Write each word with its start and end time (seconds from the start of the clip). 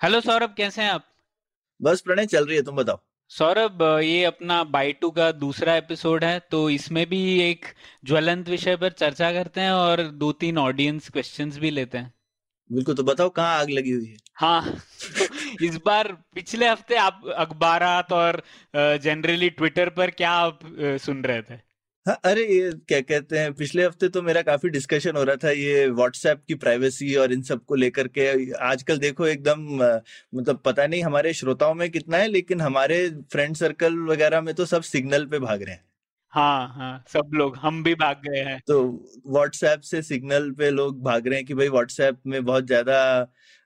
Hello 0.00 0.20
Saurabh 0.20 0.54
कैसे 0.56 0.82
हैं 0.82 0.90
आप? 0.90 1.04
बस 1.80 2.00
प्रणय 2.00 2.26
चल 2.26 2.46
रही 2.46 2.56
है 2.56 2.62
तुम 2.62 2.76
बताओ। 2.76 2.98
सौरभ 3.30 3.82
ये 4.02 4.24
अपना 4.24 4.62
बाई 4.64 4.92
टू 4.92 5.10
का 5.10 5.30
दूसरा 5.32 5.74
एपिसोड 5.76 6.24
है 6.24 6.38
तो 6.50 6.70
इसमें 6.70 7.06
भी 7.06 7.20
एक 7.40 7.66
ज्वलंत 8.04 8.48
विषय 8.48 8.76
पर 8.76 8.92
चर्चा 8.92 9.32
करते 9.32 9.60
हैं 9.60 9.70
और 9.70 10.02
दो 10.02 10.32
तीन 10.32 10.58
ऑडियंस 10.58 11.08
क्वेश्चंस 11.10 11.58
भी 11.58 11.70
लेते 11.70 11.98
हैं। 11.98 12.12
बिल्कुल 12.70 12.94
तो 12.94 13.02
बताओ 13.02 13.28
कहाँ 13.30 13.58
आग 13.58 13.70
लगी 13.70 13.90
हुई 13.90 14.06
है? 14.06 14.16
हाँ 14.34 14.76
इस 15.62 15.76
बार 15.86 16.12
पिछले 16.34 16.68
हफ़्ते 16.68 16.96
आप 16.96 17.22
अखबार 17.36 17.84
और 18.12 18.42
जनरली 18.76 19.50
ट्विटर 19.50 19.88
पर 19.90 20.10
क्या 20.10 20.30
आप 20.30 20.58
सुन 21.00 21.24
रहे 21.24 21.42
थे? 21.42 21.67
हाँ 22.08 22.14
अरे 22.24 22.44
ये 22.46 22.70
क्या 22.88 23.00
कहते 23.00 23.38
हैं 23.38 23.52
पिछले 23.54 23.84
हफ़्ते 23.84 24.08
तो 24.08 24.20
मेरा 24.22 24.42
काफ़ी 24.42 24.68
डिस्कशन 24.70 25.16
हो 25.16 25.22
रहा 25.24 25.36
था 25.36 25.50
ये 25.50 25.86
व्हाट्सएप 25.90 26.42
की 26.48 26.54
प्राइवेसी 26.56 27.14
और 27.16 27.32
इन 27.32 27.42
सबको 27.42 27.74
लेकर 27.74 28.08
के। 28.08 28.26
आजकल 28.60 28.98
देखो 28.98 29.26
एकदम 29.26 29.60
मतलब 30.34 30.60
पता 30.64 30.86
नहीं 30.86 31.02
हमारे 31.02 31.32
श्रोताओं 31.34 31.74
में 31.74 31.88
कितना 31.90 32.16
है 32.16 32.28
लेकिन 32.28 32.60
हमारे 32.60 32.98
फ्रेंड 33.32 33.56
सर्कल 33.56 33.98
वगैरह 34.04 34.40
में 34.40 34.54
तो 34.54 34.66
सब 34.66 34.82
सिग्नल 34.84 35.26
पे 35.26 35.38
भाग 35.38 35.62
रहे 35.62 35.74
हैं। 35.74 35.84
हाँ 36.32 36.68
हाँ 36.68 37.04
सब 37.08 37.30
लोग 37.34 37.56
हम 37.56 37.82
भी 37.82 37.94
भाग 37.96 38.22
गए 38.22 38.40
हैं। 38.40 38.58
तो 38.68 38.82
व्हाट्सएप 39.26 39.80
से 39.82 40.02
सिग्नल 40.02 40.50
पे 40.52 40.70
लोग 40.70 41.02
भाग 41.02 41.26
रहे 41.28 41.38
हैं 41.38 41.46
कि 41.46 41.54
भाई 41.54 41.68
व्हाट्सएप 41.68 42.20
में 42.26 42.44
बहुत 42.44 42.66
ज़्यादा 42.66 42.98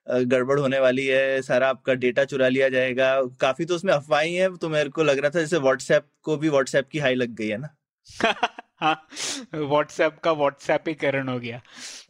गड़बड़ 0.07 0.59
होने 0.59 0.79
वाली 0.79 1.05
है 1.07 1.41
सारा 1.41 1.69
आपका 1.69 1.93
डेटा 1.95 2.25
चुरा 2.25 2.47
लिया 2.49 2.69
जाएगा। 2.69 3.13
काफ़ी 3.41 3.65
तो 3.65 3.75
उसमें 3.75 3.93
अफवाही 3.93 4.33
है 4.35 4.55
तो 4.57 4.69
मेरे 4.69 4.89
को 4.89 5.03
लग 5.03 5.19
रहा 5.19 5.29
था 5.29 5.39
जैसे 5.39 5.57
व्हाट्सएप 5.59 6.07
को 6.23 6.37
भी 6.37 6.49
व्हाट्सएप 6.49 6.89
की 6.89 6.99
हाई 6.99 7.15
लग 7.15 7.35
गई 7.35 7.47
है 7.47 7.57
ना। 7.57 7.73
व्हाट्सएप 8.83 10.19
का 10.19 10.31
व्हाट्सएप 10.31 10.37
व्हाट्सएपीकरण 10.37 11.27
हो 11.27 11.39
गया। 11.39 11.61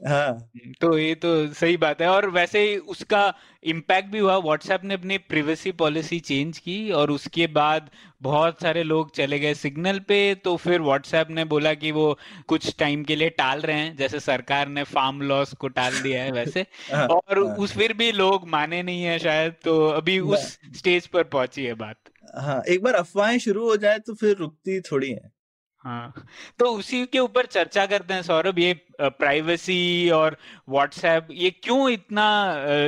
हाँ। 0.08 0.52
तो 0.82 0.98
ये 0.98 1.16
तो 1.16 1.54
सही 1.54 1.78
बात 1.78 2.02
है 2.02 2.08
और 2.08 2.30
वैसे 2.30 2.60
ही 2.60 2.78
उसका 2.78 3.34
इम्पैक्ट 3.64 4.10
भी 4.10 4.20
हुआ। 4.20 4.38
व्हाट्सएप 4.38 4.84
ने 4.84 4.94
अपनी 4.94 5.18
प्रिवेसी 5.18 5.72
पॉलिसी 5.72 6.20
चेंज 6.20 6.58
की 6.58 6.92
और 6.92 7.12
उसके 7.12 7.48
बाद 7.48 7.90
बहुत 8.22 8.62
सारे 8.62 8.84
लोग 8.84 9.16
चले 9.16 9.40
गए 9.40 9.54
सिग्नल 9.54 10.00
पे। 10.00 10.36
तो 10.36 10.56
फिर 10.56 10.82
व्हाट्सएप 10.82 11.28
ने 11.30 11.46
बोला 11.46 11.74
कि 11.74 11.92
वो 11.92 12.20
कुछ 12.48 12.76
टाइम 12.80 13.04
के 13.04 13.16
लिए 13.16 13.30
टाल 13.30 13.62
रहे 13.62 13.80
हैं। 13.80 13.98
जैसे 13.98 14.20
सरकार 14.20 14.68
ने 14.68 14.84
फार्म 14.84 15.22
लॉस 15.22 15.54
को 15.54 15.68
टाल 15.68 16.02
दिया 16.02 16.24
है 16.24 16.32
वैसे। 16.32 16.66
हाँ, 16.94 17.08
और 17.08 17.48
हाँ। 17.48 17.56
उस 17.56 17.74
फिर 17.78 17.94
भी 17.94 18.12
लोग 18.12 18.48
माने 18.48 18.84
नहीं 18.84 19.04
है 19.04 19.20
शायद। 19.20 19.54
तो 19.64 19.88
अभी 19.88 20.20
उस 20.20 20.60
स्टेज 20.78 21.08
पर 21.08 21.24
पहुँची 21.24 21.66
है 21.66 21.74
बात। 21.74 21.96
हाँ 22.38 22.64
एक 22.70 22.84
बार 22.84 22.94
अफवाहें 22.94 23.40
शुरू 23.40 23.70
हो 23.70 23.78
जाए 23.78 24.00
तो 24.00 24.14
फिर 24.14 24.36
रुकती 24.36 24.82
थोड़ी 24.82 25.12
है। 25.12 25.43
हाँ। 25.84 26.14
तो 26.60 26.66
उसी 26.78 27.06
के 27.06 27.20
ऊपर 27.20 27.46
चर्चा 27.46 27.86
करते 27.86 28.14
हैं 28.14 28.22
सौरभ 28.24 28.60
ये 28.60 28.74
प्राइवेसी 29.02 30.10
और 30.10 30.38
व्हाट्सएप 30.70 31.28
ये 31.32 31.50
क्यों 31.54 31.90
इतना 31.90 32.26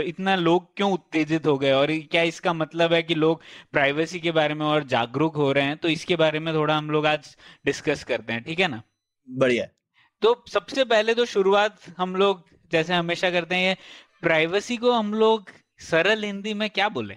इतना 0.06 0.36
लोग 0.36 0.68
क्यों 0.78 0.92
उत्तेजित 0.94 1.48
हो 1.48 1.58
गए? 1.58 1.72
और 1.72 1.92
क्या 2.12 2.22
इसका 2.23 2.54
मतलब 2.54 2.94
है 2.94 3.02
कि 3.04 3.16
लोग 3.16 3.42
प्राइवेसी 3.73 4.20
के 4.20 4.32
बारे 4.32 4.54
में 4.54 4.66
और 4.66 4.84
जागरूक 4.86 5.36
हो 5.36 5.52
रहे 5.52 5.64
हैं? 5.66 5.78
तो 5.78 5.88
इसके 5.90 6.16
बारे 6.16 6.40
में 6.40 6.54
थोड़ा 6.54 6.78
हम 6.78 6.90
लोग 6.92 7.06
आज 7.08 7.36
डिस्कस 7.66 8.04
करते 8.04 8.34
हैं 8.34 8.44
ठीक 8.44 8.60
है 8.60 8.67
ना? 8.67 8.82
बढ़िया। 9.28 9.67
तो 10.22 10.44
सबसे 10.50 10.84
पहले 10.86 11.14
तो 11.16 11.26
शुरुआत 11.26 11.80
हम 11.98 12.16
लोग 12.16 12.44
जैसे 12.72 12.94
हमेशा 12.94 13.30
करते 13.32 13.55
हैं 13.55 13.67
ये 13.67 13.76
प्राइवेसी 14.22 14.78
को 14.78 14.92
हम 14.92 15.14
लोग 15.14 15.50
सरल 15.82 16.23
हिंदी 16.23 16.54
में 16.54 16.70
क्या 16.70 16.89
बोले? 16.89 17.14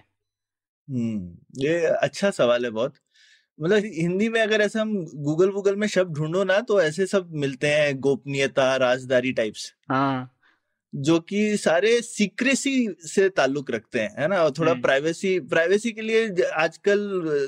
हम्म 0.87 1.63
ये 1.63 1.79
अच्छा 1.87 2.29
सवाल 2.31 2.65
है 2.65 2.71
बहुत। 2.71 2.93
मतलब 3.61 3.83
हिंदी 3.85 4.29
में 4.29 4.41
अगर 4.41 4.61
ऐसे 4.61 4.79
हम 4.79 5.05
गूगल 5.15 5.49
वूगल 5.49 5.75
में 5.75 5.87
शब्द 5.87 6.13
ढूंढो 6.13 6.43
ना 6.43 6.59
तो 6.59 6.81
ऐसे 6.81 7.05
सब 7.05 7.29
मिलते 7.33 7.67
हैं 7.67 7.99
गोपनीयता 7.99 8.75
राजदारी 8.75 9.31
टाइप्स 9.31 9.73
हाँ। 9.89 10.35
जो 10.95 11.19
कि 11.19 11.57
सारे 11.57 12.01
सीक्रेसी 12.01 12.95
से 13.05 13.29
ताल्लुक 13.29 13.71
रखते 13.71 13.99
हैं 13.99 14.15
है 14.19 14.27
ना? 14.27 14.43
और 14.43 14.51
थोड़ा 14.51 14.71
हम्म। 14.71 14.81
प्राइवेसी 14.81 15.39
प्राइवेसी 15.39 15.91
के 15.91 16.01
लिए 16.01 16.43
आजकल 16.53 16.99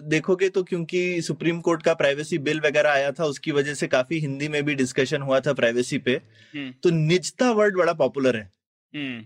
देखोगे 0.04 0.50
तो 0.50 0.64
क्योंकि 0.64 1.22
सुप्रीम 1.22 1.62
कोर्ट 1.62 1.84
का 1.84 1.94
प्राइवेसी 1.94 2.38
बिल 2.38 2.60
वगैरह 2.60 2.90
आया 2.90 3.12
था 3.12 3.26
उसकी 3.26 3.52
वजह 3.52 3.74
से 3.74 3.88
काफ़ी 3.88 4.20
हिंदी 4.20 4.48
में 4.48 4.64
भी 4.64 4.76
डिस्कशन 4.76 5.22
हुआ 5.22 5.40
था 5.40 5.54
प्राइवेसी 5.54 5.98
पे। 5.98 6.22
हम्म। 6.56 6.74
तो 6.84 6.90
निजता 6.90 7.52
वर्ड 7.52 7.78
बड़ा 7.78 7.94
पॉपुलर 7.94 8.36
है। 8.36 8.52
हम्म। 8.96 9.26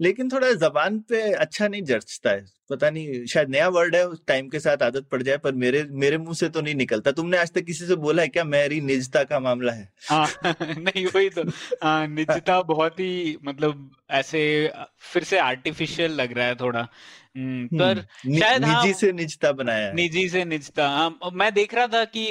लेकिन 0.00 0.28
थोड़ा 0.28 0.52
जबान 0.52 0.98
पे 0.98 1.32
अच्छा 1.32 1.68
नहीं 1.68 1.82
जचता 1.82 2.30
है। 2.30 2.44
पता 2.70 2.90
नहीं 2.90 3.26
शायद 3.26 3.48
नया 3.48 3.68
वर्ड 3.68 3.96
है 3.96 4.08
उस 4.08 4.20
टाइम 4.26 4.48
के 4.48 4.60
साथ 4.60 4.82
आदत 4.82 5.06
पड़ 5.12 5.22
जाए 5.22 5.36
पर 5.36 5.52
मेरे 5.52 5.86
मेरे 5.90 6.18
मुँह 6.18 6.34
से 6.34 6.48
तो 6.48 6.60
नहीं 6.60 6.74
निकलता। 6.74 7.12
तुमने 7.12 7.38
आज 7.38 7.52
तक 7.52 7.60
किसी 7.60 7.86
से 7.86 7.96
बोला 7.96 8.22
है 8.22 8.28
क्या 8.28 8.44
मेरी 8.44 8.80
निजता 8.80 9.24
का 9.24 9.40
मामला 9.40 9.72
है? 9.72 9.92
आ, 10.10 10.26
नहीं 10.62 11.06
वही 11.06 11.30
तो। 11.30 11.42
आ, 11.82 12.06
निजता 12.06 12.62
बहुत 12.62 13.00
ही 13.00 13.38
मतलब 13.44 13.90
ऐसे 14.10 14.72
फिर 14.98 15.24
से 15.24 15.38
आर्टिफिशियल 15.38 16.12
लग 16.12 16.32
रहा 16.32 16.46
है 16.46 16.54
थोड़ा। 16.54 16.88
पर 17.36 17.98
हम्म, 17.98 18.32
नि, 18.32 18.38
शायद 18.40 18.64
हाँ 18.64 18.82
निजी 18.82 18.94
से 18.94 19.10
निजता 19.12 19.50
बनाया 19.52 19.86
है। 19.86 19.94
निजी 19.94 20.28
से 20.28 20.44
निजता 20.44 20.88
हाँ 20.88 21.30
मैं 21.32 21.52
देख 21.54 21.74
रहा 21.74 21.86
था 21.86 22.04
कि 22.06 22.26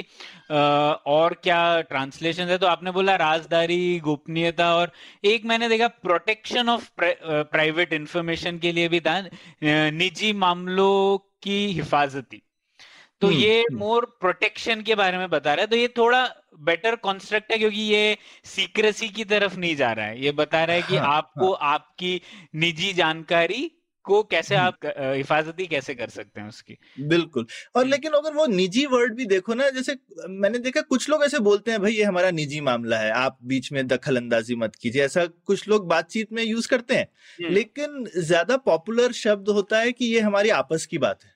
और 1.12 1.34
क्या 1.44 1.60
ट्रांसलेशन 1.82 2.48
है 2.48 2.58
तो 2.58 2.68
आपने 2.68 2.92
बोला 2.92 3.16
राजदारी 3.16 4.00
गोपनीयता 4.00 4.74
और 4.76 4.92
एक 5.26 5.46
मैंने 5.46 5.70
देखा 5.70 5.88
प्रोटेक्शन 6.04 6.70
ऑफ़ 6.70 6.90
प्राइवेट 7.00 7.94
इंफॉर्मेशन 7.94 8.58
के 8.58 8.72
लिए 8.72 8.88
भी 8.90 9.00
था 9.00 9.20
निजी 9.64 10.34
मामलों 10.36 11.18
की 11.44 11.66
हिफाजती। 11.72 12.42
तो 13.22 13.28
हम्म, 13.28 13.38
ये 13.38 13.60
हम्म। 13.62 13.80
मोर 13.80 14.06
प्रोटेक्शन 14.20 14.82
के 14.82 14.96
बारे 14.96 15.18
में 15.18 15.30
बता 15.30 15.54
रहा 15.54 15.64
है 15.64 15.68
तो 15.68 15.76
ये 15.76 15.88
थोड़ा 15.98 16.24
बेटर 16.60 16.96
कॉन्स्ट्रक्ट 16.96 17.52
है 17.52 17.58
क्योंकि 17.58 17.82
ये 17.82 18.18
सीक्रेसी 18.46 19.10
की 19.10 19.24
तरफ़ 19.26 19.58
नहीं 19.58 19.76
जा 19.76 19.92
रहा 19.92 20.06
है। 20.06 20.24
ये 20.24 20.32
बता 20.34 20.64
रहा 20.64 20.76
है 20.76 20.82
कि 20.82 20.98
हाँ, 20.98 21.16
आपको 21.16 21.52
आपकी 21.52 22.22
निजी 22.56 22.94
जानकारी 22.94 23.72
को 24.10 24.22
कैसे। 24.26 24.56
आप 24.58 24.78
हिफाजती 24.86 25.68
कैसे 25.68 25.96
कर 25.96 26.10
सकते 26.10 26.42
हैं 26.42 26.48
उसकी? 26.48 26.78
बिल्कुल। 27.02 27.46
और। 27.76 27.86
लेकिन 27.88 28.12
अगर 28.14 28.34
वो 28.34 28.46
निजी 28.48 28.86
वर्ड 28.88 29.16
भी 29.16 29.26
देखो 29.28 29.54
ना 29.54 29.70
जैसे 29.72 29.98
मैंने 30.30 30.60
देखा 30.60 30.82
कुछ 30.84 31.10
लोग 31.10 31.24
ऐसे 31.24 31.40
बोलते 31.42 31.72
हैं 31.72 31.82
भाई 31.82 31.94
ये 31.94 32.04
हमारा 32.04 32.32
निजी 32.32 32.62
मामला 32.62 32.98
है 33.00 33.12
आप 33.14 33.38
बीच 33.46 33.72
में 33.72 33.86
दखल 33.88 34.18
अंदाजी 34.18 34.56
मत 34.58 34.76
कीजिए। 34.76 35.04
ऐसा 35.06 35.26
कुछ 35.46 35.68
लोग 35.68 35.88
बातचीत 35.88 36.32
में 36.34 36.44
यूज़ 36.44 36.68
करते 36.68 36.96
हैं। 36.96 37.08
लेकिन 37.50 38.06
ज़्यादा 38.18 38.58
पॉपुलर 38.66 39.12
शब्द 39.16 39.50
होता 39.52 39.80
है 39.80 39.92
कि 39.92 40.06
ये 40.06 40.20
हमारी 40.22 40.50
आपस 40.54 40.86
की 40.86 40.98
बात 41.00 41.24
है। 41.24 41.32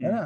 है 0.00 0.10
ना? 0.10 0.22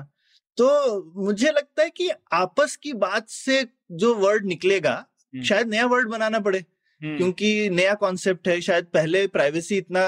तो 0.59 1.13
मुझे 1.19 1.51
लगता 1.51 1.83
है 1.83 1.91
कि 1.91 2.09
आपस 2.35 2.77
की 2.77 2.93
बात 2.99 3.29
से 3.31 3.65
जो 3.95 4.15
वर्ड 4.17 4.47
निकलेगा 4.47 5.05
शायद 5.35 5.69
नया 5.69 5.87
वर्ड 5.87 6.09
बनाना 6.09 6.39
पड़े। 6.41 6.65
क्योंकि 7.01 7.69
नया 7.71 7.95
कॉन्सेप्ट 7.95 8.49
है 8.49 8.61
शायद 8.61 8.85
पहले 8.85 9.27
प्राइवेसी 9.27 9.77
इतना 9.77 10.03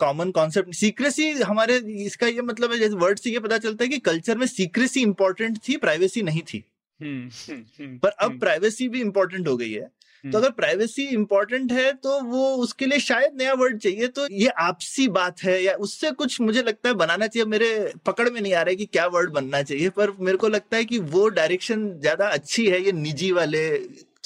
कॉमन 0.00 0.30
कॉन्सेप्ट 0.30 0.74
सीक्रेसी 0.74 1.30
हमारे 1.30 1.76
इसका 2.04 2.26
ये 2.26 2.42
मतलब 2.42 2.72
है 2.72 2.78
जैसे 2.78 2.94
वर्ड 2.96 3.18
से 3.18 3.30
ये 3.30 3.40
पता 3.40 3.58
चलता 3.58 3.84
है 3.84 3.88
कि 3.88 3.98
कल्चर 4.00 4.38
में 4.38 4.46
सीक्रेसी 4.46 5.02
इंपॉर्टेंट 5.02 5.58
थी 5.68 5.76
प्राइवेसी 5.76 6.22
नहीं 6.22 6.42
थी। 6.42 6.64
हम्म, 7.00 7.28
हम्म, 7.48 7.64
हम्म, 7.78 7.98
पर 7.98 8.08
अब 8.08 8.28
हम्म, 8.28 8.38
प्राइवेसी 8.38 8.88
भी 8.88 9.00
इंपॉर्टेंट 9.00 9.48
हो 9.48 9.56
गई 9.56 9.70
है। 9.72 9.80
तो 9.80 10.28
हम्म, 10.28 10.36
अगर 10.36 10.50
प्राइवेसी 10.50 11.02
इंपॉर्टेंट 11.08 11.72
है 11.72 11.92
तो 11.92 12.20
वो 12.22 12.48
उसके 12.56 12.86
लिए 12.86 12.98
शायद 13.00 13.36
नया 13.38 13.52
वर्ड 13.54 13.78
चाहिए 13.78 14.08
तो 14.08 14.26
ये 14.30 14.48
आपसी 14.60 15.06
बात 15.08 15.42
है 15.42 15.62
या 15.62 15.74
उससे 15.86 16.10
कुछ 16.12 16.40
मुझे 16.40 16.62
लगता 16.62 16.88
है 16.88 16.94
बनाना 16.94 17.26
चाहिए। 17.26 17.46
मेरे 17.46 17.92
पकड़ 18.06 18.28
में 18.30 18.40
नहीं 18.40 18.54
आ 18.54 18.62
रहा 18.62 18.70
है 18.70 18.76
कि 18.76 18.86
क्या 18.86 19.06
वर्ड 19.08 19.32
बनना 19.32 19.62
चाहिए 19.62 19.88
पर 19.90 20.12
मेरे 20.20 20.36
को 20.36 20.48
लगता 20.48 20.76
है 20.76 20.84
कि 20.84 20.98
वो 20.98 21.28
डायरेक्शन 21.30 21.88
ज़्यादा 22.00 22.28
अच्छी 22.28 22.66
है 22.66 22.82
ये 22.82 22.92
निजी 22.92 23.30
वाले 23.32 23.68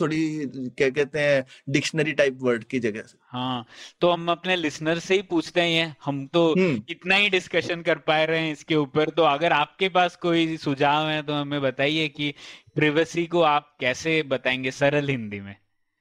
थोड़ी 0.01 0.19
क्या 0.71 0.89
कहते 0.91 1.21
हैं 1.21 1.45
डिक्शनरी 1.69 2.13
टाइप 2.13 2.39
वर्ड 2.43 2.65
की 2.65 2.79
जगह 2.79 3.03
से। 3.03 3.19
हाँ 3.29 3.67
तो 4.01 4.11
हम 4.11 4.31
अपने 4.31 4.57
लिसनर 4.57 4.99
से 4.99 5.15
ही 5.15 5.23
पूछते 5.23 5.61
हैं 5.61 5.95
हम 6.05 6.27
तो 6.27 6.51
हम्म। 6.53 6.83
इतना 6.91 7.15
ही 7.15 7.29
डिस्कशन 7.31 7.83
कर 7.83 7.99
पा 7.99 8.23
रहे 8.25 8.41
हैं 8.41 8.53
इसके 8.53 8.75
ऊपर। 8.75 9.11
तो 9.11 9.23
अगर 9.23 9.53
आपके 9.53 9.89
पास 9.89 10.17
कोई 10.17 10.57
सुझाव 10.57 11.09
है 11.09 11.23
तो 11.23 11.33
हमें 11.33 11.61
बताइए 11.63 12.09
कि 12.09 12.35
प्रिवेसी 12.75 13.27
को 13.27 13.41
आप 13.43 13.77
कैसे 13.81 14.23
बताएँगे 14.23 14.71
सरल 14.71 15.09
हिंदी 15.09 15.41
में? 15.41 15.57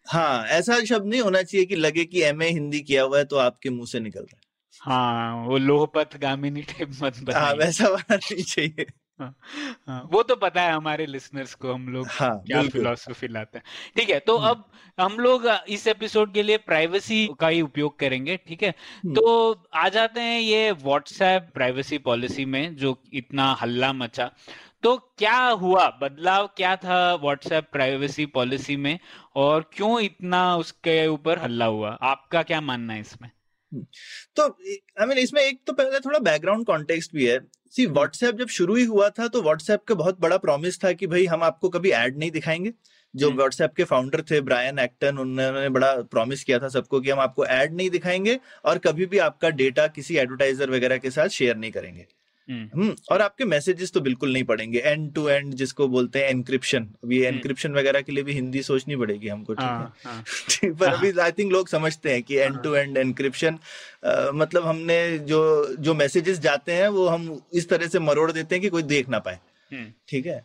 हाँ 0.06 0.46
ऐसा 0.48 0.80
शब्द 0.86 1.08
नहीं 1.08 1.22
होना 1.22 1.42
चाहिए 1.42 1.66
कि 1.66 1.76
लगे 1.76 2.06
कि 2.06 2.22
एमए 2.22 2.50
हिंदी 2.50 2.80
किया 2.82 3.04
हुआ 3.04 3.18
है 3.18 3.26
तो 3.26 3.38
आपके 3.38 3.70
मुँह 3.70 3.86
से 3.86 4.00
निकल 4.00 4.20
रहा 4.20 4.38
है। 4.38 4.44
हाँ 4.82 5.46
वो 5.48 5.58
लोहपत 5.58 6.18
गामिनी 6.18 6.62
टाइप 6.62 6.92
मत 7.02 7.36
हाँ 7.36 7.54
वैसा 7.54 7.88
वाला 7.88 8.16
नहीं 8.16 8.44
चाहिए। 8.44 8.86
हाँ, 9.20 10.10
वो 10.12 10.24
तो 10.24 10.36
पता 10.36 10.62
है 10.62 10.72
हमारे 10.74 11.06
लिसनर्स 11.06 11.54
को 11.54 11.74
हम 11.74 11.88
लोग 11.90 12.08
हाँ, 12.12 12.44
क्या 12.48 12.62
फिलोसफी 12.62 13.28
लाते 13.28 13.58
हैं। 13.58 13.66
ठीक 13.98 14.10
है 14.10 14.20
तो 14.20 14.36
अब 14.38 14.72
हम 15.00 15.18
लोग 15.20 15.46
इस 15.70 15.88
एपिसोड 15.88 16.34
के 16.34 16.44
लिए 16.44 16.58
प्राइवेसी 16.58 17.30
का 17.40 17.48
ही 17.48 17.62
उपयोग 17.62 18.00
करेंगे 18.00 18.38
ठीक 18.38 18.64
है? 18.64 18.70
हम्म। 18.70 19.14
तो 19.14 19.64
आ 19.74 19.90
जाते 19.90 20.22
हैं 20.22 20.40
ये 20.40 20.72
व्हाट्सएप 20.72 21.50
प्राइवेसी 21.54 21.98
पॉलिसी 21.98 22.46
में 22.46 22.76
जो 22.76 23.04
इतना 23.14 23.52
हल्ला 23.54 23.94
मचा। 23.94 24.32
तो 24.84 24.98
क्या 25.18 25.38
हुआ? 25.38 25.88
बदलाव 26.02 26.48
क्या 26.48 26.76
था 26.76 27.16
व्हाट्सएप 27.16 27.70
प्राइवेसी 27.72 28.26
पॉलिसी 28.26 28.76
में? 28.76 29.00
और 29.36 29.70
क्यों 29.74 30.00
इतना 30.00 30.56
उसके 30.58 31.08
ऊपर 31.08 31.40
हल्ला 31.40 31.66
हुआ? 31.66 31.98
आपका 32.02 32.44
क्या 32.44 32.62
मानना 32.62 32.94
है 32.94 33.00
इसमें? 33.00 33.32
तो 34.36 34.44
आई 34.44 34.76
I 34.76 35.00
मीन 35.00 35.10
mean, 35.10 35.20
इसमें 35.20 35.42
एक 35.42 35.60
तो 35.68 35.74
पहले 35.74 36.00
थोड़ा 36.00 36.20
बैकग्राउंड 36.20 36.66
कॉन्टेक्स्ट 36.66 37.14
भी 37.14 37.26
है। 37.26 37.40
सी 37.74 37.86
व्हाट्सएप 37.88 38.36
जब 38.36 38.48
शुरू 38.50 38.76
ही 38.76 38.84
हुआ 38.86 39.10
था 39.10 39.28
तो 39.28 39.42
व्हाट्सएप 39.42 39.84
का 39.84 39.96
बहुत 39.96 40.20
बड़ा 40.22 40.38
प्रॉमिस 40.38 40.84
था 40.84 40.92
कि 40.94 41.08
भाई 41.08 41.26
हम 41.26 41.44
आपको 41.44 41.70
कभी 41.70 41.92
एड 41.94 42.18
नहीं 42.18 42.32
दिखाएँगे 42.32 42.74
जो 43.14 43.28
हम्म। 43.28 43.38
व्हाट्सएप 43.38 43.74
के 43.74 43.84
फाउंडर 43.84 44.22
थे 44.22 44.40
ब्रायन 44.42 44.80
एक्टन 44.80 45.18
उन्होंने 45.18 45.70
बड़ा 45.70 45.94
प्रॉमिस 46.12 46.44
किया 46.44 46.60
था 46.60 46.70
सबको 46.70 47.00
कि 47.02 47.10
हम 47.10 47.20
आपको 47.20 47.46
एड 47.46 47.74
नहीं 47.74 47.90
दिखाएँगे 47.90 48.40
और 48.66 48.78
कभी 48.78 49.06
भी 49.06 49.18
आपका 49.22 49.50
डेटा 49.56 49.88
किसी 49.90 50.18
एडवर्टाइजर 50.18 50.70
वगैरह 50.70 50.98
के 50.98 51.12
साथ 51.12 51.28
शेयर 51.32 51.58
नहीं 51.58 51.72
करेंगे 51.72 52.06
हम्म, 52.50 52.70
हम्म 52.74 52.96
और 53.12 53.22
आपके 53.22 53.46
मैसेजेस 53.46 53.92
तो 53.92 54.02
बिल्कुल 54.02 54.34
नहीं 54.34 54.44
पड़ेंगे। 54.44 54.80
एंड 54.80 55.14
टू 55.14 55.28
एंड 55.30 55.54
जिसको 55.54 55.88
बोलते 55.88 56.20
हैं 56.20 56.30
एनक्रिप्शन 56.30 56.84
अभी। 57.04 57.22
एनक्रिप्शन 57.26 57.74
वगैरह 57.74 58.02
के 58.02 58.12
लिए 58.12 58.24
भी 58.24 58.34
हिंदी 58.34 58.62
सोचनी 58.64 58.96
पड़ेगी 58.96 59.28
हमको 59.28 59.54
ठीक 59.54 59.64
है? 59.64 59.68
हाँ, 59.68 59.96
हाँ, 60.06 60.24
पर 60.80 60.88
अभी 60.88 61.12
आई 61.20 61.32
थिंक 61.32 61.52
लोग 61.52 61.68
समझते 61.68 62.14
हैं 62.14 62.22
कि 62.24 62.38
एंड 62.38 62.62
टू 62.64 62.76
एंड 62.76 62.98
एनक्रिप्शन 62.98 63.60
मतलब 64.36 64.66
हमने 64.66 64.98
जो 65.20 65.42
जो 65.80 65.94
मैसेजेस 65.94 66.40
जाते 66.40 66.74
हैं 66.74 66.88
वो 66.90 67.08
हम 67.08 67.42
इस 67.54 67.70
तरह 67.70 67.88
से 67.88 68.00
मरोड़ 68.02 68.32
देते 68.32 68.56
हैं 68.56 68.62
कि 68.62 68.70
कोई 68.70 68.84
देख 68.84 69.10
ना 69.10 69.20
पाए। 69.20 69.40
हम्म। 69.72 69.92
ठीक 70.10 70.26
है? 70.26 70.40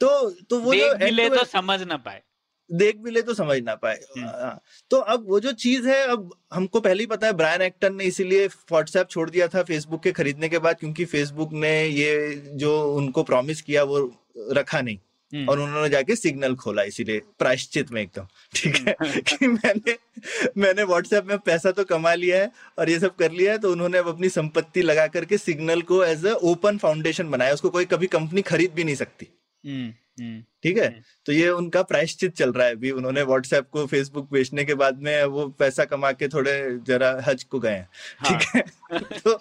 तो 0.00 0.30
तो 0.30 0.58
वो 0.60 0.74
जो 0.74 0.94
देख 0.94 1.12
ले 1.12 1.28
तो 1.28 1.44
समझ 1.44 1.82
ना 1.82 1.96
पाए। 1.96 2.22
देख 2.72 2.96
भी 2.96 3.10
ले 3.10 3.22
तो 3.22 3.34
समझ 3.34 3.58
ना 3.62 3.74
पाए। 3.74 3.94
हम्म। 3.94 4.26
हाँ, 4.26 4.60
तो 4.90 4.96
अब 4.96 5.24
वो 5.28 5.40
जो 5.40 5.52
चीज़ 5.52 5.88
है 5.88 6.06
अब 6.06 6.30
हमको 6.54 6.80
पहले 6.80 7.02
ही 7.02 7.06
पता 7.06 7.26
है 7.26 7.32
ब्रायन 7.32 7.62
एक्टन 7.62 7.94
ने 7.94 8.04
इसीलिए 8.04 8.46
व्हाट्सएप 8.46 9.08
छोड़ 9.10 9.30
दिया 9.30 9.48
था 9.48 9.62
फेसबुक 9.62 10.02
के 10.02 10.12
खरीदने 10.12 10.48
के 10.48 10.58
बाद 10.58 10.76
क्योंकि 10.80 11.04
फेसबुक 11.04 11.52
ने 11.52 11.86
ये 11.86 12.42
जो 12.54 12.92
उनको 12.94 13.22
प्रॉमिस 13.22 13.62
किया 13.62 13.82
वो 13.82 14.10
रखा 14.50 14.80
नहीं। 14.80 14.98
हम्म, 15.32 15.48
और 15.48 15.60
उन्होंने 15.60 15.88
जाके 15.88 16.16
सिग्नल 16.16 16.54
खोला 16.54 16.82
इसीलिए 16.82 17.20
प्रायश्चित 17.38 17.90
में 17.92 18.02
एकदम। 18.02 18.26
ठीक 18.54 18.76
है? 18.88 18.94
कि 19.20 19.46
मैंने 19.46 19.96
मैंने 20.58 20.82
व्हाट्सएप 20.82 21.24
में 21.24 21.38
पैसा 21.38 21.70
तो 21.70 21.84
कमा 21.84 22.14
लिया 22.14 22.38
है 22.38 22.50
और 22.78 22.90
ये 22.90 22.98
सब 22.98 23.16
कर 23.16 23.32
लिया 23.32 23.52
है 23.52 23.58
तो 23.58 23.72
उन्होंने 23.72 23.98
अब 23.98 24.08
अपनी 24.08 24.28
संपत्ति 24.28 24.82
लगा 24.82 25.06
करके 25.06 25.38
सिग्नल 25.38 25.82
को 25.82 26.04
एज 26.04 26.26
अ 26.26 26.32
ओपन 26.32 26.78
फाउंडेशन 26.78 27.30
बनाया। 27.30 27.54
उसको 27.54 27.70
कोई 27.70 27.84
कभी 27.84 28.06
कंपनी 28.06 28.42
खरीद 28.42 28.72
भी 28.72 28.84
नहीं 28.84 28.94
सकती। 28.94 29.26
हम्म, 29.26 29.28
हम्म, 29.28 29.39
ठीक 29.64 30.78
है? 30.78 30.86
हम्म। 30.86 31.02
तो 31.26 31.32
ये 31.32 31.48
उनका 31.48 31.82
प्रायश्चित 31.82 32.34
चल 32.36 32.52
रहा 32.52 32.66
है। 32.66 32.74
अभी 32.74 32.90
उन्होंने 32.90 33.22
व्हाट्सएप 33.22 33.68
को 33.70 33.86
फेसबुक 33.86 34.28
बेचने 34.32 34.64
के 34.64 34.74
बाद 34.74 34.98
में 34.98 35.24
वो 35.24 35.48
पैसा 35.48 35.84
कमा 35.84 36.12
के 36.12 36.28
थोड़े 36.28 36.78
जरा 36.86 37.22
हज 37.26 37.44
को 37.44 37.58
गए 37.58 37.76
हाँ। 38.18 38.38
ठीक 38.38 38.48
है? 38.54 38.64
तो 39.18 39.32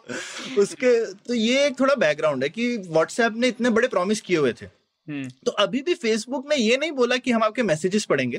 उसके 0.61 1.05
तो 1.05 1.33
ये 1.33 1.65
एक 1.67 1.79
थोड़ा 1.79 1.95
बैकग्राउंड 1.95 2.43
है 2.43 2.49
कि 2.49 2.77
व्हाट्सएप 2.77 3.33
ने 3.35 3.47
इतने 3.47 3.69
बड़े 3.69 3.87
प्रॉमिस 3.87 4.21
किए 4.21 4.37
हुए 4.37 4.53
थे। 4.53 4.65
हम्म, 4.65 5.29
तो 5.45 5.51
अभी 5.51 5.81
भी 5.81 5.93
फेसबुक 5.93 6.49
ने 6.49 6.55
ये 6.55 6.77
नहीं 6.77 6.91
बोला 6.91 7.17
कि 7.17 7.31
हम 7.31 7.43
आपके 7.43 7.63
मैसेजेस 7.63 8.05
पढ़ेंगे 8.05 8.37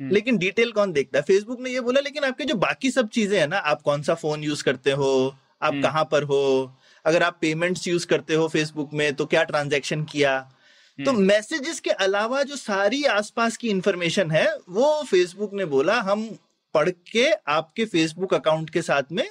हम्म। 0.00 0.10
लेकिन 0.10 0.38
डिटेल 0.38 0.72
कौन 0.72 0.92
देखता 0.92 1.18
है? 1.18 1.22
फेसबुक 1.22 1.60
ने 1.60 1.70
ये 1.70 1.80
बोला 1.80 2.00
लेकिन 2.00 2.24
आपके 2.24 2.44
जो 2.44 2.54
बाकी 2.54 2.90
सब 2.90 3.08
चीज़ें 3.08 3.40
हैं 3.40 3.48
ना 3.48 3.56
आप 3.56 3.82
कौन 3.82 4.02
सा 4.02 4.14
फ़ोन 4.14 4.42
यूज़ 4.42 4.64
करते 4.64 4.90
हो? 4.90 5.36
आप 5.62 5.72
हम्म। 5.72 5.82
कहाँ 5.82 6.04
पर 6.04 6.22
हो? 6.22 6.74
अगर 7.04 7.22
आप 7.22 7.38
पेमेंट्स 7.40 7.88
यूज़ 7.88 8.06
करते 8.06 8.34
हो 8.34 8.48
फेसबुक 8.48 8.90
में 8.94 9.14
तो 9.14 9.26
क्या 9.26 9.42
ट्रांजैक्शन 9.42 10.04
किया? 10.04 10.52
तो 10.98 11.10
हम्म। 11.10 11.22
मैसेजेस 11.22 11.80
के 11.80 11.90
अलावा 11.90 12.42
जो 12.42 12.56
सारी 12.56 13.02
आसपास 13.04 13.56
की 13.56 13.68
इंफॉर्मेशन 13.68 14.30
है 14.30 14.46
वो 14.68 15.02
फेसबुक 15.02 15.52
ने 15.54 15.64
बोला 15.64 16.00
हम 16.00 16.28
पढ़ 16.74 16.88
के 17.12 17.30
आपके 17.48 17.84
फेसबुक 17.84 18.34
अकाउंट 18.34 18.70
के 18.70 18.82
साथ 18.82 19.12
में 19.12 19.28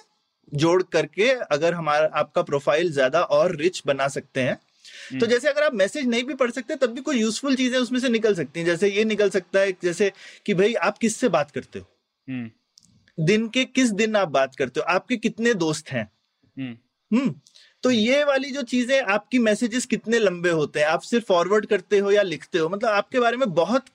जोड़ 0.53 0.81
करके 0.83 1.29
अगर 1.29 1.73
हमारा 1.73 2.09
आपका 2.13 2.41
प्रोफ़ाइल 2.41 2.91
ज़्यादा 2.91 3.21
और 3.21 3.55
रिच 3.55 3.81
बना 3.85 4.07
सकते 4.07 4.41
हैं। 4.41 4.55
तो 4.55 5.15
हम्म। 5.15 5.25
जैसे 5.25 5.47
अगर 5.47 5.63
आप 5.63 5.73
मैसेज 5.73 6.07
नहीं 6.07 6.23
भी 6.23 6.33
पढ़ 6.33 6.51
सकते 6.51 6.75
तब 6.75 6.89
भी 6.89 7.01
कोई 7.01 7.19
यूजफुल 7.19 7.55
चीज़ें 7.55 7.77
उसमें 7.79 7.99
से 7.99 8.09
निकल 8.09 8.35
सकती 8.35 8.59
हैं। 8.59 8.67
जैसे 8.67 8.89
ये 8.89 9.03
निकल 9.05 9.29
सकता 9.29 9.59
है 9.59 9.71
जैसे 9.83 10.11
कि 10.45 10.53
भाई 10.53 10.73
आप 10.73 10.97
किससे 10.97 11.29
बात 11.29 11.51
करते 11.51 11.79
हो? 11.79 11.85
हम्म, 12.27 12.49
दिन 13.17 13.47
के 13.49 13.65
किस 13.65 13.91
दिन 13.91 14.15
आप 14.15 14.27
बात 14.27 14.55
करते 14.55 14.79
हो? 14.79 14.85
आपके 14.89 15.17
कितने 15.17 15.53
दोस्त 15.53 15.89
हैं? 15.89 16.09
हम्म, 16.57 16.77
हम्म। 17.11 17.29
तो 17.83 17.91
ये 17.91 18.23
वाली 18.23 18.49
जो 18.51 18.61
चीज़ें 18.63 19.01
आपकी 19.01 19.39
मैसेजेस 19.39 19.85
कितने 19.85 20.19
लंबे 20.19 20.49
होते 20.51 20.79
हैं? 20.79 20.87
आप 20.87 21.01
सिर्फ़ 21.01 21.25
फॉरवर्ड 21.25 21.65
करते 21.65 21.99
हो 21.99 22.11
या 22.11 22.21
लिखते 22.23 22.57
हो? 22.59 22.69
मतलब 22.69 22.89
आपके 22.89 23.19
बारे 23.19 23.37
में 23.37 23.53
बहुत 23.53 23.85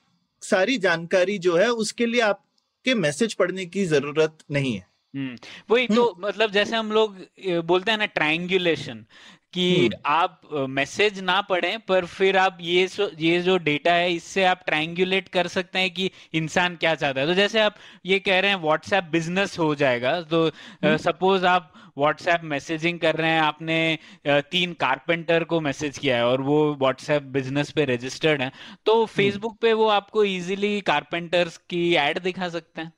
सारी 0.42 0.78
जानकारी 0.78 1.38
जो 1.38 1.56
है 1.56 1.68
उसके 1.84 2.06
लिए 2.06 2.20
आपके 2.22 2.94
मैसेज 2.96 3.34
पढ़ने 3.34 3.66
की 3.66 3.84
ज़रूरत 3.86 4.38
नहीं 4.50 4.74
है। 4.74 4.86
हम्म, 5.14 5.36
वही 5.70 5.86
तो 5.88 6.14
मतलब 6.20 6.50
जैसे 6.50 6.76
हम 6.76 6.92
लोग 6.92 7.16
बोलते 7.66 7.90
हैं 7.90 7.98
ना 7.98 8.06
ट्रायंगुलेशन 8.08 9.04
कि 9.54 9.64
हम्म। 9.76 9.96
आप 10.06 10.40
मैसेज 10.70 11.18
ना 11.20 11.40
पढ़ें 11.40 11.78
पर 11.80 12.04
फिर 12.06 12.36
आप 12.36 12.58
ये 12.60 12.86
सो, 12.88 13.08
ये 13.18 13.40
जो 13.42 13.56
डेटा 13.58 13.92
है 13.94 14.12
इससे 14.14 14.44
आप 14.44 14.62
ट्रायंगुलेट 14.66 15.28
कर 15.28 15.46
सकते 15.48 15.78
हैं 15.78 15.90
कि 15.94 16.10
इंसान 16.34 16.76
क्या 16.76 16.94
चाहता 16.94 17.20
है। 17.20 17.26
तो 17.26 17.34
जैसे 17.34 17.60
आप 17.60 17.74
ये 18.06 18.18
कह 18.18 18.40
रहे 18.40 18.50
हैं 18.50 18.60
व्हाट्सएप 18.62 19.04
बिज़नेस 19.12 19.58
हो 19.58 19.74
जाएगा 19.74 20.20
तो 20.22 20.50
सपोज़ 20.84 21.46
आप 21.46 21.72
व्हाट्सएप 21.96 22.40
मैसेजिंग 22.44 22.98
कर 23.00 23.16
रहे 23.16 23.30
हैं 23.30 23.40
आपने 23.40 23.98
तीन 24.26 24.72
कारपेंटर 24.72 25.44
को 25.44 25.60
मैसेज 25.60 25.98
किया 25.98 26.16
है 26.16 26.26
और 26.26 26.40
वो 26.40 26.58
व्हाट्सएप 26.74 27.22
बिज़नेस 27.32 27.70
पे 27.70 27.84
रजिस्टर्ड 27.84 28.42
है 28.42 28.50
तो 28.86 29.04
फेसबुक 29.06 29.58
पे 29.58 29.72
वो 29.72 29.88
आपको 29.88 30.24
इजीली 30.24 30.80
कारपेंटर्स 30.80 31.56
की 31.70 31.94
एड 31.94 32.18
दिखा 32.18 32.48
सकते 32.48 32.80
हैं? 32.80 32.92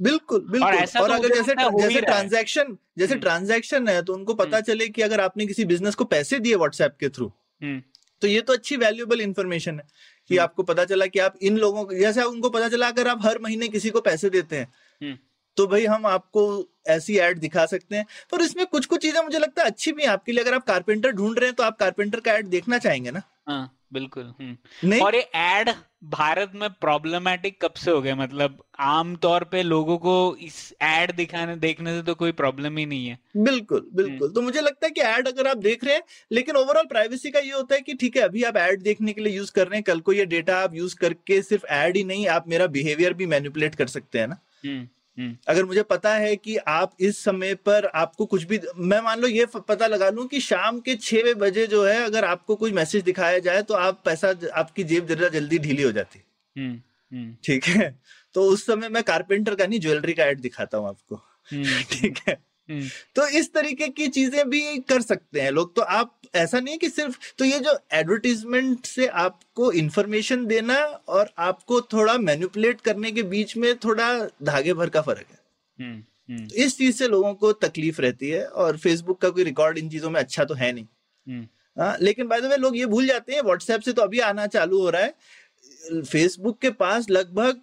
बिल्कुल 0.00 0.46
बिल्कुल। 0.50 0.74
ऐसा 0.74 1.00
और 1.00 1.08
तो 1.08 1.14
अगर 1.14 1.34
जैसे 1.34 1.54
जैसे 1.54 2.00
ट्रांजैक्शन 2.00 2.76
जैसे 2.98 3.12
हम्म। 3.12 3.22
ट्रांजैक्शन 3.22 3.88
है 3.88 4.02
तो 4.02 4.14
उनको 4.14 4.34
पता 4.34 4.60
चले 4.60 4.88
कि 4.88 5.02
अगर 5.02 5.20
आपने 5.20 5.46
किसी 5.46 5.64
बिज़नेस 5.64 5.94
को 5.94 6.04
पैसे 6.04 6.38
दिए 6.38 6.54
व्हाट्सएप 6.54 6.96
के 7.00 7.08
थ्रू 7.08 7.26
हम्म। 7.62 7.82
तो 8.22 8.28
ये 8.28 8.40
तो 8.40 8.52
अच्छी 8.52 8.76
वैल्यूएबल 8.76 9.20
इन्फॉर्मेशन 9.20 9.74
है 9.74 9.86
कि 10.30 10.34
हम्म। 10.34 10.42
आपको 10.42 10.62
पता 10.62 10.84
चला 10.84 11.06
कि 11.06 11.18
आप 11.18 11.34
इन 11.42 11.56
लोगों 11.56 11.84
को 11.84 11.94
जैसे 11.94 12.22
उनको 12.22 12.50
पता 12.50 12.68
चला 12.68 12.88
अगर 12.88 13.08
आप 13.08 13.24
हर 13.26 13.38
महीने 13.38 13.68
किसी 13.68 13.90
को 13.90 14.00
पैसे 14.00 14.30
देते 14.30 14.56
हैं 14.56 14.68
हम्म। 15.00 15.16
तो 15.56 15.66
भाई 15.66 15.84
हम 15.84 16.06
आपको 16.06 16.44
ऐसी 16.88 17.16
एड 17.18 17.38
दिखा 17.38 17.66
सकते 17.66 17.96
हैं। 17.96 18.06
पर 18.32 18.42
इसमें 18.42 18.66
कुछ 18.66 18.86
कुछ 18.86 19.02
चीज़ें 19.02 19.20
मुझे 19.22 19.38
लगता 19.38 19.62
है 19.62 19.68
अच्छी 19.68 19.92
भी 19.92 20.02
हैं 20.02 20.10
आपके 20.10 20.32
लिए। 20.32 20.44
अगर 20.44 20.54
आप 20.54 20.66
कारपेंटर 20.66 21.12
ढूंढ 21.12 21.38
रहे 21.38 21.48
हैं 21.48 21.56
तो 21.56 21.62
आप 21.62 21.78
कारपेंटर 21.78 22.20
का 22.20 22.32
एड 22.32 22.46
देखना 22.46 22.78
चाहेंगे 22.78 23.10
ना? 23.10 23.22
हाँ 23.48 23.70
बिल्कुल 23.92 24.22
हम्म। 24.40 24.88
नहीं? 24.88 25.00
और 25.00 25.14
ये 25.14 25.20
एड 25.36 25.70
भारत 26.04 26.52
में 26.54 26.68
प्रॉब्लमेटिक 26.70 27.58
कब 27.62 27.72
से 27.74 27.90
हो 27.90 28.00
गया? 28.02 28.14
मतलब 28.16 28.62
आम 28.78 29.14
तौर 29.16 29.44
पे 29.44 29.62
लोगों 29.62 29.96
को 29.98 30.14
इस 30.40 30.56
एड 30.82 31.14
दिखाने 31.16 31.56
देखने 31.56 31.96
से 31.96 32.02
तो 32.02 32.14
कोई 32.14 32.32
प्रॉब्लम 32.32 32.78
ही 32.78 32.86
नहीं 32.86 33.06
है। 33.06 33.18
बिल्कुल 33.36 33.86
बिल्कुल। 33.94 34.32
तो 34.32 34.42
मुझे 34.42 34.60
लगता 34.60 34.86
है 34.86 34.90
कि 34.90 35.00
एड 35.00 35.28
अगर 35.28 35.46
आप 35.46 35.56
देख 35.58 35.84
रहे 35.84 35.94
हैं 35.94 36.02
लेकिन 36.32 36.56
ओवरऑल 36.56 36.86
प्राइवेसी 36.86 37.30
का 37.30 37.38
ये 37.38 37.52
होता 37.52 37.74
है 37.74 37.80
कि 37.80 37.94
ठीक 37.94 38.16
है 38.16 38.22
अभी 38.22 38.42
आप 38.42 38.56
एड 38.56 38.82
देखने 38.82 39.12
के 39.12 39.20
लिए 39.20 39.36
यूज़ 39.36 39.52
कर 39.52 39.66
रहे 39.68 39.76
हैं 39.76 39.82
कल 39.82 40.00
को 40.00 40.12
ये 40.12 40.24
डेटा 40.26 40.58
आप 40.58 40.74
यूज़ 40.74 40.96
करके 40.96 41.40
सिर्फ़ 41.42 41.66
एड 41.72 41.96
ही 41.96 42.04
नहीं 42.04 42.26
आप 42.28 42.48
मेरा 42.48 42.66
बिहेवियर 42.68 43.14
भी 43.14 43.26
मैनिपुलेट 43.26 43.74
कर 43.74 43.86
सकते 43.86 44.18
हैं 44.18 44.28
ना? 44.28 44.38
हम्म 44.64 44.76
हम्म। 44.76 44.88
अगर 45.20 45.64
मुझे 45.64 45.82
पता 45.82 46.14
है 46.14 46.36
कि 46.36 46.56
आप 46.56 46.96
इस 47.00 47.24
समय 47.24 47.54
पर 47.54 47.86
आपको 47.86 48.26
कुछ 48.26 48.42
भी 48.42 48.60
मैं 48.76 49.00
मान 49.00 49.20
लो 49.20 49.28
ये 49.28 49.46
पता 49.46 49.86
लगा 49.86 50.10
लूँ 50.10 50.26
कि 50.26 50.40
शाम 50.40 50.80
के 50.80 50.94
छह 50.94 51.34
बजे 51.34 51.66
जो 51.66 51.84
है 51.86 52.04
अगर 52.04 52.24
आपको 52.24 52.56
कोई 52.56 52.72
मैसेज 52.72 53.02
दिखाया 53.02 53.38
जाए 53.38 53.62
तो 53.62 53.74
आप 53.74 54.02
पैसा 54.04 54.34
आपकी 54.54 54.84
जेब 54.84 55.06
जरा 55.06 55.28
जल्दी 55.28 55.58
ढीली 55.58 55.82
हो 55.82 55.92
जाती। 55.92 56.22
हम्म 56.58 56.80
हम्म। 57.12 57.36
ठीक 57.44 57.64
है? 57.64 58.00
तो 58.34 58.42
उस 58.42 58.66
समय 58.66 58.88
मैं 58.88 59.02
कारपेंटर 59.02 59.54
का 59.54 59.66
नहीं 59.66 59.80
ज्वेलरी 59.80 60.12
का 60.12 60.24
एड 60.24 60.40
दिखाता 60.40 60.78
हूँ 60.78 60.88
आपको। 60.88 61.16
हम्म 61.52 61.82
ठीक 61.92 62.18
है? 62.18 62.34
हम्म 62.34 62.53
तो 62.68 63.26
इस 63.28 63.52
तरीके 63.52 63.88
की 63.88 64.06
चीज़ें 64.08 64.48
भी 64.50 64.78
कर 64.88 65.02
सकते 65.02 65.40
हैं 65.40 65.50
लोग। 65.50 65.74
तो 65.76 65.82
आप 65.82 66.14
ऐसा 66.34 66.60
नहीं 66.60 66.72
है 66.74 66.78
कि 66.78 66.88
सिर्फ़ 66.90 67.18
तो 67.38 67.44
ये 67.44 67.58
जो 67.58 67.76
एडवर्टीजमेंट 67.92 68.86
से 68.86 69.06
आपको 69.06 69.70
इंफॉर्मेशन 69.74 70.46
देना 70.46 70.76
और 71.08 71.30
आपको 71.40 71.80
थोड़ा 71.82 72.16
मैनिपुलेट 72.20 72.80
करने 72.80 73.12
के 73.12 73.22
बीच 73.24 73.56
में 73.56 73.74
थोड़ा 73.76 74.08
धागे 74.42 74.74
भर 74.74 74.88
का 74.88 75.00
फ़र्क 75.02 75.26
है। 75.30 75.38
हम्म 75.78 76.02
हम्म। 76.28 76.46
तो 76.46 76.54
इस 76.56 76.76
चीज़ 76.78 76.96
से 76.96 77.08
लोगों 77.08 77.34
को 77.34 77.52
तकलीफ़ 77.52 78.00
रहती 78.00 78.28
है 78.28 78.44
और 78.46 78.76
फेसबुक 78.76 79.20
का 79.22 79.28
कोई 79.28 79.44
रिकॉर्ड 79.44 79.78
इन 79.78 79.88
चीज़ों 79.88 80.10
में 80.10 80.20
अच्छा 80.20 80.44
तो 80.44 80.54
है 80.54 80.72
नहीं। 80.72 80.86
हम्म। 81.26 81.46
हाँ 81.76 81.96
लेकिन 82.00 82.28
बाय 82.28 82.40
द 82.40 82.44
वे 82.44 82.56
लोग 82.56 82.76
ये 82.76 82.86
भूल 82.86 83.06
जाते 83.06 83.32
हैं 83.32 83.42
व्हाट्सएप 83.42 83.80
से 83.80 83.92
तो 83.92 84.02
अभी 84.02 84.18
आना 84.22 84.46
चालू 84.48 84.80
हो 84.80 84.90
रहा 84.90 85.02
है। 85.02 86.02
फेसबुक 86.02 86.58
के 86.58 86.70
पास 86.72 87.10
लगभग 87.10 87.60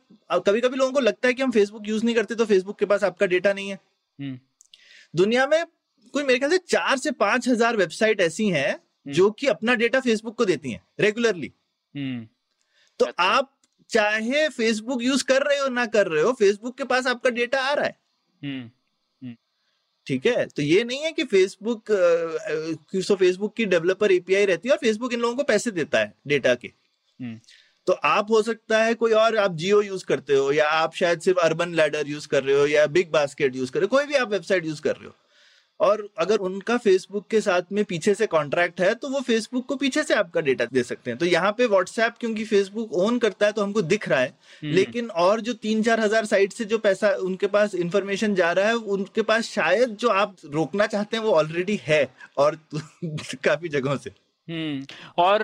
कभी 0.48 0.62
कभी 0.62 0.78
लोगों 0.78 0.92
को 0.92 1.00
लगता 1.00 1.28
है 1.28 1.34
कि 1.34 1.44
हम 1.44 1.52
फेसबुक 1.52 1.88
यूज़ 1.88 2.06
नहीं 2.06 2.16
करते 2.16 2.36
तो 2.36 2.46
फेसबुक 2.46 2.80
के 2.80 2.86
पास 2.86 3.04
आपका 3.04 3.26
डेटा 3.26 3.54
नहीं 3.54 3.70
है। 3.70 3.80
हम्म। 4.20 4.40
दुनिया 5.14 5.46
में 5.48 5.64
कोई 6.14 6.24
मेरे 6.24 6.40
ख्याल 6.40 6.52
से 6.52 6.58
चार 6.68 6.98
से 6.98 7.12
पाँच 7.12 7.48
हज़ार 7.48 7.78
वेबसाइट 7.78 8.22
ऐसी 8.22 8.50
हैं 8.50 8.80
जो 9.08 9.30
कि 9.32 9.48
अपना 9.48 9.76
डेटा 9.76 10.00
फेसबुक 10.00 10.38
को 10.38 10.46
देती 10.46 10.72
हैं 10.72 10.82
रेगुलरली 11.00 11.52
हम्म। 11.96 12.28
तो 13.00 13.06
अच्छा। 13.06 13.24
आप 13.24 13.52
चाहे 13.90 14.48
फेसबुक 14.50 15.02
यूज़ 15.04 15.24
कर 15.24 15.44
रहे 15.44 15.58
हो 15.60 15.68
ना 15.70 15.86
कर 15.86 16.08
रहे 16.08 16.24
हो 16.24 16.32
फेसबुक 16.34 16.78
के 16.78 16.84
पास 16.84 17.08
आपका 17.08 17.30
डेटा 17.30 17.62
आ 17.62 17.74
रहा 17.74 17.86
है। 17.86 17.98
हम्म। 18.42 18.70
ठीक 20.08 20.26
है? 20.26 20.46
तो 20.46 20.62
ये 20.62 20.84
नहीं 20.84 21.00
है 21.00 21.12
कि 21.12 21.24
फेसबुक 21.24 21.92
सो 23.02 23.16
फेसबुक 23.16 23.56
की 23.56 23.66
डेवलपर 23.66 24.12
एपीआई 24.12 24.46
रहती 24.46 24.70
है 24.70 24.74
और 24.74 24.80
फेसबुक 24.80 25.14
इन 25.14 25.20
लोगों 25.20 25.36
को 25.36 25.44
पैसे 25.44 25.72
देता 25.72 26.00
है 26.00 26.14
डेटा 26.28 26.54
के। 26.56 26.68
हम्म। 27.20 27.40
तो 27.88 27.94
आप 27.94 28.32
हो 28.32 28.42
सकता 28.42 28.84
है 28.84 28.94
कोई 28.94 29.12
और 29.14 29.38
आप 29.38 29.56
जियो 29.56 29.82
यूज़ 29.82 30.06
करते 30.06 30.36
हो 30.36 30.52
या 30.52 30.68
आप 30.72 30.96
शायद 30.96 31.20
सिर्फ़ 31.20 31.40
अर्बन 31.40 31.74
लैडर 31.76 32.08
यूज़ 32.08 32.28
कर 32.28 32.44
रहे 32.44 32.60
हो 32.60 32.68
या 32.68 32.86
बिग 32.90 33.12
बास्केट 33.12 33.56
यूज़ 33.56 33.72
कर 33.72 33.80
रहे 33.80 33.86
हो 33.86 33.98
कोई 33.98 34.06
भी 34.06 34.16
आप 34.16 34.32
वेबसाइट 34.32 34.66
यूज़ 34.66 34.82
कर 34.82 34.96
रहे 34.96 35.06
हो। 35.06 35.16
और 35.80 36.02
अगर 36.20 36.38
उनका 36.38 36.76
फेसबुक 36.78 37.26
के 37.28 37.40
साथ 37.42 37.72
में 37.72 37.84
पीछे 37.86 38.14
से 38.16 38.26
कॉन्ट्रैक्ट 38.28 38.82
है 38.82 38.94
तो 38.96 39.10
वो 39.10 39.20
फेसबुक 39.22 39.66
को 39.68 39.76
पीछे 39.76 40.04
से 40.04 40.14
आपका 40.14 40.42
डेटा 40.42 40.66
दे 40.74 40.84
सकते 40.84 41.12
हैं। 41.12 41.18
तो 41.20 41.26
यहाँ 41.26 41.52
पे 41.52 41.66
व्हाट्सएप 41.66 42.18
क्योंकि 42.20 42.44
फेसबुक 42.46 42.94
ओन 42.96 43.18
करता 43.20 43.46
है 43.46 43.52
तो 43.52 43.64
हमको 43.64 43.82
दिख 43.84 44.08
रहा 44.10 44.20
है। 44.20 44.28
हम्म। 44.28 44.74
लेकिन 44.74 45.10
और 45.10 45.42
जो 45.42 45.54
तीन 45.54 45.84
चार 45.84 46.00
हज़ार 46.00 46.26
साइट 46.26 46.54
से 46.54 46.66
जो 46.66 46.78
पैसा 46.78 47.10
उनके 47.22 47.48
पास 47.48 47.76
इंफॉर्मेशन 47.76 48.36
जा 48.36 48.52
रहा 48.52 48.68
है 48.68 48.76
उनके 48.76 49.22
पास 49.22 49.50
शायद 49.50 49.96
जो 49.96 50.10
आप 50.10 50.36
रोकना 50.46 50.88
चाहते 50.88 51.18
हैं 51.18 51.24
वो 51.24 51.32
ऑलरेडी 51.32 51.80
है 51.84 52.08
और 52.38 52.58
काफ़ी 53.44 53.70
जगहों 53.70 53.98
से। 53.98 54.12
हम्म 54.52 54.86
और 55.18 55.44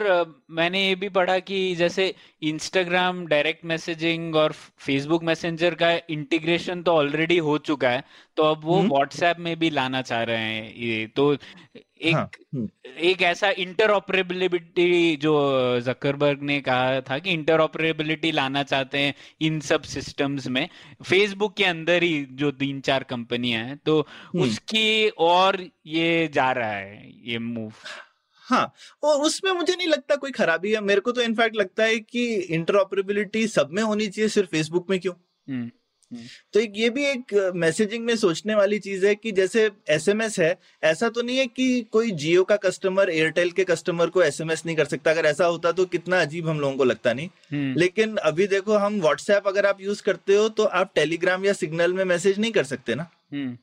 मैंने 0.51 0.87
ये 0.87 0.95
भी 0.95 1.09
पढ़ा 1.11 1.37
कि 1.41 1.59
जैसे 1.75 2.13
इंस्टाग्राम 2.43 3.25
डायरेक्ट 3.27 3.65
मैसेजिंग 3.65 4.35
और 4.35 4.53
फेसबुक 4.77 5.23
मैसेंजर 5.23 5.75
का 5.75 5.91
इंटीग्रेशन 6.09 6.81
तो 6.83 6.93
ऑलरेडी 6.93 7.37
हो 7.39 7.57
चुका 7.59 7.89
है 7.89 8.03
तो 8.37 8.43
अब 8.45 8.63
वो 8.63 8.79
हम्म। 8.79 8.89
व्हाट्सएप 8.89 9.39
में 9.39 9.57
भी 9.59 9.69
लाना 9.69 10.01
चाह 10.01 10.23
रहे 10.23 10.37
हैं 10.37 10.73
ये 10.75 11.05
तो 11.15 11.35
एक 12.01 12.15
हाँ, 12.15 12.29
हम्म। 12.53 12.67
एक 13.01 13.21
ऐसा 13.21 13.49
इंटरऑपरेबिलिटी 13.59 15.15
जो 15.15 15.33
जकरबर्ग 15.79 16.41
ने 16.41 16.59
कहा 16.61 16.99
था 17.01 17.17
कि 17.19 17.31
इंटरऑपरेबिलिटी 17.31 18.31
लाना 18.31 18.63
चाहते 18.63 18.99
हैं 18.99 19.13
इन 19.41 19.59
सब 19.61 19.83
सिस्टम्स 19.85 20.47
में 20.47 20.67
फेसबुक 21.03 21.55
के 21.55 21.63
अंदर 21.65 22.03
ही 22.03 22.25
जो 22.33 22.51
तीन 22.53 22.81
चार 22.81 23.03
कंपनियाँ 23.05 23.63
हैं 23.63 23.77
तो 23.77 23.99
हम्म। 23.99 24.43
उसकी 24.43 25.09
और 25.09 25.63
ये 25.87 26.27
जा 26.33 26.51
रहा 26.51 26.71
है 26.71 27.11
ये 27.23 27.39
मूव 27.39 27.71
हाँ 28.47 28.71
और 29.03 29.21
उसमें 29.21 29.51
मुझे 29.51 29.73
नहीं 29.73 29.87
लगता 29.87 30.15
कोई 30.15 30.31
खराबी 30.31 30.71
है। 30.71 30.81
मेरे 30.81 31.01
को 31.01 31.11
तो 31.11 31.21
इनफैक्ट 31.21 31.55
लगता 31.55 31.83
है 31.83 31.99
कि 31.99 32.25
इंटरऑपरेबिलिटी 32.35 33.47
सब 33.47 33.69
में 33.71 33.83
होनी 33.83 34.07
चाहिए 34.07 34.29
सिर्फ़ 34.29 34.49
फेसबुक 34.49 34.89
में 34.89 34.99
क्यों? 34.99 35.13
हम्म 35.47 35.69
तो 36.53 36.59
एक 36.59 36.73
ये 36.75 36.89
भी 36.89 37.05
एक 37.05 37.33
मैसेजिंग 37.55 38.03
में 38.05 38.15
सोचने 38.15 38.55
वाली 38.55 38.77
चीज़ 38.79 39.05
है 39.05 39.13
कि 39.15 39.31
जैसे 39.31 39.69
एसएमएस 39.89 40.39
है 40.39 40.55
ऐसा 40.83 41.09
तो 41.09 41.21
नहीं 41.21 41.37
है 41.37 41.45
कि 41.47 41.81
कोई 41.91 42.11
जियो 42.13 42.43
का 42.43 42.55
कस्टमर 42.57 43.09
एयरटेल 43.09 43.51
के 43.51 43.63
कस्टमर 43.63 44.09
को 44.09 44.21
एसएमएस 44.23 44.65
नहीं 44.65 44.75
कर 44.75 44.85
सकता। 44.85 45.11
अगर 45.11 45.25
ऐसा 45.25 45.45
होता 45.45 45.71
तो 45.71 45.85
कितना 45.87 46.21
अजीब 46.21 46.47
हम 46.49 46.59
लोगों 46.59 46.75
को 46.77 46.83
लगता 46.83 47.13
नहीं? 47.13 47.29
हम्म। 47.51 47.79
लेकिन 47.79 48.15
अभी 48.23 48.47
देखो 48.47 48.77
हम 48.77 48.99
व्हाट्सएप 49.01 49.47
अगर 49.47 49.65
आप 49.65 49.81
यूज़ 49.81 50.03
करते 50.03 50.35
हो 50.35 50.47
तो 50.49 50.63
आप 50.63 50.91
टेलीग्राम 50.95 51.45
या 51.45 51.53
सिग्नल 51.55 51.93
में 51.93 52.03
मैसेज 52.05 52.39
नहीं 52.39 52.51
कर 52.51 52.63
सकते 52.63 52.95
ना। 52.95 53.09
हम्म। 53.33 53.57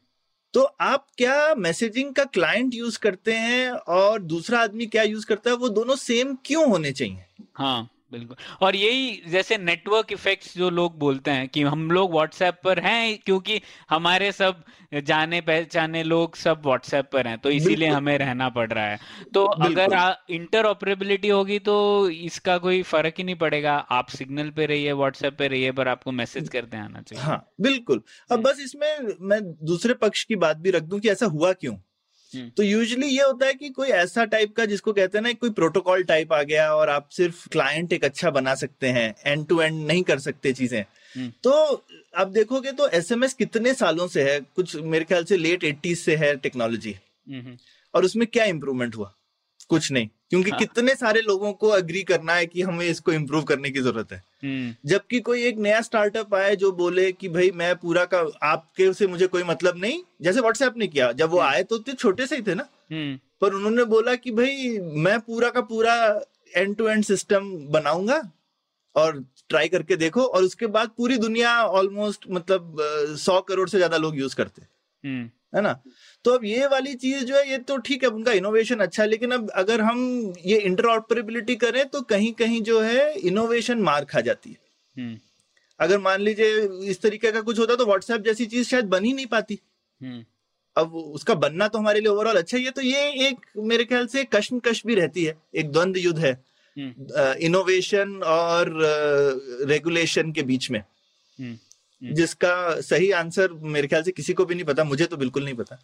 तो 0.55 0.63
आप 0.63 1.07
क्या 1.19 1.55
मैसेजिंग 1.55 2.15
का 2.15 2.25
क्लाइंट 2.25 2.75
यूज़ 2.75 2.99
करते 2.99 3.33
हैं 3.33 3.71
और 3.71 4.23
दूसरा 4.23 4.61
आदमी 4.61 4.87
क्या 4.87 5.03
यूज़ 5.03 5.27
करता 5.27 5.51
है? 5.51 5.57
वो 5.57 5.69
दोनों 5.69 5.97
सेम 5.97 6.37
क्यों 6.45 6.69
होने 6.69 6.93
चाहिए? 6.93 7.25
हाँ। 7.55 7.89
बिल्कुल। 8.13 8.37
और 8.63 8.77
यही 8.77 9.15
जैसे 9.29 9.57
नेटवर्क 9.59 10.13
इफेक्ट्स 10.13 10.57
जो 10.59 10.69
लोग 10.71 10.99
बोलते 10.99 11.31
हैं 11.31 11.49
कि 11.49 11.63
हम 11.63 11.91
लोग 11.91 12.13
व्हाट्सएप 12.13 12.59
पर 12.65 12.79
हैं 12.81 13.19
क्योंकि 13.19 13.61
हमारे 13.91 14.31
सब 14.33 14.63
जाने 15.05 15.41
पहचाने 15.41 16.03
लोग 16.03 16.37
सब 16.37 16.63
व्हाट्सएप 16.67 17.09
पर 17.13 17.27
हैं 17.27 17.39
तो 17.39 17.51
इसीलिए 17.51 17.89
हमें 17.89 18.17
रहना 18.19 18.49
पड़ 18.51 18.71
रहा 18.73 18.85
है। 18.87 18.99
तो। 19.35 19.45
अगर 19.65 19.97
इंटरऑपरेबिलिटी 20.31 21.29
होगी 21.29 21.59
तो 21.61 21.77
इसका 22.11 22.59
कोई 22.59 22.83
फ़र्क 22.85 23.15
ही 23.19 23.25
नहीं 23.25 23.37
पड़ेगा। 23.37 23.75
आप 23.91 24.09
सिग्नल 24.11 24.51
पे 24.51 24.67
रहिए 24.67 24.93
व्हाट्सएप 24.95 25.37
पे 25.39 25.49
रहिए 25.49 25.73
पर 25.73 25.89
आपको 25.89 26.13
मैसेज 26.13 26.49
करते 26.49 26.77
आना 26.77 27.03
चाहिए। 27.03 27.23
हाँ 27.23 27.37
बिल्कुल। 27.61 28.03
अब 28.31 28.41
बस 28.43 28.61
इसमें 28.61 29.17
मैं 29.23 29.41
दूसरे 29.65 29.95
पक्ष 29.95 30.23
की 30.25 30.37
बात 30.37 30.57
भी 30.57 30.71
रख 30.71 30.83
दूँ 30.83 31.01
कि 31.01 31.09
ऐसा 31.09 31.27
हुआ 31.27 31.53
क्यों। 31.53 31.77
तो 32.37 32.63
यूजली 32.63 33.07
ये 33.07 33.23
होता 33.23 33.47
है 33.47 33.55
कि 33.55 33.69
कोई 33.69 33.89
ऐसा 33.89 34.25
टाइप 34.25 34.57
का 34.57 34.65
जिसको 34.65 34.93
कहते 34.93 35.19
हैं 35.19 35.23
ना 35.23 35.33
कोई 35.33 35.51
प्रोटोकॉल 35.51 36.03
टाइप 36.03 36.33
आ 36.33 36.43
गया 36.43 36.75
और 36.75 36.89
आप 36.89 37.09
सिर्फ़ 37.09 37.49
क्लाइंट 37.49 37.93
एक 37.93 38.05
अच्छा 38.05 38.31
बना 38.31 38.55
सकते 38.55 38.89
हैं 38.89 39.15
एंड 39.27 39.47
टू 39.47 39.61
एंड 39.61 39.87
नहीं 39.87 40.03
कर 40.03 40.19
सकते 40.19 40.53
चीज़ें। 40.53 40.85
हम्म। 41.17 41.33
तो 41.43 41.85
आप 42.17 42.29
देखोगे 42.29 42.73
तो 42.73 42.89
एसएमएस 42.89 43.35
कितने 43.35 43.75
सालों 43.75 44.09
से 44.09 44.33
है? 44.33 44.41
कुछ 44.41 44.77
मेरे 44.77 45.05
ख्याल 45.05 45.25
से 45.25 45.37
लेट 45.37 45.65
एट्टीज 45.65 45.99
से 45.99 46.17
है 46.17 46.37
टेक्नोलॉजी 46.37 46.97
हम्म 47.29 47.57
और 47.95 48.05
उसमें 48.05 48.27
क्या 48.27 48.45
इम्प्रूवमेंट 48.45 48.97
हुआ? 48.97 49.15
कुछ 49.69 49.93
नहीं। 49.93 50.09
क्योंकि 50.35 50.51
हाँ। 50.51 50.59
कितने 50.59 50.95
सारे 50.95 51.21
लोगों 51.21 51.53
को 51.53 51.69
अग्री 51.69 52.03
करना 52.03 52.35
है 52.35 52.47
कि 52.47 52.63
हमें 52.63 52.87
इसको 52.87 53.13
इम्प्रूव 53.13 53.43
करने 53.43 53.71
की 53.71 53.81
ज़रूरत 53.81 54.13
है। 54.13 54.23
हम्म। 54.45 54.89
जबकि 54.89 55.21
कोई 55.21 55.43
एक 55.43 55.59
नया 55.59 55.81
स्टार्टअप 55.81 56.35
आए 56.35 56.57
जो 56.57 56.71
बोले 56.73 57.11
कि 57.13 57.29
भाई 57.29 57.51
मैं 57.55 57.75
पूरा 57.77 58.05
का 58.05 58.25
आपके 58.43 58.93
से 58.93 59.07
मुझे 59.07 59.27
कोई 59.27 59.43
मतलब 59.43 59.77
नहीं। 59.77 60.01
जैसे 60.23 60.41
व्हाट्सएप 60.41 60.77
ने 60.77 60.87
किया 60.87 61.11
जब 61.13 61.31
वो 61.31 61.39
हम्म। 61.39 61.51
आए 61.51 61.63
तो 61.63 61.77
इतने 61.77 61.95
छोटे 61.95 62.27
से 62.27 62.37
ही 62.37 62.43
थे 62.43 62.55
ना। 62.55 62.67
हम्म। 62.93 63.19
पर 63.41 63.55
उन्होंने 63.55 63.85
बोला 63.85 64.15
कि 64.15 64.31
भाई 64.31 64.79
मैं 64.97 65.19
पूरा 65.21 65.51
का 65.51 65.61
पूरा 65.61 65.95
एंड 66.57 66.77
टू 66.77 66.89
एंड 66.89 67.05
सिस्टम 67.05 67.51
बनाऊँगा 67.71 68.21
और 68.97 69.25
ट्राई 69.49 69.69
करके 69.69 69.97
देखो 69.97 70.23
और 70.23 70.43
उसके 70.43 70.67
बाद 70.67 70.91
पूरी 70.97 71.17
दुनिया 71.19 71.57
ऑलमोस्ट 71.63 72.25
मतलब 72.31 72.77
सौ 73.19 73.41
करोड़ 73.41 73.69
से 73.69 73.79
ज़्यादा 73.79 73.97
लोग 73.97 74.19
यूज़ 74.19 74.37
करते। 74.37 74.63
है 75.55 75.61
ना? 75.63 75.73
तो 76.25 76.31
अब 76.31 76.45
ये 76.45 76.67
वाली 76.67 76.95
चीज़ 76.97 77.25
जो 77.25 77.37
है 77.37 77.51
ये 77.51 77.59
तो 77.61 77.77
ठीक 77.79 78.03
है 78.05 78.09
उनका 78.11 78.33
इनोवेशन 78.33 78.81
अच्छा 78.81 79.03
है 79.03 79.09
लेकिन 79.09 79.31
अब 79.31 79.51
अगर 79.57 79.81
हम 79.81 80.33
ये 80.47 80.59
इंटरऑपरेबिलिटी 80.61 81.57
करें 81.57 81.85
तो 81.89 82.01
कहीं 82.05 82.33
कहीं 82.35 82.61
जो 82.63 82.81
है 82.81 83.13
इनोवेशन 83.21 83.79
मार 83.83 84.05
खा 84.05 84.21
जाती 84.21 84.51
है। 84.51 84.57
हम्म। 84.97 85.19
अगर 85.81 85.99
मान 85.99 86.21
लीजिए 86.21 86.69
इस 86.91 87.01
तरीके 87.03 87.33
का 87.33 87.41
कुछ 87.41 87.59
होता 87.59 87.75
तो 87.75 87.87
व्हाट्सएप 87.87 88.21
जैसी 88.21 88.47
चीज़ 88.47 88.69
शायद 88.69 88.85
बन 88.87 89.05
ही 89.05 89.13
नहीं 89.13 89.27
पाती। 89.27 89.59
हम्म। 90.01 90.25
अब 90.77 90.95
उसका 90.95 91.35
बनना 91.37 91.69
तो 91.69 91.79
हमारे 91.79 92.01
लिए 92.01 92.09
ओवरऑल 92.09 92.37
अच्छा 92.37 92.57
ही 92.57 92.65
है 92.65 92.71
तो 92.71 92.83
ये 92.83 93.29
एक 93.29 93.47
मेरे 93.65 93.85
ख्याल 93.85 94.07
से 94.07 94.25
कश्मकश 94.33 94.83
भी 94.87 94.95
रहती 94.95 95.25
है 95.25 95.37
एक 95.55 95.71
द्वंद्व 95.73 96.01
युद्ध 96.01 96.19
है 96.19 96.33
हम्म। 96.77 97.33
इनोवेशन 97.47 98.21
और 98.27 98.73
रेगुलेशन 99.69 100.33
के 100.33 100.43
बीच 100.43 100.71
में। 100.71 100.79
हम्म। 100.81 101.59
जिसका 102.13 102.81
सही 102.81 103.11
आंसर 103.11 103.53
मेरे 103.53 103.89
ख्याल 103.89 104.03
से 104.03 104.13
किसी 104.13 104.33
को 104.33 104.45
भी 104.45 104.55
नहीं 104.55 104.65
पता 104.65 104.85
मुझे 104.85 105.07
तो 105.07 105.17
बिल्कुल 105.17 105.45
नहीं 105.45 105.55
पता। 105.55 105.77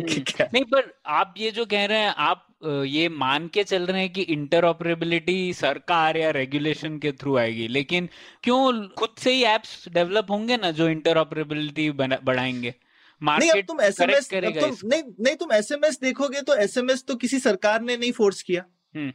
कि 0.00 0.20
क्या 0.20 0.48
नहीं 0.54 0.64
पर 0.64 1.00
आप 1.06 1.34
ये 1.38 1.50
जो 1.50 1.66
कह 1.66 1.84
रहे 1.84 1.98
हैं 1.98 2.14
आप 2.16 2.46
ये 2.86 3.08
मान 3.08 3.48
के 3.48 3.64
चल 3.64 3.86
रहे 3.86 4.00
हैं 4.00 4.12
कि 4.12 4.22
इंटरऑपरेबिलिटी 4.22 5.54
सरकार 5.54 6.16
या 6.16 6.30
रेगुलेशन 6.30 6.98
के 6.98 7.12
थ्रू 7.12 7.36
आएगी 7.36 7.68
लेकिन 7.68 8.08
क्यों 8.42 8.88
खुद 8.88 9.10
से 9.18 9.32
ही 9.32 9.44
एप्स 9.44 9.88
डेवलप 9.88 10.30
होंगे 10.30 10.56
ना 10.56 10.70
जो 10.70 10.88
इंटरऑपरेबिलिटी 10.88 11.90
बढ़ाएँगे? 11.90 12.74
नहीं 13.22 13.50
अब 13.50 13.60
तुम 13.60 13.80
एसएमएस 13.80 14.28
तुम 14.32 14.88
नहीं 14.88 15.02
नहीं 15.20 15.36
तुम 15.36 15.52
एसएमएस 15.52 16.00
देखोगे 16.00 16.40
तो 16.40 16.54
एसएमएस 16.54 17.04
तो 17.04 17.14
किसी 17.16 17.38
सरकार 17.38 17.82
ने 17.82 17.96
नहीं 17.96 18.12
फोर्स 18.12 18.42
किया। 18.42 18.64
हम्म 18.94 19.12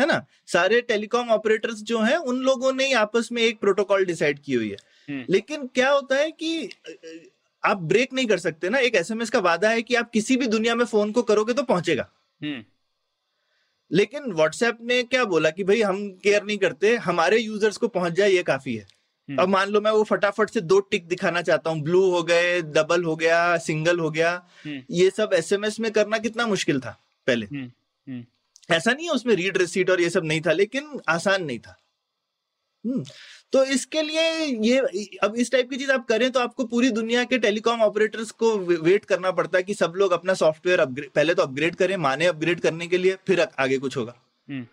है 0.00 0.06
ना? 0.06 0.26
सारे 0.46 0.80
टेलीकॉम 0.80 1.30
ऑपरेटर्स 1.30 1.82
जो 1.82 2.00
हैं 2.00 2.16
उन 2.16 2.36
लोगों 2.36 2.72
ने 2.72 2.86
ही 2.86 2.92
आपस 2.92 3.28
में 3.32 3.42
एक 3.42 3.60
प्रोटोकॉल 3.60 4.04
डिसाइड 4.04 4.38
की 4.38 4.52
हुई 4.52 4.68
है। 4.68 4.76
हम्म 4.76 4.89
लेकिन 5.08 5.66
क्या 5.66 5.90
होता 5.90 6.16
है 6.16 6.30
कि 6.32 6.70
आप 7.64 7.76
ब्रेक 7.76 8.12
नहीं 8.12 8.26
कर 8.26 8.38
सकते 8.38 8.68
ना। 8.68 8.78
एक 8.78 8.94
एसएमएस 8.94 9.30
का 9.30 9.38
वादा 9.38 9.70
है 9.70 9.82
कि 9.82 9.94
आप 9.94 10.10
किसी 10.10 10.36
भी 10.36 10.46
दुनिया 10.46 10.74
में 10.74 10.84
फ़ोन 10.84 11.12
को 11.12 11.22
करोगे 11.22 11.52
तो 11.52 11.62
पहुंचेगा। 11.62 12.08
हम्म। 12.40 12.64
लेकिन 13.90 14.32
व्हाट्सएप 14.32 14.78
ने 14.82 15.02
क्या 15.02 15.24
बोला 15.24 15.50
कि 15.50 15.64
भाई 15.64 15.82
हम 15.82 16.08
केयर 16.24 16.42
नहीं 16.44 16.58
करते 16.58 16.94
हमारे 16.98 17.38
यूज़र्स 17.38 17.76
को 17.76 17.88
पहुँच 17.88 18.12
जाए 18.12 18.30
ये 18.30 18.42
काफ़ी 18.42 18.74
है। 18.76 18.82
हम्म। 18.82 19.42
अब 19.42 19.48
मान 19.48 19.68
लो 19.68 19.80
मैं 19.80 19.90
वो 19.90 20.04
फटाफट 20.04 20.50
से 20.50 20.60
दो 20.60 20.78
टिक 20.80 21.06
दिखाना 21.08 21.42
चाहता 21.42 21.70
हूँ। 21.70 21.80
ब्लू 21.82 22.04
हो 22.10 22.22
गए 22.22 22.60
डबल 22.62 23.04
हो 23.04 23.16
गया 23.16 23.56
सिंगल 23.58 23.98
हो 23.98 24.10
गया। 24.10 24.32
हम्म। 24.64 24.82
ये 24.90 25.10
सब 25.10 25.30
एसएमएस 25.34 25.80
में 25.80 25.90
करना 25.92 26.18
कितना 26.18 26.46
मुश्किल 26.46 26.80
था 26.80 26.98
पहले। 27.26 27.46
हम्म 27.46 27.70
हम्म। 28.06 28.24
ऐसा 28.70 28.92
नहीं 28.92 29.06
है 29.06 29.12
उसमें 29.12 29.34
रीड 29.34 29.56
रिसीट 29.58 29.90
और 29.90 30.00
ये 30.00 30.10
सब 30.10 30.24
नहीं 30.24 30.40
था 30.40 30.52
लेकिन 30.52 31.00
आसान 31.08 31.44
नहीं 31.44 31.58
था। 31.58 31.76
हम्म। 32.84 33.04
तो 33.52 33.62
इसके 33.74 34.02
लिए 34.02 34.22
ये 34.64 34.78
अब 35.22 35.36
इस 35.36 35.50
टाइप 35.52 35.70
की 35.70 35.76
चीज़ 35.76 35.90
आप 35.92 36.06
करें 36.06 36.30
तो 36.30 36.40
आपको 36.40 36.64
पूरी 36.64 36.90
दुनिया 36.90 37.24
के 37.24 37.38
टेलीकॉम 37.38 37.80
ऑपरेटर्स 37.82 38.30
को 38.32 38.56
वेट 38.58 39.04
करना 39.04 39.30
पड़ता 39.30 39.58
है 39.58 39.62
कि 39.62 39.74
सब 39.74 39.92
लोग 39.96 40.12
अपना 40.12 40.34
सॉफ्टवेयर 40.34 40.84
पहले 40.86 41.34
तो 41.34 41.42
अपग्रेड 41.42 41.74
करें 41.76 41.96
माने 41.98 42.26
अपग्रेड 42.26 42.60
करने 42.60 42.86
के 42.86 42.98
लिए 42.98 43.16
फिर 43.26 43.40
आगे 43.40 43.78
कुछ 43.78 43.96
होगा। 43.96 44.14
हम्म। 44.48 44.66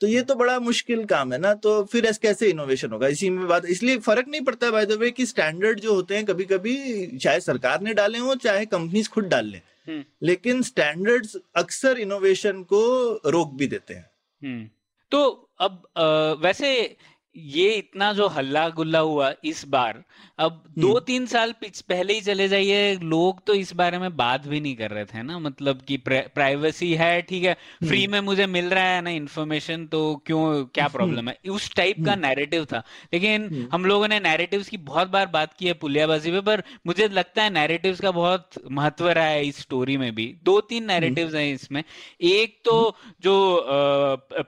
तो 0.00 0.06
ये 0.06 0.22
तो 0.22 0.34
बड़ा 0.34 0.58
मुश्किल 0.60 1.04
काम 1.04 1.32
है 1.32 1.38
ना 1.38 1.52
तो 1.56 1.82
फिर 1.84 2.06
ऐसे 2.06 2.18
कैसे 2.22 2.48
इनोवेशन 2.50 2.90
होगा? 2.90 3.08
इसी 3.08 3.30
में 3.30 3.46
बात 3.48 3.66
इसलिए 3.66 3.96
फ़र्क 3.98 4.28
नहीं 4.28 4.40
पड़ता 4.40 4.70
बाय 4.70 4.86
द 4.86 4.98
वे 5.00 5.10
कि 5.10 5.26
स्टैंडर्ड 5.26 5.80
जो 5.80 5.94
होते 5.94 6.16
हैं 6.16 6.24
कभी 6.24 6.44
कभी 6.44 6.76
चाहे 7.18 7.40
सरकार 7.40 7.80
ने 7.82 7.94
डाले 7.94 8.18
हो 8.18 8.34
चाहे 8.36 8.66
कंपनीज़ 8.66 9.08
खुद 9.08 9.24
डाल 9.26 9.46
लें। 9.46 9.60
हम्म। 9.88 10.04
लेकिन 10.22 10.62
स्टैंडर्ड्स 10.62 11.36
अक्सर 11.56 11.98
इनोवेशन 11.98 12.62
को 12.62 12.80
रोक 13.26 13.54
भी 13.54 13.66
देते 13.66 13.94
हैं। 13.94 14.10
हम्म। 14.42 14.68
तो 15.12 15.50
अब 15.60 15.82
अ, 15.96 16.04
वैसे 16.42 16.96
ये 17.36 17.72
इतना 17.72 18.12
जो 18.12 18.26
हल्ला 18.28 18.68
गुल्ला 18.68 18.98
हुआ 18.98 19.32
इस 19.44 19.64
बार 19.68 20.02
अब 20.38 20.52
हम्म। 20.52 20.82
दो 20.82 20.98
तीन 21.00 21.26
साल 21.26 21.52
पिछ- 21.52 21.82
पहले 21.82 22.14
ही 22.14 22.20
चले 22.20 22.48
जाइए 22.48 22.94
लोग 23.02 23.44
तो 23.46 23.54
इस 23.54 23.72
बारे 23.74 23.98
में 23.98 24.16
बात 24.16 24.46
भी 24.46 24.60
नहीं 24.60 24.74
कर 24.76 24.90
रहे 24.90 25.04
थे 25.04 25.22
ना 25.22 25.38
मतलब 25.38 25.80
कि 25.82 25.96
प्राइवेसी 26.06 26.92
है 26.94 27.20
ठीक 27.22 27.44
है 27.44 27.54
फ्री 27.84 28.02
हम्म। 28.02 28.12
में 28.12 28.20
मुझे 28.20 28.46
मिल 28.46 28.70
रहा 28.70 28.84
है 28.84 29.00
ना 29.00 29.10
इन्फॉर्मेशन 29.10 29.86
तो 29.86 30.00
क्यों 30.26 30.64
क्या 30.64 30.88
प्रॉब्लम 30.88 31.28
है 31.28 31.36
उस 31.50 31.74
टाइप 31.74 32.04
का 32.06 32.14
नैरेटिव 32.14 32.64
था 32.64 32.82
लेकिन 33.12 33.46
हम्म। 33.46 33.68
हम 33.72 33.84
लोगों 33.84 34.08
ने 34.08 34.20
नैरेटिव 34.20 34.64
की 34.70 34.76
बहुत 34.88 35.08
बार 35.08 35.26
बात 35.26 35.54
की 35.54 35.66
है 35.66 35.72
पुलियाबाजी 35.72 36.30
पे 36.30 36.40
पर 36.40 36.62
मुझे 36.86 37.08
लगता 37.08 37.42
है 37.42 37.50
नैरेटिव्स 37.50 38.00
का 38.00 38.10
बहुत 38.10 38.50
महत्व 38.70 39.08
रहा 39.08 39.24
है 39.24 39.46
इस 39.46 39.58
स्टोरी 39.58 39.96
में 39.96 40.14
भी 40.14 40.34
दो 40.44 40.60
तीन 40.60 40.84
नैरेटिव्स 40.84 41.34
है 41.34 41.50
इसमें 41.50 41.82
एक 42.22 42.58
तो 42.64 42.96
जो 43.22 43.36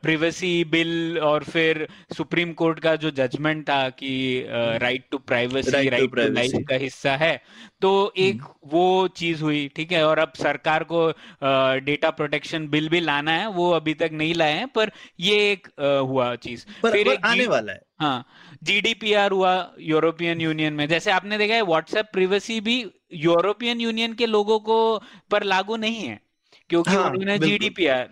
प्रिवेसी 0.03 0.53
बिल 0.65 1.19
और 1.23 1.45
फिर 1.45 1.87
सुप्रीम 2.17 2.53
कोर्ट 2.53 2.70
का 2.79 2.95
जो 2.97 3.11
जजमेंट 3.11 3.63
था 3.69 3.89
कि 3.91 4.13
right 4.49 5.07
to 5.11 5.19
privacy 5.19 5.89
right 5.89 6.11
to 6.11 6.29
life 6.33 6.53
का 6.69 6.77
हिस्सा 6.77 7.17
है। 7.17 7.43
तो 7.81 7.91
एक 8.17 8.43
वो 8.67 9.09
चीज़ 9.09 9.43
हुई 9.43 9.67
ठीक 9.77 9.93
है 9.93 10.05
और 10.07 10.19
अब 10.19 10.33
सरकार 10.37 10.85
को 10.85 11.07
डेटा 11.85 12.11
प्रोटेक्शन 12.11 12.69
बिल 12.69 12.89
भी 12.89 13.01
लाना 13.01 13.33
है 13.33 13.49
वो 13.51 13.71
अभी 13.71 13.95
तक 13.95 14.11
नहीं 14.13 14.35
लाए 14.35 14.53
हैं 14.53 14.69
पर 14.69 14.91
ये 15.21 15.37
एक 15.53 15.69
हुआ 16.09 16.35
चीज़। 16.37 16.65
पर, 16.83 16.93
फिर 16.93 17.07
पर 17.07 17.13
एक 17.13 17.27
आने 17.27 17.47
वाला 17.47 17.73
है। 17.73 17.81
हाँ 18.01 18.25
जीडीपीआर 18.63 19.31
हुआ 19.31 19.53
यूरोपियन 19.81 20.41
यूनियन 20.41 20.73
में। 20.73 20.87
जैसे 20.89 21.11
आपने 21.11 21.39
देखा 21.39 21.55
है 21.55 21.63
व्हाट्सएप 21.63 22.07
प्रिवेसी 22.13 22.61
भी 22.61 22.85
यूरोपियन 23.15 23.81
यूनियन 23.81 24.15
के 24.15 24.27
लोगों 24.27 24.59
को 24.61 24.77
पर 25.31 25.43
लागू 25.43 25.77
नहीं 25.77 26.01
है। 26.01 26.21
क्योंकि 26.71 26.91
हाँ, 26.91 27.05
उन्होंने। 27.05 27.39
जीडीपीआर 27.39 28.09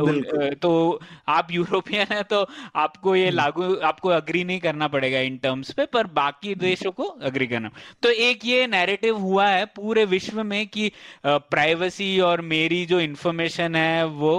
बिल्कुल। 0.00 0.54
तो 0.62 1.00
आप 1.28 1.48
यूरोपियन 1.52 2.06
है 2.12 2.22
तो 2.22 2.46
आपको 2.76 3.14
ये 3.16 3.30
लागू 3.30 3.74
आपको 3.84 4.08
अग्री 4.08 4.44
नहीं 4.44 4.60
करना 4.60 4.88
पड़ेगा 4.88 5.20
इन 5.20 5.36
टर्म्स 5.36 5.70
पे 5.72 5.86
पर 5.86 6.06
बाकी 6.16 6.54
देशों 6.54 6.92
को 6.92 7.04
अग्री 7.30 7.46
करना 7.46 7.70
तो 8.02 8.10
एक 8.28 8.44
ये 8.44 8.66
नैरेटिव 8.66 9.16
हुआ 9.18 9.48
है 9.48 9.64
पूरे 9.76 10.04
विश्व 10.04 10.42
में 10.44 10.66
कि 10.68 10.90
प्राइवेसी 11.26 12.18
और 12.20 12.40
मेरी 12.46 12.84
जो 12.86 13.00
इन्फॉर्मेशन 13.00 13.74
है 13.74 14.04
वो 14.16 14.34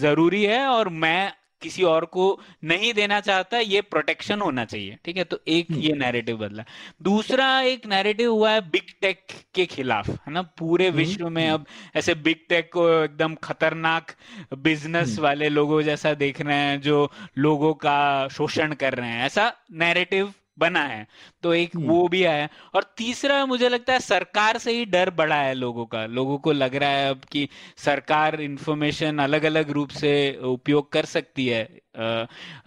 ज़रूरी 0.00 0.44
है 0.44 0.66
और 0.66 0.88
मैं 0.88 1.32
किसी 1.62 1.82
और 1.82 2.04
को 2.04 2.40
नहीं 2.64 2.92
देना 2.94 3.20
चाहता 3.20 3.58
ये 3.58 3.80
प्रोटेक्शन 3.80 4.40
होना 4.40 4.64
चाहिए 4.64 4.98
ठीक 5.04 5.16
है? 5.16 5.24
तो 5.24 5.40
एक 5.48 5.66
ये 5.70 5.92
नैरेटिव 5.92 6.36
बदला। 6.36 6.64
दूसरा 7.02 7.60
एक 7.60 7.86
नैरेटिव 7.86 8.30
हुआ 8.32 8.50
है 8.50 8.60
बिग 8.60 8.92
टेक 9.00 9.26
के 9.54 9.66
खिलाफ 9.66 10.08
है 10.08 10.32
ना? 10.32 10.42
पूरे 10.42 10.90
विश्व 10.90 11.28
में 11.28 11.48
अब 11.50 11.66
ऐसे 11.96 12.14
बिग 12.14 12.36
टेक 12.48 12.70
को 12.72 12.88
एकदम 13.04 13.34
खतरनाक 13.34 14.12
बिज़नेस 14.58 15.18
वाले 15.18 15.48
लोगों 15.48 15.82
जैसा 15.82 16.14
देख 16.14 16.40
रहे 16.40 16.56
हैं 16.56 16.80
जो 16.80 17.10
लोगों 17.38 17.74
का 17.74 18.28
शोषण 18.28 18.74
कर 18.74 18.94
रहे 18.94 19.10
हैं 19.10 19.24
ऐसा 19.26 19.52
नैरेटिव 19.72 20.32
बना 20.60 20.82
है 20.84 21.06
तो 21.42 21.54
एक 21.54 21.76
वो 21.76 22.06
भी 22.08 22.24
आया। 22.26 22.48
और 22.74 22.84
तीसरा 22.96 23.44
मुझे 23.46 23.68
लगता 23.68 23.92
है 23.92 24.00
सरकार 24.00 24.58
से 24.58 24.72
ही 24.72 24.84
डर 24.86 25.10
बढ़ा 25.12 25.36
है 25.36 25.54
लोगों 25.56 25.84
का। 25.86 26.04
लोगों 26.08 26.38
को 26.38 26.52
लग 26.54 26.74
रहा 26.76 26.90
है 26.90 27.10
अब 27.10 27.20
कि 27.32 27.48
सरकार 27.78 28.40
इंफॉर्मेशन 28.42 29.18
अलग 29.20 29.44
अलग 29.44 29.70
रूप 29.72 29.90
से 29.92 30.12
उपयोग 30.46 30.92
कर 30.92 31.04
सकती 31.06 31.46
है। 31.48 31.68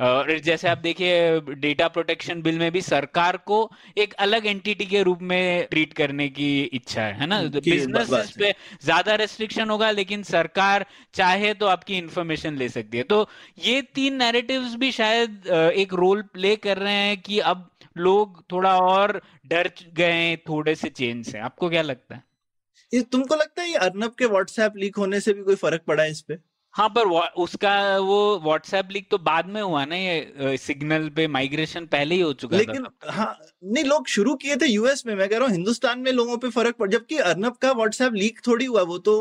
और 0.01 0.37
जैसे 0.39 0.67
आप 0.69 0.77
देखिए 0.79 1.39
डेटा 1.57 1.87
प्रोटेक्शन 1.87 2.41
बिल 2.41 2.57
में 2.59 2.71
भी 2.71 2.81
सरकार 2.83 3.37
को 3.45 3.59
एक 3.97 4.13
अलग 4.19 4.45
एंटिटी 4.47 4.85
के 4.85 5.03
रूप 5.03 5.19
में 5.23 5.67
ट्रीट 5.71 5.93
करने 5.93 6.27
की 6.29 6.49
इच्छा 6.63 7.01
है 7.01 7.13
है 7.13 7.27
ना? 7.27 7.41
की 7.43 7.71
बिज़नेस 7.71 8.33
पे 8.39 8.51
ज़्यादा 8.83 9.15
रेस्ट्रिक्शन 9.15 9.69
होगा 9.69 9.91
लेकिन 9.91 10.23
सरकार 10.25 10.85
चाहे 11.13 11.53
तो 11.53 11.67
आपकी 11.67 11.97
इंफॉर्मेशन 11.97 12.57
ले 12.57 12.69
सकती 12.69 12.97
है। 12.97 13.03
तो 13.05 13.27
ये 13.59 13.81
तीन 13.95 14.15
नैरेटिव्स 14.15 14.75
भी 14.75 14.91
शायद 14.93 15.47
एक 15.75 15.93
रोल 15.95 16.21
प्ले 16.33 16.55
कर 16.57 16.77
रहे 16.77 16.93
हैं 16.95 17.17
कि 17.21 17.39
अब 17.41 17.69
लोग 17.97 18.43
थोड़ा 18.51 18.79
और 18.79 19.21
डर 19.45 19.71
गए 19.93 20.35
थोड़े 20.35 20.75
से 20.75 20.89
चेंज 20.89 21.25
से 21.25 21.39
आपको 21.39 21.69
क्या 21.69 21.81
लगता 21.81 22.15
है? 22.15 22.23
ये 22.93 23.01
तुमको 23.01 23.35
लगता 23.35 23.61
है 23.61 23.69
ये 23.69 23.75
अर्नब 23.75 24.15
के 24.15 24.25
व्हाट्सएप 24.25 24.73
लीक 24.75 24.95
होने 24.95 25.19
से 25.19 25.33
भी 25.33 25.43
कोई 25.43 25.55
फ़र्क 25.55 25.81
पड़ा 25.87 26.03
है 26.03 26.11
इस 26.11 26.21
पे? 26.21 26.37
हाँ 26.75 26.89
पर 26.89 27.07
उसका 27.37 27.97
वो 27.97 28.39
व्हाट्सएप 28.43 28.87
लीक 28.91 29.07
तो 29.11 29.17
बाद 29.17 29.45
में 29.45 29.61
हुआ 29.61 29.85
ना 29.85 29.95
ये 29.95 30.57
सिग्नल 30.57 31.09
पे 31.09 31.27
माइग्रेशन 31.27 31.85
पहले 31.85 32.15
ही 32.15 32.21
हो 32.21 32.33
चुका 32.33 32.57
लेकिन 32.57 32.83
था 32.83 33.11
हाँ 33.11 33.37
नहीं 33.63 33.83
लोग 33.83 34.07
शुरू 34.07 34.35
किए 34.35 34.55
थे 34.55 34.65
यूएस 34.65 35.03
में। 35.07 35.15
मैं 35.15 35.29
कह 35.29 35.37
रहा 35.37 35.47
हूँ 35.47 35.55
हिंदुस्तान 35.55 35.99
में 35.99 36.11
लोगों 36.11 36.37
पे 36.37 36.49
फ़र्क 36.49 36.75
पड़ 36.75 36.89
जबकि 36.89 37.17
अर्नब 37.17 37.55
का 37.55 37.71
व्हाट्सएप 37.71 38.13
लीक 38.13 38.39
थोड़ी 38.47 38.65
हुआ 38.65 38.81
वो 38.81 38.97
तो 38.97 39.15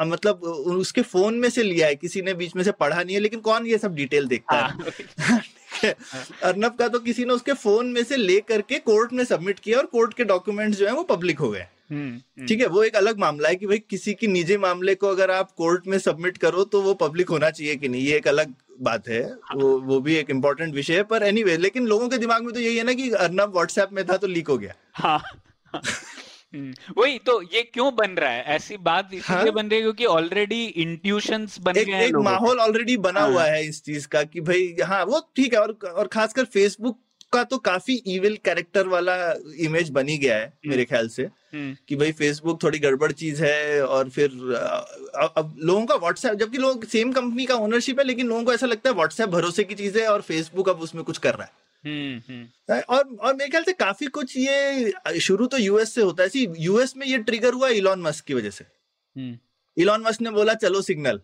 मतलब 0.00 0.44
उसके 0.76 1.02
फ़ोन 1.02 1.34
में 1.34 1.50
से 1.50 1.62
लिया 1.62 1.86
है 1.86 1.94
किसी 1.94 2.22
ने 2.22 2.34
बीच 2.34 2.56
में 2.56 2.62
से 2.62 2.72
पढ़ा 2.72 3.02
नहीं 3.02 3.16
है 3.16 3.22
लेकिन 3.22 3.40
कौन 3.40 3.66
ये 3.66 3.78
सब 3.78 3.94
डिटेल 3.94 4.26
देखता 4.26 4.56
है? 4.56 4.72
हाँ 5.20 5.40
है? 5.84 5.94
अर्नब 6.42 6.74
का 6.74 6.88
तो 6.88 6.98
किसी 6.98 7.24
ने 7.24 7.34
उसके 7.34 7.52
फ़ोन 7.52 7.86
में 7.86 8.04
से 8.04 8.16
ले 8.16 8.40
करके 8.40 8.78
कोर्ट 8.78 9.12
में 9.12 9.24
सबमिट 9.24 9.58
किया 9.58 9.78
और 9.78 9.86
कोर्ट 9.86 10.14
के 10.14 10.24
डॉक्यूमेंट्स 10.24 10.78
जो 10.78 10.86
है 10.86 10.92
वो 10.92 11.02
पब्लिक 11.02 11.38
हो 11.38 11.50
गए। 11.50 11.66
ठीक 11.90 12.60
है 12.60 12.66
वो 12.66 12.82
एक 12.84 12.96
अलग 12.96 13.18
मामला 13.18 13.48
है 13.48 13.56
कि 13.56 13.66
भाई 13.66 13.78
किसी 13.90 14.14
की 14.14 14.26
निजी 14.26 14.56
मामले 14.56 14.94
को 14.94 15.08
अगर 15.08 15.30
आप 15.30 15.50
कोर्ट 15.56 15.86
में 15.86 15.98
सबमिट 15.98 16.38
करो 16.38 16.64
तो 16.64 16.80
वो 16.82 16.94
पब्लिक 16.94 17.28
होना 17.30 17.50
चाहिए 17.50 17.76
कि 17.76 17.88
नहीं 17.88 18.02
ये 18.02 18.16
एक 18.16 18.28
अलग 18.28 18.54
बात 18.80 19.08
है। 19.08 19.22
वो 19.56 19.78
वो 19.80 20.00
भी 20.00 20.14
एक 20.16 20.30
इम्पोर्टेंट 20.30 20.74
विषय 20.74 20.96
है 20.96 21.02
पर 21.02 21.22
एनीवे 21.22 21.56
लेकिन 21.56 21.86
लोगों 21.86 22.08
के 22.08 22.18
दिमाग 22.18 22.42
में 22.44 22.52
तो 22.54 22.60
यही 22.60 22.76
है 22.76 22.84
ना 22.84 22.92
कि 22.92 23.10
अर्नब 23.10 23.52
व्हाट्सएप 23.54 23.92
में 23.92 24.04
था 24.06 24.16
तो 24.16 24.26
लीक 24.26 24.48
हो 24.48 24.58
गया। 24.58 24.74
हाँ 24.94 25.18
हाँ, 25.18 25.80
हम्म, 26.54 26.72
वही 26.98 27.18
तो 27.18 27.40
ये 27.44 27.62
क्यों 27.64 27.94
बन 27.96 28.10
रहा 28.10 28.30
है? 28.30 28.42
ऐसी 28.56 28.76
बात 28.78 29.10
इसलिए 29.14 29.38
हाँ? 29.38 29.52
बन 29.52 29.68
रही 29.68 29.78
है 29.78 29.82
क्योंकि 29.82 30.04
ऑलरेडी 30.06 30.64
इंट्यूशंस 30.64 31.58
बन 31.62 31.76
एक 31.76 31.86
गए 31.86 32.06
एक 32.06 32.16
माहौल 32.24 32.60
ऑलरेडी 32.60 32.96
बना 33.06 33.20
हाँ। 33.20 33.30
हुआ 33.30 33.44
है 33.44 33.66
इस 33.68 33.82
चीज़ 33.84 34.06
का 34.08 34.22
कि 34.24 34.40
भाई 34.40 34.74
हाँ 34.84 35.04
वो 35.04 35.20
ठीक 35.36 35.54
है 35.54 35.60
और 35.60 35.78
और 35.86 36.06
खासकर 36.08 36.44
फेसबुक 36.54 36.98
का 37.34 37.42
तो 37.44 37.58
काफ़ी 37.64 37.94
इविल 38.06 38.36
कैरेक्टर 38.44 38.88
वाला 38.88 39.14
इमेज 39.60 39.90
बनी 39.90 40.16
गया 40.18 40.36
है 40.36 40.52
मेरे 40.66 40.84
ख्याल 40.84 41.08
से 41.08 41.22
हम्म, 41.22 41.76
कि 41.88 41.96
भाई 41.96 42.12
फेसबुक 42.12 42.62
थोड़ी 42.62 42.78
गड़बड़ 42.78 43.10
चीज़ 43.12 43.42
है 43.44 43.82
और 43.86 44.08
फिर 44.10 44.30
अब 45.36 45.56
लोगों 45.60 45.84
का 45.86 45.94
व्हाट्सएप 45.96 46.34
जबकि 46.34 46.58
लोग 46.58 46.84
सेम 46.86 47.12
कंपनी 47.12 47.44
का 47.46 47.54
ओनरशिप 47.56 47.98
है 47.98 48.04
लेकिन 48.04 48.28
लोगों 48.28 48.44
को 48.44 48.52
ऐसा 48.52 48.66
लगता 48.66 48.90
है 48.90 48.94
व्हाट्सएप 48.96 49.28
भरोसे 49.28 49.64
की 49.64 49.74
चीज़ 49.74 49.98
है 49.98 50.06
और 50.08 50.22
फेसबुक 50.22 50.68
अब 50.68 50.80
उसमें 50.80 51.04
कुछ 51.04 51.18
कर 51.18 51.34
रहा 51.34 51.44
है। 51.44 51.62
हम्म, 51.84 52.20
हम्म, 52.28 52.80
और 52.88 53.16
और 53.20 53.34
मेरे 53.34 53.50
ख्याल 53.50 53.62
से 53.62 53.72
काफ़ी 53.74 54.06
कुछ 54.06 54.36
ये 54.36 55.20
शुरू 55.20 55.46
तो 55.46 55.58
यूएस 55.58 55.94
से 55.94 56.02
होता 56.02 56.22
है। 56.24 56.30
यूएस 56.60 56.96
में 56.96 57.06
ये 57.06 57.18
ट्रिगर 57.20 57.54
हुआ 57.54 57.68
इलॉन 57.78 58.00
मस्क 58.00 58.24
की 58.24 58.34
वजह 58.34 58.50
से। 58.50 58.64
हम्म, 58.64 59.36
इलॉन 59.76 60.02
मस्क 60.02 60.20
ने 60.20 60.30
बोला 60.30 60.54
चलो 60.56 60.82
सिग्नल 60.82 61.20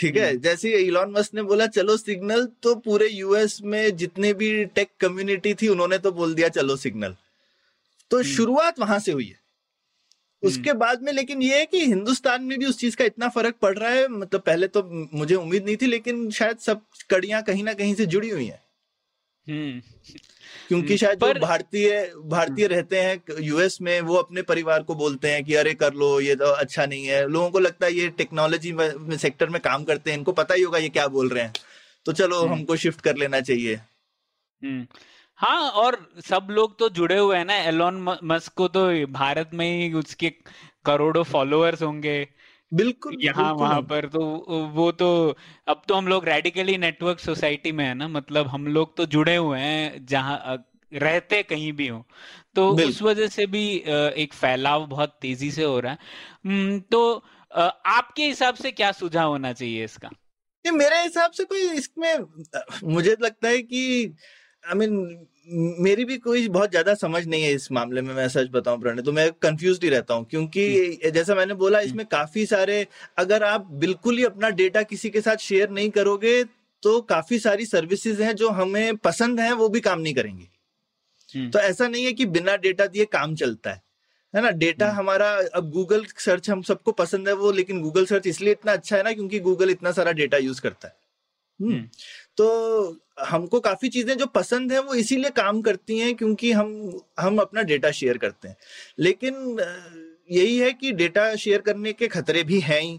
ठीक 0.00 0.16
है? 0.16 0.36
जैसे 0.36 0.70
इलॉन 0.72 1.10
मस्क 1.10 1.34
ने 1.34 1.42
बोला 1.42 1.66
चलो 1.66 1.96
सिग्नल 1.96 2.48
तो 2.62 2.74
पूरे 2.74 3.08
यूएस 3.08 3.60
में 3.62 3.96
जितने 3.96 4.32
भी 4.34 4.64
टेक 4.64 4.90
कम्युनिटी 5.00 5.54
थी 5.54 5.68
उन्होंने 5.68 5.98
तो 5.98 6.12
बोल 6.12 6.34
दिया 6.34 6.48
चलो 6.48 6.76
सिग्नल 6.76 7.16
तो 8.10 8.22
शुरुआत 8.22 8.78
वहाँ 8.78 8.98
से 8.98 9.12
हुई 9.12 9.26
है। 9.26 9.38
उसके 10.42 10.72
बाद 10.72 11.02
में 11.02 11.12
लेकिन 11.12 11.42
ये 11.42 11.58
है 11.58 11.66
कि 11.66 11.84
हिंदुस्तान 11.86 12.44
में 12.44 12.58
भी 12.58 12.66
उस 12.66 12.78
चीज़ 12.78 12.96
का 12.96 13.04
इतना 13.04 13.28
फ़र्क 13.28 13.54
पड़ 13.62 13.78
रहा 13.78 13.90
है 13.90 14.08
मतलब 14.08 14.40
पहले 14.40 14.66
तो 14.66 14.82
मुझे 15.14 15.34
उम्मीद 15.34 15.64
नहीं 15.64 15.76
थी 15.76 15.86
लेकिन 15.86 16.30
शायद 16.30 16.58
सब 16.58 16.80
कड़ियाँ 17.10 17.42
कहीं 17.42 17.64
ना 17.64 17.74
कहीं 17.74 17.94
से 17.94 18.06
जुड़ी 18.06 18.28
हुई 18.28 18.46
हैं। 18.46 18.62
हम्म, 19.46 19.82
क्योंकि 20.68 20.96
शायद 20.96 21.20
जो 21.20 21.26
पर- 21.26 21.42
भारतीय 21.42 22.12
भारतीय 22.24 22.66
रहते 22.66 23.00
हैं 23.00 23.22
यूएस 23.40 23.78
में 23.82 24.00
वो 24.00 24.14
अपने 24.14 24.42
परिवार 24.42 24.82
को 24.82 24.94
बोलते 24.94 25.30
हैं 25.30 25.44
कि 25.44 25.54
अरे 25.54 25.74
कर 25.74 25.94
लो 25.94 26.20
ये 26.20 26.34
तो 26.36 26.44
अच्छा 26.44 26.86
नहीं 26.86 27.06
है। 27.06 27.28
लोगों 27.28 27.50
को 27.50 27.58
लगता 27.58 27.86
है 27.86 27.92
ये 27.92 28.08
टेक्नोलॉजी 28.08 28.76
सेक्टर 29.18 29.48
में 29.48 29.60
काम 29.62 29.84
करते 29.84 30.10
हैं 30.10 30.18
इनको 30.18 30.32
पता 30.32 30.54
ही 30.54 30.62
होगा 30.62 30.78
ये 30.78 30.88
क्या 30.88 31.06
बोल 31.06 31.28
रहे 31.28 31.44
हैं। 31.44 31.54
तो 32.06 32.12
चलो 32.12 32.46
हमको 32.46 32.76
शिफ्ट 32.76 33.00
कर 33.00 33.16
लेना 33.16 33.40
चाहिए। 33.40 33.74
हम्म, 34.64 34.86
हाँ 35.36 35.70
और 35.70 36.12
सब 36.24 36.46
लोग 36.50 36.78
तो 36.78 36.88
जुड़े 36.88 37.18
हुए 37.18 37.36
हैं 37.36 37.44
ना 37.44 37.56
एलोन 37.56 38.18
मस्क 38.24 38.52
को 38.52 38.68
तो 38.68 39.06
भारत 39.06 39.50
में 39.54 39.80
ही 39.80 39.92
उसके 39.92 40.32
करोड़ों 40.84 41.24
फॉलोअर्स 41.24 41.82
होंगे। 41.82 42.28
बिल्कुल 42.72 43.16
यहाँ 43.22 43.52
वहाँ 43.54 43.80
पर 43.82 44.06
तो 44.08 44.20
वो 44.74 44.90
तो 44.92 45.08
अब 45.68 45.82
तो 45.88 45.94
हम 45.94 46.08
लोग 46.08 46.24
रेडिकली 46.24 46.76
नेटवर्क 46.78 47.18
सोसाइटी 47.20 47.72
में 47.72 47.84
है 47.84 47.94
ना 47.94 48.08
मतलब 48.08 48.46
हम 48.48 48.66
लोग 48.68 48.96
तो 48.96 49.06
जुड़े 49.06 49.36
हुए 49.36 49.58
हैं 49.58 50.04
जहाँ 50.06 50.66
रहते 50.92 51.42
कहीं 51.42 51.72
भी 51.72 51.86
हो। 51.88 52.04
तो 52.56 52.68
उस 52.78 53.00
वजह 53.02 53.28
से 53.28 53.46
भी 53.46 53.64
एक 54.18 54.32
फैलाव 54.34 54.86
बहुत 54.86 55.18
तेज़ी 55.22 55.50
से 55.50 55.64
हो 55.64 55.78
रहा 55.80 55.92
है। 55.92 56.78
तो 56.82 57.02
आपके 57.52 58.24
हिसाब 58.24 58.54
से 58.54 58.70
क्या 58.72 58.90
सुझाव 58.92 59.30
होना 59.30 59.52
चाहिए 59.52 59.84
इसका? 59.84 60.10
ये 60.64 60.70
मेरे 60.72 61.02
हिसाब 61.02 61.30
से 61.30 61.44
कोई 61.44 61.68
इसमें 61.72 62.18
मुझे 62.84 63.16
लगता 63.22 63.48
है 63.48 63.62
कि 63.62 64.14
आई 64.64 64.74
मीन 64.74 64.96
मेरी 65.52 66.04
भी 66.04 66.16
कोई 66.18 66.48
बहुत 66.48 66.70
ज़्यादा 66.70 66.94
समझ 66.94 67.26
नहीं 67.26 67.42
है 67.42 67.52
इस 67.52 67.70
मामले 67.72 68.02
में 68.02 68.14
मैं 68.14 68.28
सच 68.28 68.48
बताऊँ 68.50 68.80
प्रणय 68.80 69.02
तो 69.02 69.12
मैं 69.12 69.30
कंफ्यूज 69.42 69.80
ही 69.82 69.88
रहता 69.88 70.14
हूँ 70.14 70.24
क्योंकि 70.24 71.10
जैसा 71.10 71.34
मैंने 71.34 71.54
बोला 71.54 71.80
इसमें 71.80 72.04
काफ़ी 72.06 72.46
सारे 72.46 72.86
अगर 73.18 73.42
आप 73.42 73.66
बिल्कुल 73.80 74.18
ही 74.18 74.24
अपना 74.24 74.48
डेटा 74.60 74.82
किसी 74.82 75.10
के 75.10 75.20
साथ 75.20 75.36
शेयर 75.36 75.70
नहीं 75.70 75.90
करोगे 75.90 76.42
तो 76.82 77.00
काफ़ी 77.00 77.38
सारी 77.38 77.66
सर्विसेज़ 77.66 78.22
हैं 78.22 78.34
जो 78.36 78.48
हमें 78.50 78.96
पसंद 78.96 79.40
हैं 79.40 79.52
वो 79.52 79.68
भी 79.68 79.80
काम 79.80 80.00
नहीं 80.00 80.14
करेंगी। 80.14 80.48
हम्म, 81.34 81.50
तो 81.50 81.58
ऐसा 81.58 81.88
नहीं 81.88 82.04
है 82.04 82.12
कि 82.12 82.26
बिना 82.28 82.56
डेटा 82.56 82.86
दिए 82.86 83.04
काम 83.04 83.34
चलता 83.34 83.70
है 83.70 83.82
है 84.34 84.42
ना? 84.42 84.50
डेटा 84.50 84.90
हमारा 84.90 85.28
अब 85.54 85.70
गूगल 85.70 86.04
सर्च 86.18 86.50
हम 86.50 86.62
सबको 86.62 86.92
पसंद 86.92 87.28
है 87.28 87.34
वो 87.34 87.50
लेकिन 87.52 87.80
गूगल 87.82 88.06
सर्च 88.06 88.26
इसलिए 88.26 88.52
इतना 88.52 88.72
अच्छा 88.72 88.96
है 88.96 89.02
ना 89.02 89.12
क्योंकि 89.12 89.40
गूगल 89.40 89.70
इतना 89.70 89.92
सारा 89.92 90.12
डेटा 90.12 90.36
यूज़ 90.38 90.60
करता 90.60 90.88
है। 90.88 90.94
हम्म, 91.60 91.72
हम्म, 91.72 91.88
तो 92.36 92.96
हमको 93.20 93.60
काफ़ी 93.60 93.88
चीज़ें 93.88 94.16
जो 94.18 94.26
पसंद 94.26 94.72
है 94.72 94.80
वो 94.80 94.94
इसीलिए 94.94 95.30
काम 95.30 95.60
करती 95.62 95.98
हैं 95.98 96.14
क्योंकि 96.14 96.52
हम 96.52 97.00
हम 97.20 97.38
अपना 97.38 97.62
डेटा 97.62 97.90
शेयर 97.90 98.18
करते 98.18 98.48
हैं। 98.48 98.56
लेकिन 98.98 99.58
यही 100.30 100.58
है 100.58 100.72
कि 100.72 100.92
डेटा 100.92 101.34
शेयर 101.36 101.60
करने 101.60 101.92
के 101.92 102.08
खतरे 102.08 102.42
भी 102.42 102.60
हैं 102.60 102.80
ही। 102.80 102.98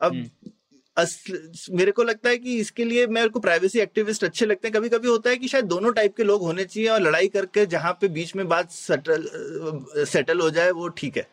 अब 0.00 0.12
हम्म। 0.12 0.50
अस, 0.96 1.24
मेरे 1.70 1.92
को 1.92 2.02
लगता 2.02 2.28
है 2.28 2.38
कि 2.38 2.56
इसके 2.58 2.84
लिए 2.84 3.06
मेरे 3.06 3.28
को 3.28 3.40
प्राइवेसी 3.40 3.80
एक्टिविस्ट 3.80 4.24
अच्छे 4.24 4.46
लगते 4.46 4.68
हैं। 4.68 4.74
कभी 4.74 4.88
कभी 4.88 5.08
होता 5.08 5.30
है 5.30 5.36
कि 5.36 5.48
शायद 5.48 5.64
दोनों 5.64 5.92
टाइप 5.92 6.16
के 6.16 6.24
लोग 6.24 6.42
होने 6.42 6.64
चाहिए 6.64 6.88
और 6.88 7.00
लड़ाई 7.00 7.28
करके 7.28 7.66
जहाँ 7.66 7.92
पे 7.92 8.08
बीच 8.08 8.34
में 8.36 8.46
बात 8.48 8.70
सेटल 8.70 9.28
सेटल 10.04 10.40
हो 10.40 10.50
जाए 10.50 10.70
वो 10.70 10.88
ठीक 10.88 11.16
है। 11.16 11.26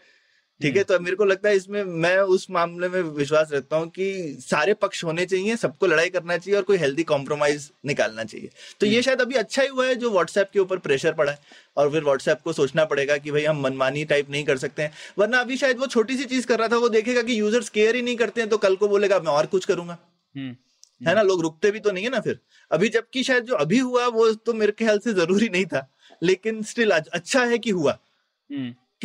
ठीक 0.62 0.76
है 0.76 0.82
हम्म। 0.82 0.88
तो 0.90 1.04
मेरे 1.04 1.16
को 1.16 1.26
लगता 1.26 1.50
है 1.50 1.56
इसमें 1.56 1.84
मैं 1.84 2.18
उस 2.34 2.46
मामले 2.52 2.88
में 2.90 3.02
विश्वास 3.02 3.50
रखता 3.54 3.78
हूँ 3.78 3.88
कि 3.90 4.38
सारे 4.42 4.74
पक्ष 4.76 5.04
होने 5.04 5.26
चाहिए 5.26 5.56
सबको 5.56 5.88
लड़ाई 5.88 6.10
करना 6.10 6.38
चाहिए 6.38 6.58
और 6.58 6.64
कोई 6.64 6.78
हेल्दी 6.78 7.04
कॉम्प्रोमाइज 7.04 7.70
निकालना 7.86 8.24
चाहिए। 8.24 8.50
तो 8.80 8.86
ये 8.86 8.92
हम्म। 8.92 9.02
शायद 9.02 9.22
अभी 9.22 9.36
अच्छा 9.36 9.62
ही 9.62 9.68
हुआ 9.68 9.86
है 9.88 9.96
जो 9.96 10.12
व्हाट्सएप 10.12 10.50
के 10.54 10.60
ऊपर 10.60 10.78
प्रेशर 10.80 11.14
पड़ा 11.14 11.32
है 11.32 11.40
और 11.78 11.92
फिर 11.92 12.04
व्हाट्सएप 12.04 12.42
को 12.44 12.54
सोचना 12.54 12.86
पड़ेगा 12.86 13.18
कि 13.18 13.32
भाई 13.32 13.44
हम 13.44 13.62
मनमानी 13.62 14.06
टाइप 14.06 14.30
नहीं 14.30 14.44
कर 14.46 14.58
सकते 14.58 14.82
हैं। 14.82 14.92
वरना 15.18 15.40
अभी 15.40 15.58
शायद 15.58 15.80
वो 15.80 15.88
छोटी 15.88 16.18
सी 16.18 16.26
चीज़ 16.26 16.48
कर 16.48 16.60
रहा 16.60 16.68
था 16.68 16.78
वो 16.78 16.90
देखेगा 16.90 17.22
कि 17.22 17.40
यूज़र्स 17.40 17.70
केयर 17.70 17.96
ही 17.96 18.02
नहीं 18.02 18.16
करते 18.16 18.42
हैं 18.42 18.50
तो 18.50 18.58
कल 18.58 18.76
को 18.76 18.88
बोलेगा 18.88 19.20
मैं 19.20 19.32
और 19.32 19.46
कुछ 19.48 19.66
करूँगा। 19.66 19.98
हम्म, 20.36 20.56
है 21.02 21.16
ना 21.16 21.22
लोग 21.24 21.42
रुकते 21.42 21.72
भी 21.72 21.80
तो 21.80 21.92
नहीं 21.92 22.04
है 22.04 22.10
ना 22.10 22.20
फिर। 22.22 22.40
अभी 22.72 22.90
जबकि 22.90 23.24
शायद 23.24 23.44
जो 23.44 23.56
अभी 23.58 23.80
हुआ 23.82 24.08
वो 24.10 24.32
तो 24.32 24.54
मेरे 24.54 24.72
ख्याल 24.80 25.00
से 25.00 25.14
ज़रूरी 25.14 25.50
नहीं 25.50 25.66
था 25.66 25.88
लेकिन 26.22 26.62
स्टिल 26.64 26.92
अच्छा 26.92 27.44
है 27.46 27.58
कि 27.58 27.70
हुआ। 27.72 27.98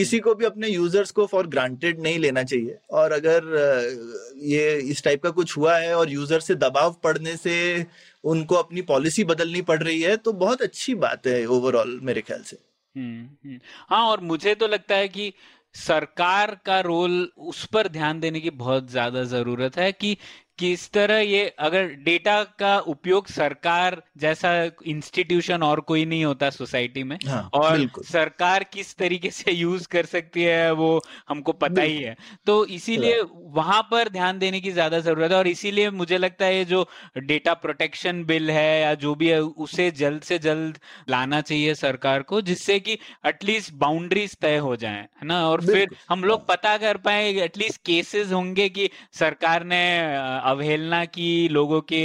किसी 0.01 0.19
को 0.19 0.35
भी 0.35 0.45
अपने 0.45 0.69
यूज़र्स 0.69 1.11
को 1.11 1.27
फॉर 1.27 1.47
ग्रांटेड 1.47 2.01
नहीं 2.01 2.19
लेना 2.19 2.43
चाहिए 2.45 2.79
और 2.91 3.13
अगर 3.13 3.49
ये 4.45 4.71
इस 4.91 5.03
टाइप 5.05 5.23
का 5.23 5.31
कुछ 5.33 5.57
हुआ 5.57 5.77
है 5.79 5.95
और 5.95 6.11
यूज़र 6.11 6.41
से 6.41 6.55
दबाव 6.57 6.97
पड़ने 7.05 7.37
से 7.37 7.57
उनको 8.25 8.55
अपनी 8.55 8.83
पॉलिसी 8.85 9.25
बदलनी 9.25 9.63
पड़ 9.63 9.83
रही 9.83 10.01
है 10.03 10.17
तो 10.19 10.33
बहुत 10.39 10.63
अच्छी 10.63 10.95
बात 11.03 11.27
है 11.27 11.45
ओवरऑल 11.49 11.99
मेरे 12.03 12.21
ख्याल 12.21 12.43
से 12.43 12.57
हम्म, 12.97 13.29
हम्म। 13.45 13.59
हाँ 13.91 14.05
और 14.07 14.21
मुझे 14.23 14.55
तो 14.55 14.67
लगता 14.67 14.95
है 14.95 15.09
कि 15.09 15.33
सरकार 15.75 16.55
का 16.67 16.81
रोल 16.81 17.21
उस 17.49 17.65
पर 17.67 17.89
ध्यान 17.89 18.21
देने 18.21 18.41
की 18.41 18.51
बहुत 18.57 18.91
ज़्यादा 18.91 19.23
ज़रूरत 19.27 19.77
है 19.79 19.91
कि 19.93 20.17
किस 20.61 20.91
तरह 20.93 21.19
ये 21.21 21.45
अगर 21.59 21.87
डेटा 22.05 22.43
का 22.59 22.79
उपयोग 22.89 23.27
सरकार 23.29 24.03
जैसा 24.19 24.51
इंस्टीट्यूशन 24.87 25.63
और 25.63 25.81
कोई 25.83 26.05
नहीं 26.05 26.25
होता 26.25 26.51
सोसाइटी 26.51 27.03
में 27.05 27.17
हाँ, 27.21 27.49
और 27.55 27.87
सरकार 28.05 28.65
किस 28.65 28.95
तरीके 28.97 29.31
से 29.31 29.53
यूज़ 29.53 29.87
कर 29.89 30.07
सकती 30.07 30.43
है 30.43 30.71
वो 30.73 30.91
हमको 31.29 31.53
पता 31.55 31.83
ही 31.83 31.97
है। 31.99 32.15
तो 32.47 32.65
इसीलिए 32.69 33.21
वहाँ 33.55 33.81
पर 33.91 34.09
ध्यान 34.09 34.39
देने 34.39 34.61
की 34.61 34.71
ज़्यादा 34.73 34.99
ज़रूरत 35.01 35.31
है 35.31 35.37
और 35.39 35.49
इसीलिए 35.49 35.91
मुझे 35.93 36.19
लगता 36.19 36.45
है 36.47 36.65
जो 36.65 36.87
डेटा 37.19 37.55
प्रोटेक्शन 37.57 38.25
बिल 38.25 38.51
है 38.51 38.81
या 38.83 38.95
जो 38.97 39.15
भी 39.15 39.29
है 39.29 39.41
उसे 39.43 39.91
जल्द 39.93 40.23
से 40.23 40.39
जल्द 40.41 40.79
लाना 41.11 41.41
चाहिए 41.41 41.75
सरकार 41.75 42.23
को 42.23 42.41
जिससे 42.43 42.79
कि 42.81 42.99
एटलीस्ट 43.27 43.73
बाउंड्रीज 43.77 44.37
तय 44.41 44.57
हो 44.59 44.75
जाए 44.77 45.01
है 45.01 45.27
ना? 45.27 45.41
और 45.49 45.61
फिर 45.63 45.89
हम 46.11 46.25
लोग 46.25 46.47
पता 46.49 46.77
कर 46.79 46.97
पाए 47.01 47.31
एटलीस्ट 47.45 47.81
केसेस 47.87 48.33
होंगे 48.33 48.69
कि 48.71 48.89
सरकार 49.15 49.65
ने 49.65 49.81
अवहेलना 50.51 51.05
की 51.05 51.31
लोगों 51.49 51.81
के 51.93 52.03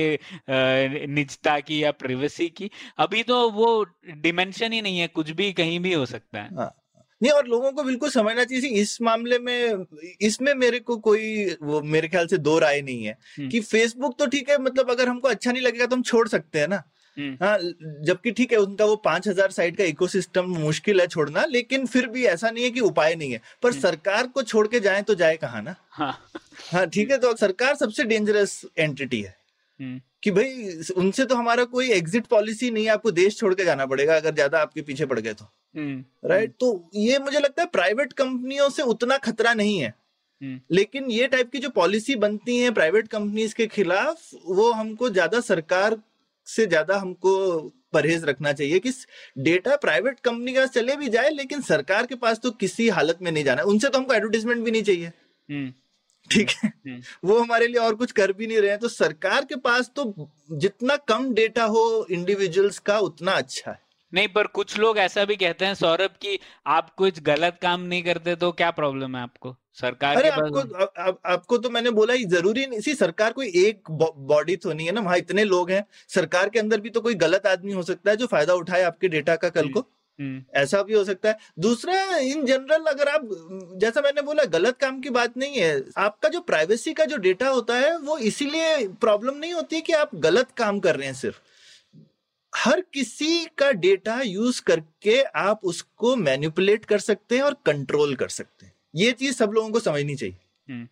निजता 1.10 1.60
की 1.60 1.84
या 1.84 1.92
प्रिवेसी 1.98 2.50
की 2.50 2.70
अभी 2.98 3.24
तो 3.24 3.50
वो 3.52 3.70
डिमेंशन 4.18 4.74
ही 4.74 4.82
नहीं 4.82 5.00
है 5.00 5.08
कुछ 5.10 5.32
भी 5.32 5.52
कहीं 5.54 5.80
भी 5.80 5.94
हो 5.94 6.06
सकता 6.06 6.42
है 6.42 6.56
हाँ। 6.56 6.74
नहीं 7.22 7.32
और 7.32 7.48
लोगों 7.48 7.72
को 7.72 7.84
बिल्कुल 7.84 8.10
समझना 8.10 8.44
चाहिए 8.44 8.82
इस 8.82 9.02
मामले 9.02 9.38
में 9.40 9.86
इसमें 10.22 10.54
मेरे 10.54 10.80
को 10.80 10.98
कोई 10.98 11.46
वो 11.62 11.82
मेरे 11.82 12.08
ख्याल 12.08 12.28
से 12.28 12.38
दो 12.38 12.58
राय 12.60 12.82
नहीं 12.82 13.04
है 13.04 13.18
हम्म। 13.38 13.50
कि 13.50 13.60
फेसबुक 13.60 14.18
तो 14.20 14.26
ठीक 14.28 14.50
है 14.50 14.58
मतलब 14.58 14.92
अगर 14.92 15.10
हमको 15.10 15.28
अच्छा 15.28 15.52
नहीं 15.52 15.62
लगेगा 15.62 15.86
तो 15.86 15.96
हम 15.96 16.02
छोड़ 16.04 16.28
सकते 16.28 16.60
हैं 16.60 16.68
ना। 16.68 16.84
हाँ 17.18 17.58
जबकि 18.06 18.32
ठीक 18.32 18.52
है 18.52 18.58
उनका 18.58 18.86
वो 18.86 18.96
पाँच 19.06 19.28
हज़ार 19.28 19.52
साइट 19.52 19.78
का 19.78 19.84
इकोसिस्टम 19.84 20.46
मुश्किल 20.58 21.02
है 21.02 21.08
छोड़ना 21.08 21.46
लेकिन 21.48 21.86
फिर 21.86 22.08
भी 22.08 22.26
ऐसा 22.28 22.50
नहीं 22.50 22.64
है 22.64 22.70
कि 22.70 22.80
उपाय 22.82 23.16
नहीं 23.16 23.32
है। 23.32 23.42
पर 23.64 23.70
हम्म। 23.70 23.82
सरकार 23.82 24.28
को 24.28 24.44
छोड़ 24.44 24.68
के 24.68 24.80
जाए 24.80 25.02
तो 25.02 25.16
जाए 25.16 25.38
कहा 25.38 25.62
ना? 25.62 25.76
हाँ। 25.90 26.18
हाँ 26.72 26.86
ठीक 26.88 27.12
है 27.12 27.18
तो 27.18 27.36
सरकार 27.38 27.76
सबसे 27.76 28.04
डेंजरस 28.04 28.62
एंटिटी 28.78 29.22
है। 29.22 29.36
हम्म। 29.80 30.00
कि 30.24 30.32
भाई 30.32 30.80
उनसे 30.98 31.26
तो 31.26 31.36
हमारा 31.36 31.64
कोई 31.66 31.90
एग्जिट 31.92 32.26
पॉलिसी 32.28 32.70
नहीं 32.72 32.84
है 32.86 32.92
आपको 32.92 33.12
देश 33.14 33.38
छोड़ 33.38 33.54
के 33.54 33.66
जाना 33.66 33.86
पड़ेगा 33.86 34.16
अगर 34.16 34.34
ज़्यादा 34.34 34.60
आपके 34.60 34.82
पीछे 34.82 35.06
पड़ 35.06 35.20
गए 35.20 35.34
तो। 35.34 35.46
राइट 36.30 36.54
तो 36.60 36.90
ये 36.96 37.20
मुझे 37.20 37.40
लगता 37.40 37.62
है 37.62 37.68
प्राइवेट 37.68 38.14
कंपनियों 38.14 38.70
से 38.70 38.84
उतना 38.84 39.18
खतरा 39.18 39.54
नहीं 39.54 39.80
है। 39.80 39.94
लेकिन 40.72 41.10
ये 41.12 41.28
टाइप 41.28 41.52
की 41.52 41.60
जो 41.60 41.70
पॉलिसी 41.70 42.16
बनती 42.18 42.58
है 42.58 42.72
प्राइवेट 42.72 43.08
कंपनीज़ 43.08 43.54
के 43.56 43.68
खिलाफ 43.68 44.30
वो 44.48 44.72
हमको 44.72 45.10
ज़्यादा 45.10 45.40
सरकार 45.42 45.98
से 46.48 46.66
ज़्यादा 46.66 46.98
हमको 46.98 47.60
परहेज 47.94 48.24
रखना 48.26 48.52
चाहिए 48.54 48.80
कि 48.80 48.92
डेटा 49.40 49.76
प्राइवेट 49.78 50.20
कंपनी 50.20 50.54
का 50.54 50.66
चले 50.68 50.96
भी 50.96 51.10
जाए 51.10 51.30
लेकिन 51.30 51.62
सरकार 51.62 52.06
के 52.06 52.16
पास 52.16 52.40
तो 52.40 52.52
किसी 52.54 52.90
हालत 52.90 53.20
में 53.22 53.32
नहीं 53.32 53.44
जाना 53.44 53.64
उनसे 53.64 53.90
तो 53.90 53.98
हमको 53.98 54.14
एडवर्टीजमेंट 54.14 54.64
भी 54.66 54.72
नहीं 54.72 54.84
चाहिए। 54.84 55.08
हम्म। 55.50 55.74
ठीक 56.32 56.50
है? 56.52 56.68
हम्म। 56.68 57.02
वो 57.24 57.40
हमारे 57.40 57.68
लिए 57.68 57.80
और 57.82 57.96
कुछ 57.96 58.12
कर 58.12 58.32
भी 58.34 58.48
नहीं 58.48 58.58
रहे 58.58 58.70
हैं। 58.70 58.80
तो 58.80 58.88
सरकार 58.90 59.46
के 59.46 59.56
पास 59.56 59.92
तो 59.96 60.30
जितना 60.54 60.96
कम 61.08 61.34
डेटा 61.34 61.64
हो 61.66 62.06
इंडिविजुअल्स 62.12 62.80
का 62.80 62.98
उतना 63.00 63.32
अच्छा 63.32 63.72
है। 63.72 63.80
नहीं 64.14 64.28
पर 64.28 64.48
कुछ 64.48 64.78
लोग 64.80 64.98
ऐसा 64.98 65.26
भी 65.26 65.36
कहते 65.36 65.66
हैं 65.66 65.76
सौरभ 65.76 66.10
कि 66.22 66.40
आप 66.68 66.90
कुछ 66.96 67.20
गलत 67.22 67.58
काम 67.62 67.82
नहीं 67.82 68.04
करते 68.04 68.36
तो 68.36 68.52
क्या 68.52 68.72
प्रॉब्लम 68.72 69.16
है 69.16 69.24
आपको? 69.24 69.56
सरकार 69.74 70.16
अरे 70.16 70.30
आपको 70.30 70.60
आ, 70.60 71.08
आ, 71.08 71.12
आपको 71.34 71.58
तो 71.58 71.70
मैंने 71.70 71.90
बोला 71.92 72.14
ही 72.14 72.26
ज़रूरी 72.26 72.66
नहीं 72.66 72.80
सी 72.80 72.94
सरकार 72.96 73.34
कोई 73.34 73.48
एक 73.56 73.92
बॉडी 73.92 74.56
तो 74.56 74.74
नहीं 74.74 74.88
है 74.88 74.94
ना 74.94 75.02
वहाँ 75.02 75.18
इतने 75.18 75.44
लोग 75.44 75.72
हैं। 75.72 75.84
सरकार 76.08 76.50
के 76.50 76.60
अंदर 76.60 76.80
भी 76.82 76.90
तो 76.90 77.02
कोई 77.02 77.16
गलत 77.16 77.48
आदमी 77.48 77.72
हो 77.72 77.84
सकता 77.84 78.12
है 78.12 78.18
जो 78.18 78.28
फ़ायदा 78.28 78.54
उठाए 78.54 78.84
आपके 78.84 79.08
डेटा 79.08 79.36
का 79.36 79.50
कल 79.50 79.70
को। 79.70 79.80
हम्म, 79.80 80.28
हम्म। 80.28 80.62
ऐसा 80.62 80.82
भी 80.84 80.94
हो 80.94 81.04
सकता 81.04 81.30
है। 81.30 81.38
दूसरा 81.60 82.18
इन 82.18 82.46
जनरल 82.46 82.86
अगर 82.86 83.08
आप 83.08 83.28
जैसा 83.78 84.02
मैंने 84.02 84.22
बोला 84.22 84.44
गलत 84.44 84.78
काम 84.78 85.02
की 85.02 85.10
बात 85.10 85.38
नहीं 85.38 85.58
है। 85.58 85.84
आपका 85.98 86.30
जो 86.30 86.42
प्राइवेसी 86.42 86.94
का 86.94 87.06
जो 87.06 87.18
डेटा 87.18 87.50
होता 87.50 87.76
है 87.76 87.98
वो 87.98 88.18
इसीलिए 88.18 88.88
प्रॉब्लम 89.02 89.38
नहीं 89.38 89.54
होती 89.54 89.82
कि 89.82 89.94
आप 89.94 90.16
गलत 90.16 90.52
काम 90.58 90.80
कर 90.80 90.96
रहे 90.96 91.08
हैं 91.08 91.14
सिर्फ़। 91.14 91.42
हर 92.56 92.82
किसी 92.82 93.46
का 93.46 93.72
डेटा 93.72 94.22
यूज़ 94.22 94.62
करके 94.62 95.22
आप 95.22 95.60
उसको 95.64 96.16
मैनिपुलेट 96.16 96.86
कर 96.86 97.00
सकते 97.00 97.36
हैं 97.36 97.44
और 97.44 97.54
कंट्रोल 97.66 98.16
कर 98.16 98.28
सकते 98.28 98.66
हैं। 98.66 98.74
ये 98.96 99.12
चीज़ 99.12 99.36
सब 99.36 99.52
लोगों 99.52 99.70
को 99.70 99.80
समझनी 99.80 100.16
चाहिए। 100.16 100.36
हम्म। 100.70 100.88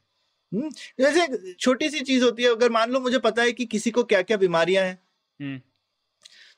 हम्म, 0.54 0.70
जैसे 1.00 1.54
छोटी 1.54 1.90
सी 1.90 2.00
चीज़ 2.00 2.24
होती 2.24 2.44
है 2.44 2.50
अगर 2.50 2.70
मान 2.70 2.92
लो 2.92 3.00
मुझे 3.00 3.20
पता 3.20 3.42
है 3.42 3.52
कि 3.52 3.66
किसी 3.66 3.92
को 3.92 4.04
क्या 4.04 4.22
क्या 4.22 4.38
बीमारियाँ 4.38 4.86
हैं 4.86 5.00
हम्म। 5.42 5.62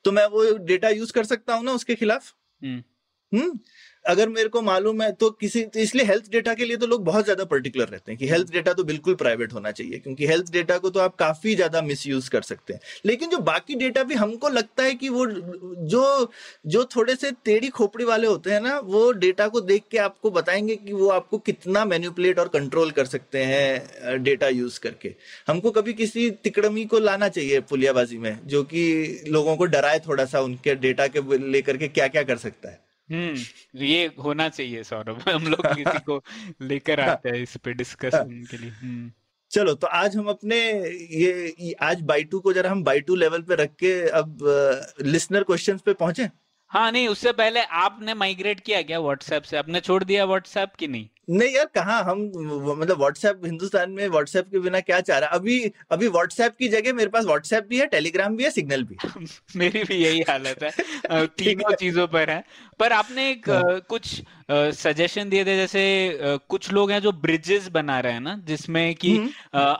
तो 0.04 0.12
मैं 0.12 0.26
वो 0.26 0.58
डेटा 0.58 0.90
यूज़ 0.90 1.14
कर 1.14 1.24
सकता 1.24 1.54
हूँ 1.54 1.64
ना 1.64 1.72
उसके 1.72 1.96
खिलाफ? 1.96 2.34
हम्म 3.36 3.60
अगर 4.06 4.30
मेरे 4.30 4.50
को 4.50 4.62
मालूम 4.62 5.02
है 5.02 5.12
तो 5.12 5.30
किसी 5.32 5.62
तो 5.66 5.80
इसलिए 5.80 6.06
हेल्थ 6.06 6.30
डेटा 6.32 6.54
के 6.54 6.66
लिए 6.66 6.78
तो 6.78 6.88
लोग 6.88 7.04
बहुत 7.06 7.24
ज़्यादा 7.24 7.44
पर्टिकुलर 7.46 7.88
रहते 7.88 8.12
हैं 8.12 8.18
कि 8.20 8.28
हेल्थ 8.28 8.52
डेटा 8.52 8.74
तो 8.74 8.84
बिल्कुल 8.84 9.16
प्राइवेट 9.16 9.54
होना 9.54 9.72
चाहिए, 9.72 10.00
क्योंकि 10.00 10.28
हेल्थ 10.28 10.52
डेटा 10.52 10.78
को 10.78 10.90
तो 10.90 11.00
आप 11.00 11.16
काफ़ी 11.16 11.56
ज़्यादा 11.56 11.82
मिस 11.82 12.28
कर 12.30 12.42
सकते 12.42 12.74
हैं। 12.74 12.80
लेकिन 13.06 13.30
जो 13.30 13.38
बाकी 13.40 13.76
डेटा 13.76 14.04
भी 14.04 14.16
हमको 14.16 14.50
लगता 14.50 14.84
है 14.84 14.94
कि 14.94 15.10
वो, 15.10 15.26
जो 15.26 16.32
जो 16.68 16.84
थोड़े 16.96 17.16
से 17.16 17.32
टेढ़ी 17.46 17.70
खोपड़ी 17.70 18.06
वाले 18.06 18.28
होते 18.28 18.52
हैं 18.52 18.62
ना, 18.62 18.78
वो 18.80 19.12
डेटा 19.14 19.48
को 19.48 19.62
देख 19.64 19.84
के 19.92 19.98
आपको 19.98 20.32
बताएँगे 20.32 20.76
कि 20.76 20.94
वो 20.94 21.10
आपको 21.10 21.38
कितना 21.40 21.86
मैन्युपुलेट 21.86 22.40
और 22.40 22.48
कंट्रोल 22.50 22.92
कर 22.92 23.06
सकते 23.08 23.44
हैं 23.46 24.24
डेटा 24.24 24.48
यूज़ 24.50 24.80
करके। 24.80 25.16
हमको 25.48 25.72
कभी 25.72 25.94
किसी 25.96 26.30
तिकड़मी 26.44 26.86
को 26.86 27.00
लाना 27.02 27.30
चाहिए 27.30 27.60
पुलियाबाजी 27.66 28.18
में, 28.18 28.40
जो 28.46 28.64
कि 28.64 29.24
लोगों 29.30 29.58
को 29.58 29.66
डराए 29.68 30.00
थोड़ा 30.08 30.26
सा 30.26 30.42
उनके 30.42 30.76
डेटा 30.78 31.08
के 31.08 31.38
लेकर 31.52 31.78
के 31.78 31.88
क्या 31.90 32.08
क्या 32.08 32.24
कर 32.24 32.38
सकता 32.40 32.70
है। 32.70 32.84
हम्म 33.12 33.36
ये 33.82 34.06
होना 34.24 34.50
चाहिए 34.50 34.84
सौरभ। 34.84 35.30
हम 35.30 35.48
लोग 35.48 35.68
किसी 35.76 36.00
को 36.00 36.24
लेकर 36.62 37.00
आते 37.00 37.30
हैं 37.30 37.36
इस 37.36 37.58
पे 37.58 37.74
डिस्कशन 37.74 38.46
के 38.52 38.58
लिए। 38.58 38.70
हम्म। 38.70 39.12
चलो 39.52 39.74
तो 39.74 39.88
आज 39.88 40.16
हम 40.18 40.26
अपने 40.26 40.58
ये 41.16 41.74
आज 41.82 42.02
बाई 42.02 42.24
टू 42.24 42.40
को 42.40 42.54
जरा 42.54 42.72
हम 42.72 42.84
बाई 42.84 43.02
टू 43.02 43.16
लेवल 43.16 43.42
पे 43.42 43.56
रख 43.56 43.76
के 43.76 44.10
अब 44.10 44.38
लिसनर 45.02 45.44
क्वेश्चंस 45.44 45.82
पे 45.82 45.94
पहुँचे? 45.94 46.30
हाँ 46.76 46.92
नहीं 46.92 47.08
उससे 47.08 47.32
पहले 47.32 47.62
आपने 47.62 48.14
माइग्रेट 48.14 48.60
किया 48.60 48.82
क्या 48.82 49.00
व्हाट्सएप 49.00 49.44
से? 49.44 49.58
आपने 49.58 49.80
छोड़ 49.80 50.04
दिया 50.04 50.26
व्हाट्सएप 50.26 50.74
की 50.80 50.88
नहीं? 50.88 51.08
नहीं 51.30 51.56
यार 51.56 51.66
कहा 51.66 51.98
हम 52.00 52.20
मतलब 52.80 52.98
व्हाट्सएप 52.98 53.42
हिंदुस्तान 53.46 53.92
में 53.92 54.08
व्हाट्सएप 54.08 54.46
के 54.46 54.60
बिना 54.60 54.80
क्या 54.80 55.00
चाह 55.00 55.18
रहा 55.18 55.30
अभी 55.30 55.72
अभी 55.92 56.08
व्हाट्सएप 56.08 56.56
की 56.56 56.68
जगह 56.68 56.94
मेरे 56.94 57.10
पास 57.10 57.26
व्हाट्सएप 57.26 57.68
भी 57.68 57.80
है 57.80 57.86
टेलीग्राम 57.86 58.36
भी 58.36 58.44
है 58.44 58.50
सिग्नल 58.52 58.84
भी 58.84 58.98
मेरी 59.56 59.84
भी 59.84 59.96
यही 59.96 60.22
हालत 60.22 60.64
है। 60.64 60.72
तीनों 61.28 61.74
चीज़ों 61.76 62.08
पर 62.08 62.30
है। 62.30 62.44
पर 62.80 62.92
आपने 62.92 63.30
एक 63.32 63.50
हाँ। 63.50 63.80
कुछ 63.80 64.22
सजेशन 64.52 65.30
दिए 65.30 65.46
थे 65.46 65.56
जैसे 65.56 66.20
कुछ 66.50 66.72
लोग 66.74 66.92
हैं 66.92 67.02
जो 67.02 67.12
ब्रिजेस 67.12 67.68
बना 67.68 68.00
रहे 68.00 68.14
हैं 68.14 68.22
ना 68.22 68.42
जिसमें 68.44 68.96
कि 68.96 69.18
हम्म। 69.18 69.30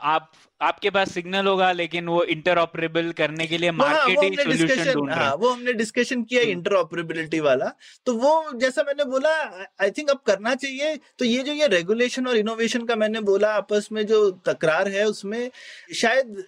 आप 0.02 0.32
आपके 0.60 0.90
पास 0.90 1.12
सिग्नल 1.12 1.46
होगा 1.46 1.70
लेकिन 1.72 2.06
वो 2.08 2.22
इंटरऑपरेबल 2.26 3.10
करने 3.12 3.46
के 3.46 3.58
लिए 3.58 3.70
मार्केटिंग 3.72 4.38
सोल्यूशन 4.38 4.92
ढूंढ 4.92 5.10
रहे 5.10 5.24
हैं 5.24 5.32
वो 5.34 5.48
हमने 5.48 5.72
डिस्कशन 5.74 6.22
किया 6.24 6.42
इंटरऑपरेबिलिटी 6.50 7.36
हम्म। 7.36 7.46
वाला 7.46 7.72
तो 8.06 8.14
वो 8.16 8.52
जैसा 8.56 8.82
मैंने 8.82 9.04
बोला 9.06 9.32
आई 9.80 9.90
थिंक 9.90 10.10
अब 10.10 10.20
करना 10.26 10.54
चाहिए 10.56 10.96
तो 11.18 11.24
ये 11.24 11.42
जो 11.42 11.52
ये 11.54 11.66
रेगुलेशन 11.68 12.26
और 12.26 12.36
इनोवेशन 12.36 12.84
का 12.84 12.96
मैंने 12.96 13.20
बोला 13.22 13.54
आपस 13.54 13.88
में 13.92 14.06
जो 14.06 14.30
तकरार 14.46 14.88
है 14.88 15.04
उसमें 15.06 15.50
शायद 15.94 16.44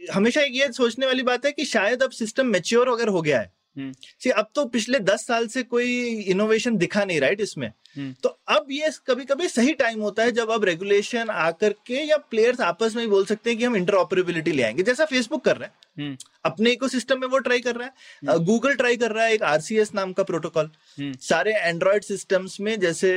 हमेशा 0.00 0.40
एक 0.40 0.54
ये 0.54 0.72
सोचने 0.72 1.06
वाली 1.06 1.22
बात 1.24 1.46
है 1.46 1.52
कि 1.52 1.64
शायद 1.66 2.02
अब 2.02 2.10
सिस्टम 2.12 2.46
मेच्योर 2.48 2.88
अगर 2.90 3.08
हो 3.08 3.22
गया 3.22 3.40
है 3.40 3.52
हम्म। 3.76 3.92
सी 4.20 4.30
अब 4.32 4.48
तो 4.54 4.64
पिछले 4.68 4.98
दस 5.00 5.26
साल 5.26 5.46
से 5.48 5.62
कोई 5.64 5.92
इनोवेशन 6.30 6.76
दिखा 6.78 7.04
नहीं 7.04 7.20
राइट 7.20 7.40
इसमें 7.40 7.66
हम्म। 7.66 7.81
तो 8.22 8.28
अब 8.48 8.66
ये 8.70 8.90
कभी 9.06 9.24
कभी 9.24 9.48
सही 9.48 9.72
टाइम 9.74 10.00
होता 10.00 10.22
है 10.22 10.32
जब 10.32 10.50
अब 10.50 10.64
रेगुलेशन 10.64 11.30
आकर 11.30 11.72
के 11.86 12.02
या 12.02 12.16
प्लेयर्स 12.30 12.60
आपस 12.60 12.94
में 12.96 13.02
ही 13.02 13.08
बोल 13.08 13.24
सकते 13.26 13.50
हैं 13.50 13.58
कि 13.58 13.64
हम 13.64 13.76
इंटरऑपरेबिलिटी 13.76 14.52
ले 14.52 14.62
आएँगे। 14.62 14.82
जैसा 14.82 15.04
फेसबुक 15.04 15.44
कर 15.44 15.56
रहे 15.56 15.68
हैं। 15.68 15.74
हम्म, 15.98 16.16
अपने 16.44 16.70
इकोसिस्टम 16.70 17.20
में 17.20 17.26
वो 17.28 17.38
ट्राई 17.38 17.60
कर 17.60 17.74
रहा 17.76 17.86
है। 17.86 18.38
गूगल 18.44 18.74
ट्राई 18.74 18.96
कर 18.96 19.10
रहा 19.12 19.24
है 19.24 19.32
एक 19.34 19.42
आरसीएस 19.42 19.90
नाम 19.94 20.12
का 20.12 20.22
प्रोटोकॉल 20.22 20.70
हम्म। 20.98 21.12
सारे 21.20 21.52
एंड्रॉयड 21.54 22.04
सिस्टम्स 22.04 22.58
में 22.60 22.78
जैसे 22.80 23.10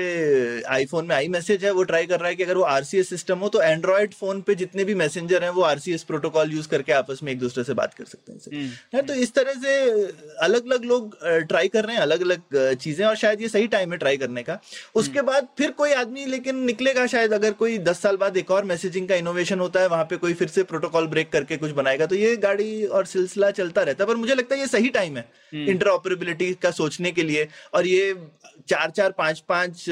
आईफोन 0.70 1.06
में 1.06 1.16
आई 1.16 1.28
मैसेज 1.28 1.66
है 1.66 1.72
वो 1.72 1.84
ट्राई 1.84 2.06
कर 2.06 2.20
रहा 2.20 2.30
है 2.30 2.36
कि 2.36 2.44
अगर 2.44 2.58
वो 2.58 2.64
आरसीएस 2.64 3.10
सिस्टम 3.10 3.40
हो 3.40 3.50
तो 3.50 3.62
एंड्रॉयड 3.62 4.14
फ़ोन 4.14 4.42
पे 4.42 4.56
जितने 4.56 4.84
भी 4.84 4.96
मैसेंजर 4.96 5.44
हैं 5.44 5.50
वो 5.50 5.62
आरसीएस 5.62 6.04
प्रोटोकॉल 6.04 6.52
यूज़ 6.54 6.68
करके 6.68 6.94
आपस 6.94 7.20
में 7.24 7.32
एक 7.32 7.40
दूसरे 7.40 7.64
से 7.64 7.74
बात 7.74 7.94
कर 7.94 8.06
सकते 8.06 8.32
हैं 8.32 8.40
हम्म, 8.54 8.72
है 8.94 9.02
तो 9.02 9.14
इस 9.14 9.34
तरह 9.34 9.54
से 9.54 9.80
अलग 10.42 10.72
अलग 10.72 10.86
लोग 10.86 11.18
ट्राई 11.24 11.68
कर 11.68 11.86
रहे 11.86 11.96
हैं 11.96 12.02
अलग 12.02 12.22
अलग 12.22 12.76
चीज़ें 12.76 13.06
और 13.06 13.16
शायद 13.16 13.42
ये 13.42 13.50
सही 13.50 13.68
टाइम 13.68 13.92
है 13.92 13.98
ट्राई 13.98 14.18
करने 14.18 14.44
का। 14.44 14.60
उसके 14.96 15.22
बाद 15.22 15.48
फिर 15.58 15.72
कोई 15.72 15.92
आदमी 15.94 16.26
लेकिन 16.26 16.60
निकलेगा 16.66 17.06
शायद 17.08 17.34
अगर 17.34 17.52
कोई 17.54 17.78
दस 17.80 18.02
साल 18.02 18.18
बाद 18.18 18.38
एक 18.38 18.52
और 18.52 18.66
मैसेजिंग 18.66 19.08
का 19.10 19.16
इनोवेशन 19.16 19.60
होता 19.60 19.80
है 19.80 19.88
वहाँ 19.88 20.04
पे 20.06 20.18
कोई 20.18 20.34
फिर 20.34 20.48
से 20.48 20.64
प्रोटोकॉल 20.64 21.08
ब्रेक 21.08 21.32
करके 21.32 21.58
कुछ 21.58 21.72
बनाएगा 21.72 22.06
तो 22.06 22.16
ये 22.16 22.36
गाड़ी 22.38 22.86
और 22.86 23.06
सिलसिला 23.06 23.52
चलता 23.52 23.82
रहता 23.82 24.04
है। 24.04 24.08
पर 24.08 24.16
मुझे 24.16 24.36
लगता 24.36 24.56
है 24.56 24.62
ये 24.62 24.68
सही 24.68 24.90
टाइम 24.90 25.18
है 25.18 25.26
इंटरऑपरेबिलिटी 25.68 26.54
का 26.54 26.72
सोचने 26.72 27.12
के 27.12 27.24
लिए 27.24 27.48
और 27.74 27.88
ये 27.88 28.14
चार 28.70 28.90
चार 28.90 29.12
पाँच 29.12 29.40
पाँच 29.50 29.86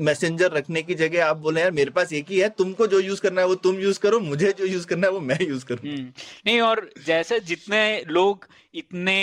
मैसेंजर 0.00 0.52
रखने 0.52 0.82
की 0.82 0.94
जगह 0.94 1.26
आप 1.26 1.36
बोले 1.38 1.60
यार 1.60 1.70
मेरे 1.70 1.90
पास 1.90 2.12
एक 2.12 2.30
ही 2.30 2.38
है 2.38 2.48
तुमको 2.58 2.86
जो 2.86 3.00
यूज़ 3.00 3.20
करना 3.20 3.40
है 3.40 3.46
वो 3.46 3.54
तुम 3.66 3.78
यूज़ 3.80 4.00
करो 4.00 4.20
मुझे 4.20 4.52
जो 4.58 4.66
यूज़ 4.66 4.86
करना 4.86 5.06
है 5.06 5.12
वो 5.12 5.20
मैं 5.20 5.38
यूज़ 5.40 5.64
करूँ। 5.64 5.90
हम्म, 5.90 6.12
नहीं 6.46 6.60
और 6.60 6.88
जैसे 7.06 7.40
जितने 7.40 8.02
लोग 8.08 8.46
इतने 8.78 9.16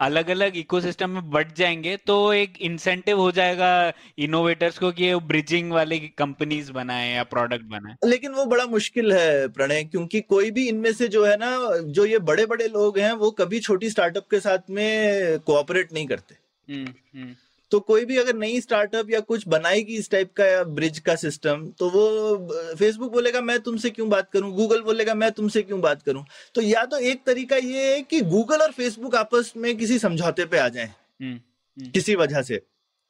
अलग 0.00 0.30
अलग 0.30 0.56
इकोसिस्टम 0.56 1.10
में 1.10 1.30
बढ़ 1.30 1.52
जाएँगे 1.56 1.96
तो 2.06 2.32
एक 2.32 2.54
इंसेंटिव 2.60 3.18
हो 3.18 3.30
जाएगा 3.32 3.70
इनोवेटर्स 4.18 4.78
को 4.78 4.90
कि 4.92 5.14
ब्रिजिंग 5.26 5.72
वाले 5.72 5.98
कंपनीज़ 6.18 6.72
बनाए 6.72 7.10
या 7.12 7.24
प्रोडक्ट 7.26 7.64
बनाए। 7.66 8.08
लेकिन 8.08 8.32
वो 8.32 8.44
बड़ा 8.46 8.66
मुश्किल 8.66 9.12
है 9.12 9.48
प्रणय 9.48 9.84
क्योंकि 9.84 10.20
कोई 10.20 10.50
भी 10.50 10.68
इनमें 10.68 10.92
से 10.92 11.08
जो 11.08 11.24
है 11.24 11.36
ना 11.36 11.56
जो 11.90 12.04
ये 12.04 12.18
बड़े 12.24 12.46
बड़े 12.46 12.68
लोग 12.68 12.98
हैं 12.98 13.12
वो 13.12 13.30
कभी 13.30 13.60
छोटी 13.60 13.90
स्टार्टअप 13.90 14.26
के 14.30 14.40
साथ 14.40 14.70
में 14.70 15.38
कोऑपरेट 15.40 15.92
नहीं 15.92 16.06
करते। 16.06 16.34
हुँ, 16.68 16.84
हम्म, 17.16 17.34
तो 17.70 17.80
कोई 17.80 18.04
भी 18.04 18.16
अगर 18.16 18.34
नई 18.34 18.60
स्टार्टअप 18.60 19.10
या 19.10 19.20
कुछ 19.20 19.48
बनाएगी 19.48 19.94
इस 19.94 20.10
टाइप 20.10 20.32
का 20.32 20.46
या 20.46 20.64
ब्रिज 20.64 20.98
का 20.98 21.14
सिस्टम 21.14 21.66
तो 21.78 21.90
वो 21.90 22.48
फेसबुक 22.76 23.12
बोलेगा 23.12 23.40
मैं 23.40 23.60
तुमसे 23.60 23.90
क्यों 23.90 24.08
बात 24.08 24.30
करूँ? 24.32 24.52
गूगल 24.52 24.80
बोलेगा 24.80 25.14
मैं 25.14 25.32
तुमसे 25.32 25.62
क्यों 25.62 25.80
बात 25.80 26.02
करूँ? 26.02 26.24
तो 26.54 26.62
या 26.62 26.84
तो 26.84 26.98
एक 26.98 27.24
तरीका 27.26 27.56
ये 27.56 27.94
है 27.94 28.00
कि 28.02 28.20
गूगल 28.20 28.56
और 28.56 28.72
फेसबुक 28.72 29.14
आपस 29.14 29.52
में 29.56 29.76
किसी 29.76 29.98
समझौते 29.98 30.44
पे 30.44 30.58
आ 30.58 30.68
जाएँ। 30.68 30.86
हम्म, 30.86 31.32
हम्म, 31.32 31.90
किसी 31.90 32.14
वजह 32.14 32.42
से। 32.42 32.62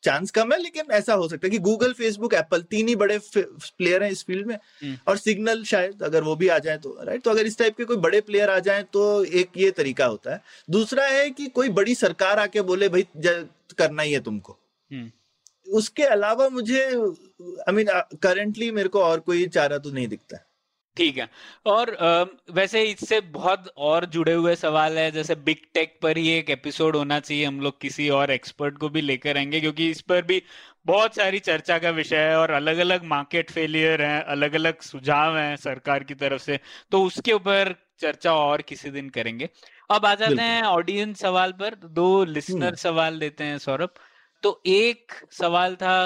चांस 0.02 0.30
कम 0.30 0.52
है 0.52 0.58
लेकिन 0.58 0.90
ऐसा 0.92 1.14
हो 1.14 1.28
सकता 1.28 1.46
है 1.46 1.50
कि 1.50 1.58
गूगल 1.60 1.92
फेसबुक 1.92 2.34
एप्पल 2.34 2.62
तीन 2.70 2.88
ही 2.88 2.94
बड़े 2.96 3.18
प्लेयर 3.36 4.02
हैं 4.02 4.10
इस 4.10 4.24
फ़ील्ड 4.24 4.46
में 4.46 4.54
हम्म। 4.54 4.96
और 5.08 5.16
सिग्नल 5.16 5.62
शायद 5.64 6.02
अगर 6.02 6.22
वो 6.22 6.36
भी 6.36 6.48
आ 6.48 6.58
जाए 6.58 6.78
तो 6.78 6.96
राइट 7.02 7.22
तो 7.22 7.30
अगर 7.30 7.46
इस 7.46 7.58
टाइप 7.58 7.76
के 7.76 7.84
कोई 7.84 7.96
बड़े 7.98 8.20
प्लेयर 8.20 8.50
आ 8.50 8.58
जाए 8.58 8.82
तो 8.92 9.02
एक 9.24 9.58
ये 9.58 9.70
तरीका 9.70 10.06
होता 10.06 10.32
है। 10.32 10.42
दूसरा 10.70 11.06
है 11.06 11.30
कि 11.30 11.46
कोई 11.48 11.68
बड़ी 11.70 11.94
सरकार 11.94 12.38
आके 12.38 12.62
बोले 12.62 12.88
भाई 12.88 13.06
करना 13.16 14.02
ही 14.02 14.12
है 14.12 14.20
तुमको। 14.20 14.58
हम्म, 14.90 15.10
उसके 15.66 16.02
अलावा 16.04 16.48
मुझे 16.48 16.84
आई 16.84 17.72
मीन 17.72 17.88
करेंटली 18.22 18.70
मेरे 18.70 18.88
को 18.88 19.02
और 19.02 19.20
कोई 19.20 19.46
चारा 19.48 19.78
तो 19.78 19.90
नहीं 19.90 20.08
दिखता। 20.08 20.36
है 20.36 20.44
ठीक 20.96 21.18
है 21.18 21.28
और 21.66 21.90
वैसे 22.50 22.82
इससे 22.84 23.20
बहुत 23.32 23.72
और 23.78 24.04
जुड़े 24.06 24.32
हुए 24.32 24.54
सवाल 24.56 24.98
है 24.98 25.10
जैसे 25.10 25.34
बिग 25.42 25.58
टेक 25.74 25.98
पर 26.02 26.16
ही 26.16 26.28
एक 26.30 26.50
एपिसोड 26.50 26.96
होना 26.96 27.18
चाहिए 27.20 27.44
हम 27.44 27.60
लोग 27.60 27.80
किसी 27.80 28.08
और 28.10 28.30
एक्सपर्ट 28.30 28.78
को 28.78 28.88
भी 28.88 29.00
लेकर 29.00 29.36
आएँगे 29.36 29.60
क्योंकि 29.60 29.88
इस 29.90 30.00
पर 30.02 30.22
भी 30.22 30.42
बहुत 30.86 31.16
सारी 31.16 31.38
चर्चा 31.40 31.78
का 31.78 31.90
विषय 31.90 32.16
है 32.18 32.36
और 32.36 32.50
अलग 32.52 32.78
अलग 32.78 33.04
मार्केट 33.04 33.50
फेलियर 33.50 34.02
हैं 34.02 34.22
अलग 34.26 34.54
अलग 34.54 34.80
सुझाव 34.82 35.36
हैं 35.38 35.56
सरकार 35.58 36.04
की 36.04 36.14
तरफ़ 36.16 36.42
से 36.42 36.58
तो 36.92 37.02
उसके 37.02 37.32
ऊपर 37.32 37.74
चर्चा 38.00 38.34
और 38.34 38.62
किसी 38.62 38.90
दिन 38.90 39.08
करेंगे 39.08 39.48
अब 39.90 40.06
आ 40.06 40.14
जाते 40.14 40.42
हैं 40.42 40.62
ऑडियंस 40.64 41.20
सवाल 41.20 41.52
पर 41.52 41.74
दो 41.92 42.24
लिसनर 42.26 42.64
हम्म। 42.64 42.76
सवाल 42.78 43.18
देते 43.18 43.44
हैं 43.44 43.58
सौरभ 43.58 43.94
तो 44.42 44.60
एक 44.68 45.12
सवाल 45.32 45.74
था 45.76 45.96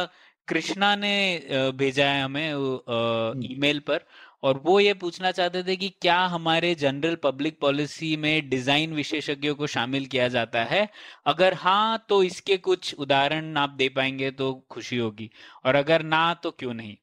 कृष्णा 0.48 0.94
ने 0.96 1.70
भेजा 1.74 2.06
है 2.06 2.22
हमें 2.22 2.52
हम्म। 2.52 3.44
ईमेल 3.44 3.78
पर 3.80 4.04
और 4.44 4.60
वो 4.64 4.78
ये 4.80 4.92
पूछना 4.94 5.30
चाहते 5.32 5.62
थे 5.62 5.76
कि 5.76 5.88
क्या 6.02 6.18
हमारे 6.26 6.74
जनरल 6.74 7.14
पब्लिक 7.22 7.58
पॉलिसी 7.60 8.16
में 8.16 8.48
डिज़ाइन 8.48 8.92
विशेषज्ञों 8.94 9.54
को 9.54 9.66
शामिल 9.66 10.06
किया 10.06 10.28
जाता 10.28 10.64
है? 10.64 10.88
अगर 11.26 11.54
हाँ 11.54 12.04
तो 12.08 12.22
इसके 12.22 12.56
कुछ 12.58 12.94
उदाहरण 12.96 13.56
आप 13.56 13.70
दे 13.78 13.88
पाएँगे 13.88 14.30
तो 14.32 14.52
खुशी 14.70 14.96
होगी। 14.96 15.30
और 15.64 15.74
अगर 15.74 16.02
ना 16.04 16.22
तो 16.34 16.50
क्यों 16.50 16.74
नहीं? 16.74 16.96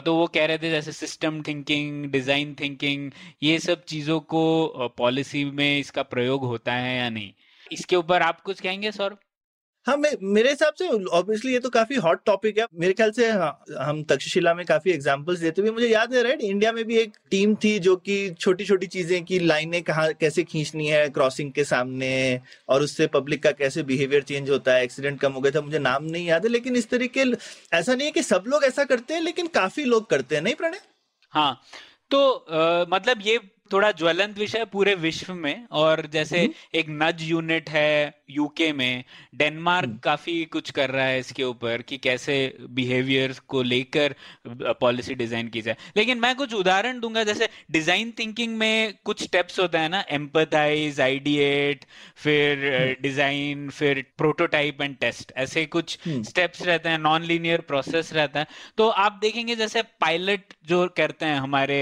तो 0.00 0.14
वो 0.16 0.26
कह 0.34 0.46
रहे 0.46 0.58
थे 0.58 0.70
जैसे 0.70 0.92
सिस्टम 0.92 1.42
थिंकिंग 1.42 2.04
डिज़ाइन 2.10 2.54
थिंकिंग 2.60 3.10
ये 3.42 3.58
सब 3.58 3.84
चीज़ों 3.84 4.18
को 4.20 4.88
पॉलिसी 4.98 5.44
में 5.44 5.78
इसका 5.78 6.02
प्रयोग 6.04 6.44
होता 6.44 6.72
है 6.74 6.96
या 6.98 7.08
नहीं? 7.10 7.32
इसके 7.66 7.96
ऊपर 7.96 8.22
आप 8.22 8.40
कुछ 8.40 8.60
कहेंगे, 8.60 8.92
सौरभ? 8.92 9.18
हाँ 9.86 9.96
मैं 9.96 10.10
मेरे 10.22 10.50
हिसाब 10.50 10.74
से 10.74 10.86
ऑब्वियसली 10.88 11.52
ये 11.52 11.58
तो 11.60 11.68
काफ़ी 11.70 11.96
हॉट 11.96 12.20
टॉपिक 12.26 12.58
है। 12.58 12.66
मेरे 12.74 12.92
ख्याल 12.92 13.10
से 13.10 13.28
हाँ, 13.30 13.64
हम 13.78 14.02
तक्षशिला 14.02 14.54
में 14.54 14.64
काफ़ी 14.66 14.90
एग्जांपल्स 14.90 15.40
देते 15.40 15.62
हुए 15.62 15.70
मुझे 15.70 15.88
याद 15.88 16.14
है 16.14 16.22
राइट 16.22 16.40
इंडिया 16.40 16.72
में 16.72 16.84
भी 16.84 16.96
एक 16.98 17.12
टीम 17.30 17.54
थी 17.64 17.78
जो 17.78 17.96
कि 17.96 18.16
छोटी 18.40 18.64
छोटी 18.64 18.86
चीज़ें 18.86 19.24
की 19.24 19.38
लाइनें 19.38 19.82
कहाँ 19.82 20.08
कैसे 20.12 20.42
खींचनी 20.44 20.86
है 20.86 21.08
क्रॉसिंग 21.10 21.52
के 21.52 21.64
सामने 21.64 22.40
और 22.68 22.82
उससे 22.82 23.06
पब्लिक 23.06 23.42
का 23.42 23.50
कैसे 23.52 23.82
बिहेवियर 23.82 24.22
चेंज 24.22 24.50
होता 24.50 24.74
है 24.74 24.84
एक्सीडेंट 24.84 25.20
कम 25.20 25.32
हो 25.32 25.40
गया 25.40 25.52
था 25.52 25.60
मुझे 25.60 25.78
नाम 25.78 26.04
नहीं 26.04 26.26
याद 26.26 26.44
है 26.44 26.50
लेकिन 26.50 26.76
इस 26.76 26.88
तरीके 26.90 27.24
ऐसा 27.72 27.94
नहीं 27.94 28.06
है 28.06 28.12
कि 28.12 28.22
सब 28.22 28.44
लोग 28.46 28.64
ऐसा 28.64 28.84
करते 28.84 29.14
हैं 29.14 29.20
लेकिन 29.20 29.46
काफ़ी 29.54 29.84
लोग 29.84 30.08
करते 30.10 30.34
हैं 30.34 30.42
नहीं 30.42 30.54
प्रणय? 30.54 30.80
हाँ 31.30 31.60
तो 32.10 32.28
अ, 32.30 32.86
मतलब 32.90 33.18
ये 33.22 33.38
थोड़ा 33.70 33.90
ज्वलंत 33.92 34.38
विषय 34.38 34.64
पूरे 34.64 34.94
विश्व 34.96 35.32
में 35.34 35.66
और 35.72 36.06
जैसे 36.12 36.48
एक 36.74 36.86
नज 36.92 37.22
यूनिट 37.22 37.70
है 37.70 38.14
यूके 38.30 38.72
में 38.72 39.04
डेनमार्क 39.34 39.88
हम्म। 39.88 39.98
काफ़ी 39.98 40.44
कुछ 40.44 40.70
कर 40.70 40.90
रहा 40.90 41.04
है 41.04 41.18
इसके 41.18 41.44
ऊपर 41.44 41.82
कि 41.82 41.96
कैसे 41.98 42.36
बिहेवियर 42.70 43.34
को 43.48 43.62
लेकर 43.62 44.14
पॉलिसी 44.80 45.14
डिज़ाइन 45.14 45.48
की 45.48 45.62
जाए 45.62 45.76
लेकिन 45.96 46.18
मैं 46.18 46.34
कुछ 46.36 46.54
उदाहरण 46.54 47.00
दूँगा 47.00 47.24
जैसे 47.24 47.48
डिज़ाइन 47.70 48.12
थिंकिंग 48.18 48.56
में 48.56 48.94
कुछ 49.04 49.22
स्टेप्स 49.22 49.58
होता 49.60 49.80
है 49.80 49.88
ना 49.88 50.04
एम्पथाइज 50.10 51.00
आइडिएट 51.00 51.84
फिर 52.16 52.96
डिज़ाइन 53.02 53.68
फिर 53.70 54.04
प्रोटोटाइप 54.18 54.82
एंड 54.82 54.96
टेस्ट 54.96 55.32
ऐसे 55.38 55.66
कुछ 55.68 55.98
हम्म। 56.06 56.22
स्टेप्स 56.24 56.62
रहते 56.62 56.88
हैं 56.88 56.98
नॉन 57.00 57.22
लीनियर 57.24 57.60
प्रोसेस 57.64 58.12
रहता 58.12 58.40
है 58.40 58.46
तो 58.76 58.88
आप 59.00 59.18
देखेंगे 59.22 59.56
जैसे 59.56 59.82
पायलट 60.00 60.54
जो 60.66 60.86
करते 60.96 61.26
हैं 61.26 61.38
हमारे 61.38 61.80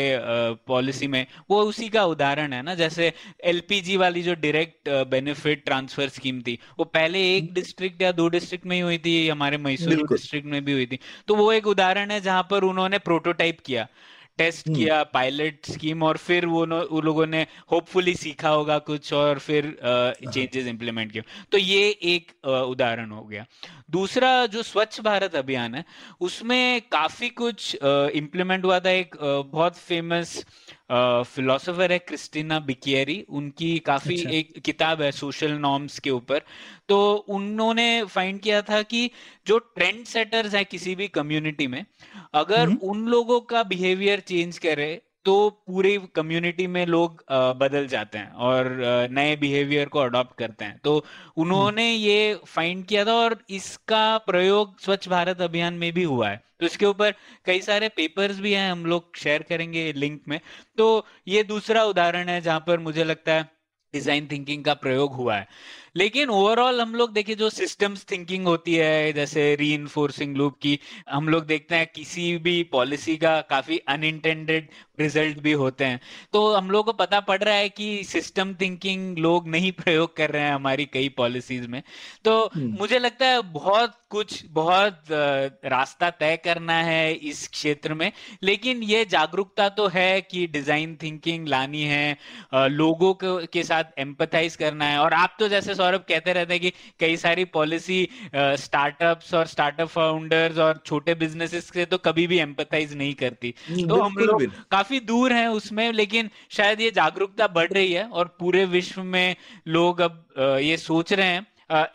पॉलिसी 0.66 1.06
में 1.08 1.26
वो 1.50 1.62
उसी 1.64 1.81
का 1.88 2.04
उदाहरण 2.04 2.52
है 2.52 2.62
ना 2.62 2.74
जैसे 2.74 3.12
एलपीजी 3.44 3.96
वाली 3.96 4.22
जो 4.22 4.34
डायरेक्ट 4.34 4.88
बेनिफिट 5.10 5.64
ट्रांसफ़र 5.64 6.08
स्कीम 6.08 6.40
थी 6.42 6.58
वो 6.78 6.84
पहले 6.84 7.20
एक 7.36 7.52
डिस्ट्रिक्ट 7.54 8.02
या 8.02 8.12
दो 8.12 8.28
डिस्ट्रिक्ट 8.28 8.66
में 8.66 8.76
ही 8.76 8.82
हुई 8.82 8.98
थी 8.98 9.28
हमारे 9.28 9.56
मैसूर। 9.58 10.06
डिस्ट्रिक्ट 10.06 10.46
में 10.46 10.64
भी 10.64 10.72
हुई 10.72 10.86
थी। 10.86 10.98
तो 11.28 11.34
वो 11.34 11.52
एक 11.52 11.66
उदाहरण 11.66 12.10
है 12.10 12.20
जहाँ 12.20 12.46
पर 12.50 12.64
उन्होंने 12.64 12.98
प्रोटोटाइप 12.98 13.60
किया 13.66 13.86
टेस्ट 14.38 14.68
हम्म। 14.68 14.78
किया 14.78 15.02
पायलट 15.04 15.66
स्कीम 15.70 16.02
और 16.02 16.16
फिर 16.16 16.46
वो 16.46 16.60
उन 16.62 17.02
लोगों 17.04 17.26
ने 17.26 17.46
होपफुली 17.72 18.14
सीखा 18.14 18.48
होगा 18.48 18.78
कुछ 18.78 19.12
और 19.12 19.38
फिर 19.38 19.66
चेंजेस 19.84 20.66
इंप्लीमेंट 20.66 21.12
किया 21.12 21.22
तो 21.52 21.58
ये 21.58 21.88
एक 22.12 22.32
उदाहरण 22.46 23.10
हो 23.10 23.22
गया। 23.24 23.44
दूसरा 23.90 24.30
जो 24.46 24.62
स्वच्छ 24.62 25.00
भारत 25.00 25.34
अभियान 25.36 25.74
है 25.74 25.84
उसमें 26.20 26.80
काफ़ी 26.92 27.28
कुछ 27.42 27.74
इम्प्लीमेंट 27.84 28.64
हुआ 28.64 28.78
था। 28.80 28.90
एक 28.90 29.16
अ, 29.16 29.42
बहुत 29.42 29.76
फ़ेमस 29.78 30.44
फिलोसोफर 30.92 31.92
है 31.92 31.98
क्रिस्टीना 31.98 32.58
बिकियरी 32.60 33.20
उनकी 33.30 33.78
काफ़ी 33.78 34.16
अच्छा। 34.16 34.30
एक 34.30 34.58
किताब 34.58 35.02
है 35.02 35.10
सोशल 35.12 35.52
नॉर्म्स 35.58 35.98
के 35.98 36.10
ऊपर 36.10 36.42
तो 36.88 36.98
उन्होंने 37.28 37.86
फाइंड 38.04 38.40
किया 38.40 38.60
था 38.62 38.82
कि 38.82 39.10
जो 39.46 39.58
ट्रेंड 39.58 40.04
सेटर्स 40.06 40.54
है 40.54 40.64
किसी 40.64 40.94
भी 40.94 41.08
कम्युनिटी 41.10 41.66
में 41.66 41.84
अगर 42.34 42.66
हम्म। 42.66 42.78
उन 42.82 43.06
लोगों 43.06 43.40
का 43.40 43.62
बिहेवियर 43.62 44.20
चेंज 44.20 44.58
करे 44.58 44.90
तो 45.24 45.34
पूरी 45.66 45.96
कम्युनिटी 46.14 46.66
में 46.66 46.84
लोग 46.86 47.22
बदल 47.58 47.86
जाते 47.86 48.18
हैं 48.18 48.32
और 48.46 48.68
नए 49.10 49.36
बिहेवियर 49.36 49.88
को 49.88 49.98
अडॉप्ट 49.98 50.36
करते 50.38 50.64
हैं। 50.64 50.78
तो 50.84 51.04
उन्होंने 51.36 51.90
ये 51.90 52.34
फाइंड 52.46 52.84
किया 52.86 53.04
था 53.04 53.14
और 53.14 53.38
इसका 53.50 54.16
प्रयोग 54.26 54.78
स्वच्छ 54.80 55.08
भारत 55.08 55.40
अभियान 55.40 55.74
में 55.74 55.92
भी 55.92 56.02
हुआ 56.04 56.28
है। 56.28 56.42
तो 56.60 56.66
इसके 56.66 56.86
ऊपर 56.86 57.14
कई 57.46 57.60
सारे 57.60 57.88
पेपर्स 57.96 58.38
भी 58.40 58.52
हैं 58.52 58.70
हम 58.72 58.84
लोग 58.86 59.16
शेयर 59.18 59.42
करेंगे 59.42 59.92
लिंक 59.92 60.20
में। 60.28 60.40
तो 60.78 61.06
ये 61.28 61.42
दूसरा 61.44 61.84
उदाहरण 61.84 62.28
है 62.28 62.40
जहाँ 62.40 62.60
पर 62.66 62.78
मुझे 62.80 63.04
लगता 63.04 63.32
है 63.32 63.50
डिज़ाइन 63.94 64.26
थिंकिंग 64.30 64.62
का 64.64 64.74
प्रयोग 64.74 65.14
हुआ 65.14 65.34
है। 65.36 65.46
लेकिन 65.96 66.30
ओवरऑल 66.30 66.80
हम 66.80 66.94
लोग 66.94 67.12
देखिए 67.12 67.34
जो 67.36 67.48
सिस्टम्स 67.50 68.04
थिंकिंग 68.10 68.46
होती 68.46 68.74
है 68.74 69.12
जैसे 69.12 69.54
री 69.56 69.76
लूप 70.20 70.56
की 70.62 70.78
हम 71.10 71.28
लोग 71.28 71.44
देखते 71.46 71.74
हैं 71.74 71.86
किसी 71.94 72.36
भी 72.38 72.62
पॉलिसी 72.72 73.16
का 73.16 73.40
काफ़ी 73.50 73.78
अनइंटेंडेड 73.88 74.68
रिज़ल्ट 75.02 75.38
भी 75.42 75.52
होते 75.62 75.84
हैं। 75.84 76.00
तो 76.32 76.42
हम 76.54 76.70
लोग 76.70 76.84
को 76.86 76.92
पता 76.94 77.20
पड़ 77.22 77.42
रहा 77.42 77.54
है 77.54 77.68
कि 77.70 78.02
सिस्टम 78.04 78.54
थिंकिंग 78.60 79.18
लोग 79.18 79.48
नहीं 79.48 79.72
प्रयोग 79.82 80.16
कर 80.16 80.30
रहे 80.30 80.42
हैं 80.42 80.54
हमारी 80.54 80.84
कई 80.92 81.08
पॉलिसीज़ 81.16 81.66
में। 81.68 81.82
तो 82.24 82.38
हम्म। 82.54 82.76
मुझे 82.78 82.98
लगता 82.98 83.26
है 83.26 83.40
बहुत 83.52 83.96
कुछ 84.10 84.42
बहुत 84.52 85.04
रास्ता 85.64 86.08
तय 86.12 86.36
करना 86.36 86.74
है 86.82 87.12
इस 87.12 87.46
क्षेत्र 87.48 87.94
में। 87.94 88.10
लेकिन 88.42 88.82
ये 88.84 89.04
जागरूकता 89.06 89.68
तो 89.70 89.86
है 89.88 90.20
कि 90.22 90.46
डिज़ाइन 90.46 90.96
थिंकिंग 91.02 91.46
लानी 91.48 91.82
है 91.84 92.16
लोगों 92.54 93.12
के 93.22 93.62
साथ 93.64 93.98
एम्पथाइज 93.98 94.56
करना 94.56 94.84
है। 94.84 94.98
और 94.98 95.12
आप 95.14 95.36
तो 95.38 95.48
जैसे 95.48 95.74
सौरभ 95.74 96.04
कहते 96.08 96.32
रहते 96.32 96.54
हैं 96.54 96.60
कि 96.62 96.72
कई 97.00 97.16
सारी 97.16 97.44
पॉलिसी 97.54 98.08
स्टार्टअप्स 98.34 99.32
और 99.34 99.46
स्टार्टअप 99.46 99.88
फाउंडर्स 99.88 100.58
और 100.58 100.82
छोटे 100.86 101.14
बिजनेसेस 101.14 101.70
से 101.72 101.84
तो 101.84 101.98
कभी 102.00 102.26
भी 102.26 102.38
एम्पथाइज 102.38 102.94
नहीं 102.94 103.14
करती। 103.14 103.54
तो 103.70 104.00
हम 104.00 104.16
लोग 104.18 104.44
काफ़ी 104.70 104.91
दूर 105.00 105.32
हैं 105.32 105.46
उसमें 105.50 105.92
लेकिन 105.92 106.30
शायद 106.50 106.80
ये 106.80 106.90
जागरूकता 106.90 107.46
बढ़ 107.48 107.72
रही 107.72 107.92
है 107.92 108.04
और 108.04 108.36
पूरे 108.40 108.64
विश्व 108.64 109.02
में 109.04 109.36
लोग 109.68 110.00
अब 110.00 110.24
ये 110.60 110.76
सोच 110.76 111.12
रहे 111.12 111.26
हैं। 111.26 111.46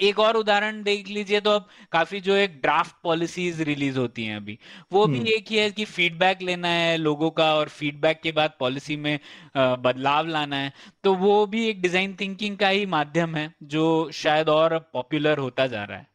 एक 0.01 0.19
और 0.19 0.38
उदाहरण 0.38 0.81
देख 0.83 1.07
लीजिए 1.07 1.39
तो 1.41 1.49
अब 1.51 1.67
काफ़ी 1.91 2.19
जो 2.19 2.36
एक 2.36 2.60
ड्राफ्ट 2.62 2.95
पॉलिसीज़ 3.03 3.62
रिलीज़ 3.63 3.97
होती 3.99 4.25
हैं 4.25 4.36
अभी 4.36 4.57
वो 4.91 5.05
भी 5.07 5.17
हम्म। 5.17 5.27
एक 5.27 5.51
ही 5.51 5.57
है 5.57 5.69
कि 5.71 5.86
फीडबैक 5.86 6.41
लेना 6.41 6.67
है 6.67 6.97
लोगों 6.97 7.29
का 7.31 7.53
और 7.55 7.69
फीडबैक 7.69 8.21
के 8.23 8.31
बाद 8.31 8.53
पॉलिसी 8.60 8.95
में 8.95 9.19
बदलाव 9.57 10.27
लाना 10.27 10.55
है। 10.55 10.73
तो 11.03 11.13
वो 11.15 11.45
भी 11.45 11.67
एक 11.69 11.81
डिज़ाइन 11.81 12.15
थिंकिंग 12.21 12.57
का 12.57 12.69
ही 12.69 12.86
माध्यम 12.88 13.36
है 13.36 13.51
जो 13.65 14.10
शायद 14.13 14.49
और 14.49 14.77
पॉपुलर 14.93 15.38
होता 15.38 15.67
जा 15.67 15.83
रहा 15.83 15.97
है। 15.97 16.07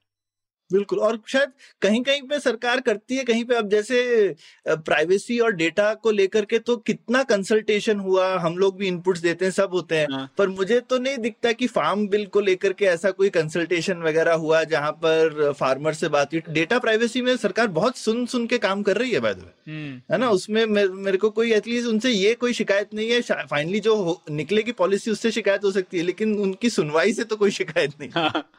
बिल्कुल 0.72 0.98
और 0.98 1.18
शायद 1.26 1.50
कहीं 1.82 2.02
कहीं 2.02 2.22
पे 2.22 2.38
सरकार 2.40 2.80
करती 2.80 3.16
है 3.16 3.24
कहीं 3.24 3.44
पे 3.44 3.54
अब 3.54 3.68
जैसे 3.68 4.34
प्राइवेसी 4.68 5.38
और 5.38 5.52
डेटा 5.52 5.94
को 5.94 6.10
लेकर 6.10 6.44
के 6.44 6.58
तो 6.58 6.76
कितना 6.76 7.22
कंसल्टेशन 7.22 8.00
हुआ 8.00 8.38
हम 8.38 8.58
लोग 8.58 8.76
भी 8.78 8.88
इनपुट्स 8.88 9.20
देते 9.20 9.44
हैं 9.44 9.52
सब 9.52 9.70
होते 9.72 9.96
हैं 9.96 10.06
हाँ। 10.12 10.32
पर 10.38 10.48
मुझे 10.48 10.80
तो 10.80 10.98
नहीं 10.98 11.18
दिखता 11.18 11.52
कि 11.52 11.66
फार्म 11.66 12.08
बिल 12.08 12.26
को 12.26 12.40
लेकर 12.40 12.72
के 12.72 12.84
ऐसा 12.84 13.10
कोई 13.10 13.30
कंसल्टेशन 13.30 14.02
वगैरह 14.02 14.34
हुआ 14.34 14.64
जहाँ 14.64 14.92
पर 14.92 15.52
फार्मर 15.52 15.92
से 15.94 16.08
बात 16.08 16.32
हुई। 16.34 16.42
डेटा 16.48 16.78
प्राइवेसी 16.78 17.22
में 17.22 17.36
सरकार 17.36 17.66
बहुत 17.66 17.96
सुन 17.96 18.26
सुन 18.26 18.46
के 18.46 18.58
काम 18.58 18.82
कर 18.82 18.96
रही 18.96 19.10
है 19.10 19.20
बाय 19.20 19.32
है 19.68 20.18
ना? 20.18 20.28
उसमें 20.30 20.66
मेरे 20.66 21.16
को 21.16 21.30
कोई 21.30 21.52
एटलीस्ट 21.52 21.88
उनसे 21.88 22.10
ये 22.10 22.34
कोई 22.34 22.52
शिकायत 22.52 22.94
नहीं 22.94 23.10
है 23.10 23.20
फाइनली 23.20 23.80
जो 23.80 24.22
निकले 24.30 24.62
की 24.62 24.72
पॉलिसी 24.72 25.10
उससे 25.10 25.30
शिकायत 25.30 25.64
हो 25.64 25.70
सकती 25.72 25.98
है 25.98 26.02
लेकिन 26.04 26.38
उनकी 26.38 26.70
सुनवाई 26.70 27.12
से 27.12 27.24
तो 27.24 27.36
कोई 27.36 27.50
शिकायत 27.50 27.92
नहीं। 28.00 28.10
हाँ, 28.10 28.50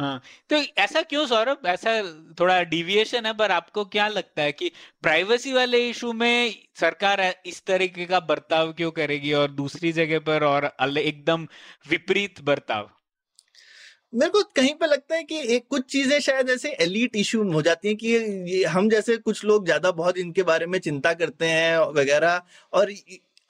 हाँ। 0.00 0.20
तो 0.50 0.56
ऐसा 0.56 1.02
क्यों 1.02 1.26
सौरभ 1.26 1.45
ऐसा 1.66 1.90
थोड़ा 2.40 2.62
डिविएशन 2.64 3.26
है, 3.26 3.32
पर 3.32 3.50
आपको 3.50 3.84
क्या 3.86 4.06
लगता 4.08 4.42
है 4.42 4.52
कि 4.52 4.70
प्राइवेसी 5.02 5.52
वाले 5.52 5.88
इशू 5.90 6.12
में 6.12 6.54
सरकार 6.80 7.20
इस 7.46 7.62
तरीके 7.66 8.06
का 8.06 8.20
बर्ताव 8.20 8.72
क्यों 8.72 8.90
करेगी 8.90 9.32
और 9.32 9.50
दूसरी 9.52 9.92
जगह 9.92 10.18
पर 10.20 10.44
और 10.44 10.70
एकदम 10.98 11.46
विपरीत 11.90 12.40
बर्ताव? 12.42 12.90
मेरे 14.14 14.30
को 14.30 14.42
कहीं 14.56 14.74
पे 14.74 14.86
लगता 14.86 15.14
है 15.16 15.22
कि 15.24 15.38
एक 15.54 15.66
कुछ 15.70 15.84
चीज़ें 15.92 16.18
शायद 16.20 16.50
ऐसे 16.50 16.70
एलिट 16.82 17.16
इशू 17.16 17.42
हो 17.52 17.62
जाती 17.62 17.88
हैं 17.88 17.96
कि 17.96 18.62
हम 18.64 18.88
जैसे 18.90 19.16
कुछ 19.18 19.44
लोग 19.44 19.64
ज़्यादा 19.64 19.90
बहुत 19.92 20.18
इनके 20.18 20.42
बारे 20.42 20.66
में 20.66 20.78
चिंता 20.78 21.12
करते 21.14 21.46
हैं 21.46 21.78
वगैरह 21.94 22.42
और 22.72 22.90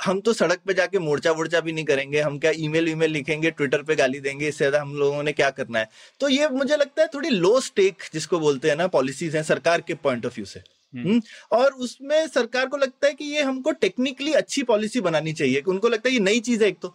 हम 0.01 0.21
तो 0.21 0.33
सड़क 0.33 0.61
पे 0.67 0.75
जाके 0.75 0.99
मोर्चा 0.99 1.31
वोर्चा 1.33 1.61
भी 1.61 1.73
नहीं 1.73 1.85
करेंगे 1.85 2.21
हम 2.21 2.39
क्या 2.39 2.51
ईमेल 2.57 2.89
ईमेल 2.89 3.11
लिखेंगे 3.11 3.51
ट्विटर 3.51 3.83
पे 3.83 3.97
गाली 3.97 4.21
देंगे 4.21 4.49
इससे 4.49 4.59
ज़्यादा 4.59 4.81
हम 4.81 4.95
लोगों 4.95 5.23
ने 5.23 5.33
क्या 5.33 5.51
करना 5.51 5.79
है? 5.79 5.89
तो 6.21 6.29
ये 6.29 6.49
मुझे 6.49 6.77
लगता 6.77 7.03
है 7.03 7.09
थोड़ी 7.15 7.31
लो 7.31 7.61
स्टेक 7.61 8.03
जिसको 8.13 8.39
बोलते 8.39 8.69
हैं 8.69 8.77
ना 8.77 8.87
पॉलिसीज़ 8.87 9.37
हैं 9.37 9.43
सरकार 9.43 9.81
के 9.81 9.95
पॉइंट 9.95 10.27
ऑफ़ 10.27 10.35
व्यू 10.35 10.45
से। 10.45 10.61
हम्म। 10.95 11.09
हम्म, 11.09 11.21
और 11.53 11.73
उसमें 11.73 12.27
सरकार 12.29 12.67
को 12.67 12.77
लगता 12.77 13.07
है 13.07 13.15
कि 13.15 13.25
ये 13.25 13.43
हमको 13.43 13.71
टेक्निकली 13.71 14.33
अच्छी 14.33 14.63
पॉलिसी 14.63 15.01
बनानी 15.01 15.33
चाहिए। 15.33 15.63
उनको 15.69 15.89
लगता 15.89 16.09
है 16.09 16.15
ये 16.15 16.21
नई 16.21 16.41
चीज़ 16.41 16.63
है 16.65 16.69
एक 16.69 16.79
तो। 16.83 16.95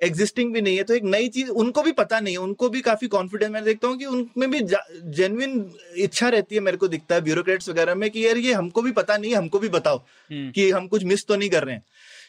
एग्जिस्टिंग 0.00 0.52
भी 0.52 0.60
नहीं 0.60 0.76
है 0.76 0.82
तो 0.82 0.94
एक 0.94 1.02
नई 1.04 1.28
चीज़ 1.28 1.48
उनको 1.50 1.82
भी 1.82 1.92
पता 1.92 2.20
नहीं 2.20 2.34
है 2.34 2.40
उनको 2.40 2.68
भी 2.68 2.80
काफ़ी 2.80 3.08
कॉन्फिडेंस 3.08 3.50
मैं 3.50 3.62
देखता 3.64 3.88
हूँ 3.88 3.96
कि 3.96 4.04
उनमें 4.04 4.50
भी 4.50 4.60
जेन्युइन 4.60 5.74
इच्छा 5.96 6.28
रहती 6.28 6.54
है 6.54 6.60
मेरे 6.60 6.76
को 6.76 6.88
दिखता 6.88 7.14
है 7.14 7.20
ब्यूरोक्रेट्स 7.20 7.68
वगैरह 7.68 7.94
में 7.94 8.10
कि 8.10 8.26
यार 8.26 8.36
ये 8.36 8.52
हमको 8.52 8.82
भी 8.82 8.92
पता 8.92 9.16
नहीं 9.16 9.30
है 9.32 9.38
हमको 9.38 9.58
भी 9.58 9.68
बताओ 9.68 9.98
हम्म। 9.98 10.50
कि 10.50 10.70
हम 10.70 10.86
कुछ 10.88 11.04
मिस 11.04 11.26
तो 11.26 11.36
नहीं 11.36 11.50
कर 11.50 11.64
रहे 11.64 11.74
हैं। 11.74 11.82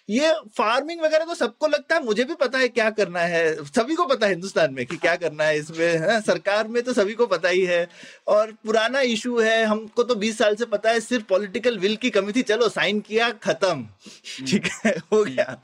ये 0.10 0.32
फ़ार्मिंग 0.58 1.02
वगैरह 1.02 1.26
तो 1.26 1.36
सबको 1.36 1.68
लगता 1.68 1.96
है 1.96 2.04
मुझे 2.04 2.24
भी 2.24 2.34
पता 2.36 2.58
है 2.58 2.68
क्या 2.68 2.90
करना 2.90 3.20
है। 3.20 3.56
सभी 3.66 3.96
को 3.96 4.06
पता 4.06 4.26
है 4.26 4.32
हिंदुस्तान 4.32 4.74
में 4.74 4.86
कि 4.86 4.98
क्या 4.98 5.16
करना 5.16 5.44
है 5.44 5.58
इसमें 5.58 5.98
है? 5.98 6.22
सरकार 6.22 6.68
में 6.68 6.84
तो 6.84 6.94
सभी 6.94 7.14
को 7.14 7.26
पता 7.28 7.50
ही 7.50 7.66
है। 7.66 7.88
और 8.28 8.52
पुराना 8.52 9.00
इशू 9.02 9.40
है 9.40 9.64
हमको 9.66 10.04
तो 10.04 10.16
20 10.16 10.38
साल 10.38 10.56
से 10.56 10.66
पता 10.66 10.90
है 10.90 11.00
सिर्फ़ 11.00 11.26
पॉलिटिकल 11.26 11.78
विल 11.80 11.96
की 11.96 12.10
कमी 12.10 12.32
थी। 12.32 12.42
चलो 12.42 12.70
साइन 12.70 13.00
किया 13.00 13.30
खत्म। 13.30 13.70
हम्म। 13.70 14.46
ठीक 14.46 14.68
है 14.86 14.96
हो 15.14 15.24
गया। 15.24 15.62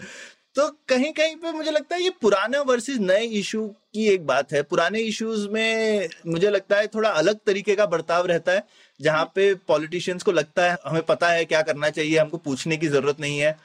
तो 0.56 0.68
कहीं 0.90 1.12
कहीं 1.14 1.36
पे 1.36 1.52
मुझे 1.52 1.72
लगता 1.72 1.96
है 1.96 2.02
ये 2.04 2.10
पुराना 2.22 2.62
वर्सेस 2.62 2.98
नए 3.00 3.26
इशू 3.40 3.68
की 3.94 4.08
एक 4.10 4.26
बात 4.26 4.54
है। 4.54 4.62
पुराने 4.64 5.00
इश्यूज़ 5.00 5.48
में 5.50 6.10
मुझे 6.28 6.50
लगता 6.50 6.76
है 6.76 6.88
थोड़ा 6.88 7.10
अलग 7.10 7.40
तरीके 7.46 7.76
का 7.76 7.86
बर्ताव 7.86 8.26
रहता 8.26 8.52
है 8.52 8.64
जहाँ 9.00 9.26
पे 9.36 9.54
पॉलिटिशियंस 9.68 10.24
को 10.24 10.32
लगता 10.32 10.72
है 10.72 10.78
हमें 10.86 11.02
पता 11.02 11.30
है 11.30 11.46
क्या 11.46 11.62
करना 11.62 11.90
चाहिए 11.90 12.18
हमको 12.18 12.38
पूछने 12.38 12.78
की 12.78 12.88
ज़रूरत 12.88 13.20
नहीं 13.20 13.40
है। 13.40 13.58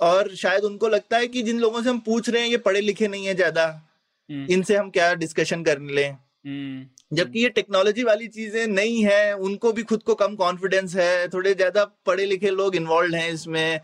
और 0.00 0.34
शायद 0.34 0.64
उनको 0.64 0.88
लगता 0.88 1.16
है 1.16 1.26
कि 1.26 1.42
जिन 1.42 1.58
लोगों 1.60 1.82
से 1.82 1.88
हम 1.90 1.98
पूछ 2.00 2.28
रहे 2.28 2.42
हैं 2.42 2.48
ये 2.48 2.56
पढ़े 2.58 2.80
लिखे 2.80 3.08
नहीं 3.08 3.26
है 3.26 3.34
ज़्यादा 3.34 3.66
हम्म। 4.30 4.46
इनसे 4.50 4.76
हम 4.76 4.90
क्या 4.90 5.12
डिस्कशन 5.14 5.64
कर 5.64 5.80
लें 5.80 6.10
हम्म। 6.10 6.86
जबकि 7.14 7.40
ये 7.40 7.48
टेक्नोलॉजी 7.50 8.02
वाली 8.04 8.26
चीज़ें 8.28 8.66
नहीं 8.68 9.04
है 9.04 9.34
उनको 9.40 9.72
भी 9.72 9.82
खुद 9.84 10.02
को 10.02 10.14
कम 10.16 10.34
कॉन्फिडेंस 10.36 10.96
है 10.96 11.28
थोड़े 11.28 11.54
ज़्यादा 11.54 11.84
पढ़े 12.06 12.24
लिखे 12.26 12.50
लोग 12.52 12.76
इन्वॉल्व 12.76 13.14
हैं 13.14 13.30
इसमें 13.32 13.80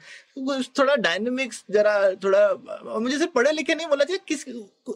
थोड़ा 0.78 0.94
डायनेमिक्स 0.96 1.64
जरा 1.70 1.94
थोड़ा 2.24 2.98
मुझे 2.98 3.16
सिर्फ़ 3.18 3.32
पढ़े 3.32 3.52
लिखे 3.52 3.74
नहीं 3.74 3.86
बोला 3.88 4.04
चाहिए 4.04 4.20
किस 4.28 4.46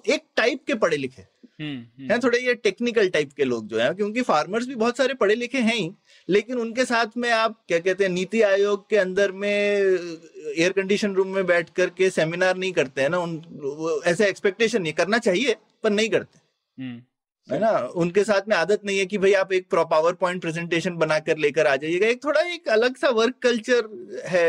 एक 0.09 0.23
टाइप 0.37 0.65
के 0.67 0.75
पढ़े 0.77 0.97
लिखे 0.97 1.23
हम्म, 1.61 1.77
हम्म। 1.77 2.11
हैं 2.11 2.19
थोड़े 2.21 2.39
ये 2.39 2.55
टेक्निकल 2.57 3.09
टाइप 3.09 3.33
के 3.33 3.45
लोग 3.45 3.67
जो 3.69 3.79
है 3.79 3.93
क्योंकि 3.95 4.23
फार्मर्स 4.23 4.67
भी 4.67 4.75
बहुत 4.75 4.97
सारे 4.97 5.15
पढ़े 5.15 5.35
लिखे 5.35 5.59
हैं 5.61 5.75
ही 5.75 5.91
लेकिन 6.29 6.59
उनके 6.59 6.85
साथ 6.85 7.17
में 7.17 7.31
आप 7.33 7.59
क्या 7.69 7.79
कहते 7.79 8.05
हैं 8.05 8.11
नीति 8.11 8.41
आयोग 8.45 8.89
के 8.91 8.97
अंदर 8.97 9.33
में 9.35 9.49
एयर 9.49 10.73
कंडीशन 10.73 11.15
रूम 11.15 11.29
में 11.29 11.45
बैठ 11.47 11.71
करके 11.77 12.11
सेमिनार 12.11 12.57
नहीं 12.57 12.73
करते 12.73 13.03
हैं 13.03 13.09
ना 13.11 13.19
उन 13.19 14.03
ऐसे 14.07 14.29
एक्सपेक्टेशन 14.29 14.83
नहीं 14.83 14.93
करना 14.93 15.19
चाहिए 15.21 15.57
पर 15.85 15.91
नहीं 15.91 16.09
करते 16.09 16.39
हम्म। 16.79 17.01
है 17.49 17.59
ना? 17.61 17.71
उनके 17.95 18.25
साथ 18.25 18.49
में 18.49 18.57
आदत 18.57 18.85
नहीं 18.85 18.99
है 18.99 19.07
कि 19.07 19.19
भाई 19.19 19.33
आप 19.35 19.53
एक 19.53 19.75
पावर 19.75 20.13
पॉइंट 20.15 20.41
प्रेजेंटेशन 20.41 20.97
बनाकर 20.97 21.39
लेकर 21.39 21.67
आ 21.67 21.75
जाइएगा। 21.77 22.07
एक 22.07 22.25
थोड़ा 22.25 22.41
एक 22.43 22.69
अलग 22.71 22.97
सा 22.97 23.09
वर्क 23.13 23.35
कल्चर 23.43 23.89
है 24.29 24.45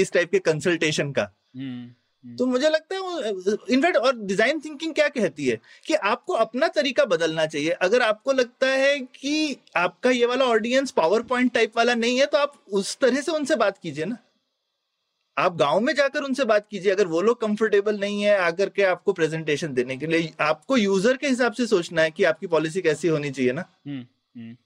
इस 0.00 0.12
टाइप 0.12 0.30
के 0.30 0.38
कंसल्टेशन 0.40 1.12
का। 1.12 1.32
हम्म। 1.56 2.36
तो 2.36 2.46
मुझे 2.46 2.68
लगता 2.68 2.94
है 2.94 3.30
इनफैक्ट 3.70 3.96
और 3.96 4.16
डिज़ाइन 4.18 4.60
थिंकिंग 4.60 4.94
क्या 4.94 5.08
कहती 5.08 5.46
है? 5.46 5.58
कि 5.86 5.94
आपको 5.94 6.32
अपना 6.34 6.68
तरीका 6.70 7.04
बदलना 7.04 7.46
चाहिए। 7.46 7.70
अगर 7.82 8.02
आपको 8.02 8.32
लगता 8.32 8.66
है 8.66 8.98
कि 8.98 9.56
आपका 9.76 10.10
ये 10.10 10.26
वाला 10.26 10.44
ऑडियंस 10.46 10.90
पावर 10.90 11.22
पॉइंट 11.22 11.52
टाइप 11.54 11.76
वाला 11.76 11.94
नहीं 11.94 12.18
है 12.18 12.26
तो 12.26 12.38
आप 12.38 12.54
उस 12.72 12.96
तरह 12.98 13.20
से 13.20 13.32
उनसे 13.32 13.56
बात 13.56 13.78
कीजिए 13.78 14.04
ना। 14.04 14.16
आप 15.40 15.56
गाँव 15.56 15.80
में 15.80 15.94
जाकर 15.94 16.22
उनसे 16.22 16.44
बात 16.44 16.66
कीजिए। 16.70 16.92
अगर 16.92 17.06
वो 17.06 17.20
लोग 17.20 17.40
कंफर्टेबल 17.40 17.98
नहीं 17.98 18.22
है 18.22 18.36
आकर 18.38 18.68
के 18.68 18.82
आपको 18.82 19.12
प्रेजेंटेशन 19.12 19.74
देने 19.74 19.96
के 19.96 20.06
लिए 20.06 20.32
आपको 20.40 20.76
यूज़र 20.76 21.16
के 21.16 21.28
हिसाब 21.28 21.52
से 21.52 21.66
सोचना 21.66 22.02
है 22.02 22.10
कि 22.10 22.24
आपकी 22.24 22.46
पॉलिसी 22.46 22.82
कैसी 22.82 23.08
होनी 23.08 23.30
चाहिए 23.30 23.52
ना। 23.52 23.64
हम्म, 23.86 24.06
हम्म। 24.36 24.56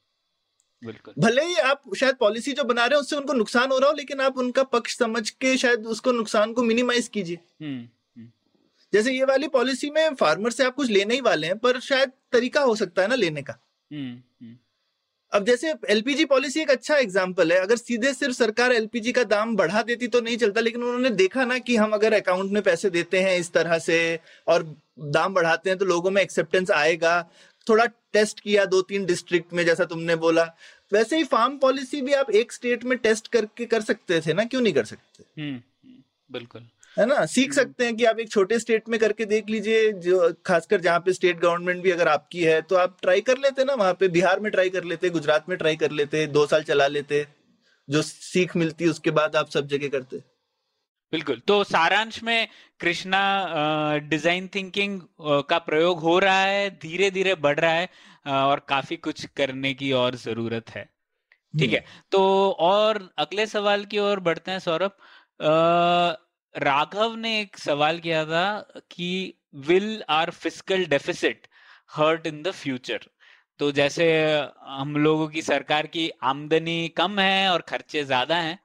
बिल्कुल। 0.82 1.14
भले 1.18 1.44
ही 1.44 1.54
आप 1.56 1.82
शायद 1.96 2.14
पॉलिसी 2.14 2.52
जो 2.52 2.64
बना 2.64 2.86
रहे 2.86 2.94
हो 2.94 3.00
उससे 3.00 3.16
उनको 3.16 3.32
नुकसान 3.32 3.70
हो 3.70 3.78
रहा 3.78 3.90
हो 3.90 3.96
लेकिन 3.96 4.20
आप 4.20 4.38
उनका 4.38 4.62
पक्ष 4.62 4.96
समझ 4.98 5.30
के 5.30 5.56
शायद 5.56 5.86
उसको 5.86 6.12
नुकसान 6.12 6.52
को 6.52 6.62
मिनिमाइज 6.62 7.08
कीजिए। 7.08 7.38
हम्म। 7.62 7.88
जैसे 8.92 9.12
ये 9.12 9.24
वाली 9.24 9.48
पॉलिसी 9.48 9.90
में 9.90 10.14
फार्मर 10.14 10.50
से 10.50 10.64
आप 10.64 10.74
कुछ 10.74 10.90
लेने 10.90 11.14
ही 11.14 11.20
वाले 11.20 11.46
हैं 11.46 11.58
पर 11.58 11.80
शायद 11.80 12.12
तरीका 12.32 12.60
हो 12.60 12.74
सकता 12.74 13.02
है 13.02 13.08
ना 13.08 13.14
लेने 13.14 13.42
का। 13.42 13.58
अब 15.34 15.44
जैसे 15.44 15.72
एलपीजी 15.90 16.24
पॉलिसी 16.24 16.60
एक 16.60 16.70
अच्छा 16.70 16.96
एग्ज़ाम्पल 16.96 17.52
है। 17.52 17.58
अगर 17.58 17.76
सीधे 17.76 18.12
सिर्फ़ 18.14 18.34
सरकार 18.34 18.72
एलपीजी 18.72 19.12
का 19.12 19.24
दाम 19.24 19.54
बढ़ा 19.56 19.82
देती 19.82 20.08
तो 20.08 20.20
नहीं 20.20 20.36
चलता 20.36 20.60
लेकिन 20.60 20.82
उन्होंने 20.82 21.10
देखा 21.12 21.44
ना 21.44 21.58
कि 21.58 21.76
हम 21.76 21.92
अगर 21.92 22.14
अकाउंट 22.14 22.52
में 22.52 22.62
पैसे 22.62 22.90
देते 22.90 23.20
हैं 23.20 23.36
इस 23.38 23.52
तरह 23.52 23.78
से 23.78 23.98
और 24.46 24.62
दाम 25.00 25.34
बढ़ाते 25.34 25.70
हैं 25.70 25.78
तो 25.78 25.84
लोगों 25.84 26.10
में 26.10 26.22
एक्सेप्टेंस 26.22 26.70
आएगा। 26.72 27.20
थोड़ा 27.66 27.84
टेस्ट 28.12 28.40
किया 28.40 28.64
दो 28.66 28.80
तीन 28.82 29.04
डिस्ट्रिक्ट 29.06 29.52
में 29.52 29.64
जैसा 29.66 29.84
तुमने 29.84 30.16
बोला। 30.16 30.44
वैसे 30.92 31.16
ही 31.16 31.24
फार्म 31.24 31.56
पॉलिसी 31.58 32.00
भी 32.02 32.12
आप 32.12 32.30
एक 32.32 32.52
स्टेट 32.52 32.84
में 32.84 32.96
टेस्ट 32.98 33.28
करके 33.28 33.66
कर 33.66 33.82
सकते 33.82 34.20
थे 34.20 34.32
ना? 34.32 34.44
क्यों 34.44 34.60
नहीं 34.60 34.72
कर 34.72 34.84
सकते? 34.84 35.24
हम्म, 35.40 35.54
हम्म, 35.54 36.02
बिल्कुल। 36.30 36.66
है 36.96 37.06
ना? 37.06 37.24
सीख 37.26 37.44
हम्म। 37.44 37.54
सकते 37.54 37.84
हैं 37.84 37.96
कि 37.96 38.04
आप 38.04 38.18
एक 38.20 38.30
छोटे 38.30 38.58
स्टेट 38.58 38.88
में 38.88 38.98
करके 39.00 39.24
देख 39.26 39.48
लीजिए 39.50 39.92
जो 40.00 40.32
खासकर 40.46 40.80
जहाँ 40.80 40.98
पे 41.00 41.12
स्टेट 41.12 41.38
गवर्नमेंट 41.40 41.82
भी 41.82 41.90
अगर 41.90 42.08
आपकी 42.08 42.42
है 42.42 42.60
तो 42.62 42.76
आप 42.76 42.96
ट्राई 43.02 43.20
कर 43.22 43.38
लेते 43.38 43.64
ना 43.64 43.74
वहाँ 43.74 43.94
पे। 43.94 44.08
बिहार 44.10 44.40
में 44.40 44.50
ट्राई 44.52 44.70
कर 44.70 44.84
लेते 44.84 45.10
गुजरात 45.10 45.48
में 45.48 45.56
ट्राई 45.58 45.76
कर 45.76 45.90
लेते 45.92 46.26
दो 46.28 46.46
साल 46.46 46.62
चला 46.64 46.86
लेते 46.88 47.26
जो 47.88 48.02
सीख 48.02 48.56
मिलती 48.56 48.88
उसके 48.88 49.10
बाद 49.12 49.36
आप 49.36 49.48
सब 49.48 49.66
जगह 49.68 49.88
करते। 49.88 50.22
बिल्कुल। 51.12 51.40
तो 51.46 51.62
सारांश 51.64 52.22
में 52.22 52.48
कृष्णा 52.80 53.98
डिज़ाइन 54.04 54.48
थिंकिंग 54.54 55.00
का 55.48 55.58
प्रयोग 55.60 56.00
हो 56.00 56.18
रहा 56.18 56.40
है 56.40 56.70
धीरे 56.78 57.10
धीरे 57.10 57.34
बढ़ 57.36 57.58
रहा 57.60 57.72
है 57.72 57.88
और 58.26 58.64
काफ़ी 58.68 58.96
कुछ 58.98 59.24
करने 59.36 59.72
की 59.74 59.92
और 59.94 60.14
ज़रूरत 60.16 60.70
है। 60.70 60.84
ठीक 61.54 61.72
है। 61.72 61.84
तो 62.12 62.22
और 62.60 63.08
अगले 63.18 63.46
सवाल 63.46 63.84
की 63.84 63.98
ओर 64.00 64.20
बढ़ते 64.20 64.50
हैं 64.50 64.58
सौरभ। 64.60 64.96
राघव 66.54 67.14
ने 67.16 67.40
एक 67.40 67.56
सवाल 67.58 67.98
किया 67.98 68.24
था 68.24 68.44
कि 68.90 69.34
will 69.66 70.02
our 70.10 70.30
fiscal 70.32 70.84
deficit 70.86 71.46
hurt 71.90 72.26
in 72.26 72.42
the 72.42 72.50
future 72.52 73.06
तो 73.60 73.70
जैसे 73.72 74.06
हम 74.68 74.96
लोगों 74.96 75.28
की 75.28 75.42
सरकार 75.42 75.86
की 75.86 76.08
आमदनी 76.24 76.88
कम 76.96 77.18
है 77.20 77.48
और 77.50 77.60
खर्चे 77.68 78.04
ज़्यादा 78.04 78.36
हैं 78.36 78.58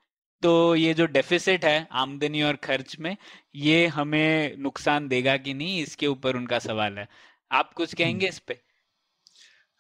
तो 0.44 0.76
ये 0.76 0.94
जो 0.94 1.06
डेफिसिट 1.08 1.66
है 1.66 1.88
आमदनी 1.94 2.42
और 2.42 2.56
खर्च 2.64 2.96
में 3.00 3.16
ये 3.58 3.86
हमें 3.88 4.56
नुकसान 4.58 5.08
देगा 5.08 5.36
कि 5.38 5.54
नहीं? 5.54 5.82
इसके 5.84 6.08
ऊपर 6.08 6.36
उनका 6.36 6.60
सवाल 6.60 6.98
है। 6.98 7.08
आप 7.52 7.74
कुछ 7.74 7.94
कहेंगे 7.96 8.28
इस 8.28 8.40
पे? 8.40 8.60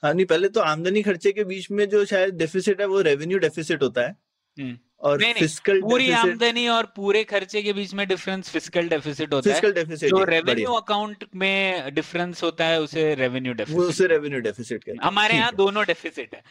हाँ 0.03 0.13
नहीं 0.13 0.25
पहले 0.25 0.49
तो 0.49 0.61
आमदनी 0.61 1.01
खर्चे 1.03 1.31
के 1.31 1.43
बीच 1.43 1.69
में 1.71 1.87
जो 1.89 2.03
शायद 2.05 2.35
डेफिसिट 2.35 2.81
है 2.81 2.87
वो 2.87 3.01
रेवेन्यू 3.01 3.37
डेफिसिट 3.39 3.83
होता 3.83 4.01
है। 4.01 4.15
हम्म। 4.57 4.77
और 5.01 5.19
नहीं, 5.19 5.33
फ़िज़िकल 5.33 5.79
पूरी 5.81 6.09
आमदनी 6.11 6.67
और 6.67 6.85
पूरे 6.95 7.23
खर्चे 7.23 7.61
के 7.61 7.73
बीच 7.73 7.93
में 7.93 8.07
डिफरेंस 8.07 8.49
फ़िज़िकल 8.49 8.87
डेफिसिट 8.89 9.33
होता 9.33 9.49
फ़िज़िकल 9.49 9.79
है 9.79 10.09
जो 10.09 10.23
रेवेन्यू 10.25 10.71
अकाउंट 10.73 11.23
में 11.35 11.93
डिफरेंस 11.93 12.43
होता 12.43 12.65
है 12.65 12.81
उसे 12.81 13.13
रेवेन्यू 13.15 13.53
डेफिसिट 13.53 13.79
उसे 13.79 14.07
रेवेन्यू 14.07 14.39
डेफिसिट 14.41 14.83
कहते 14.83 14.97
हैं। 14.97 15.03
हमारे 15.03 15.35
यहाँ 15.37 15.55
दोनों 15.55 15.85
डेफिसिट 15.85 16.35
है। 16.35 16.43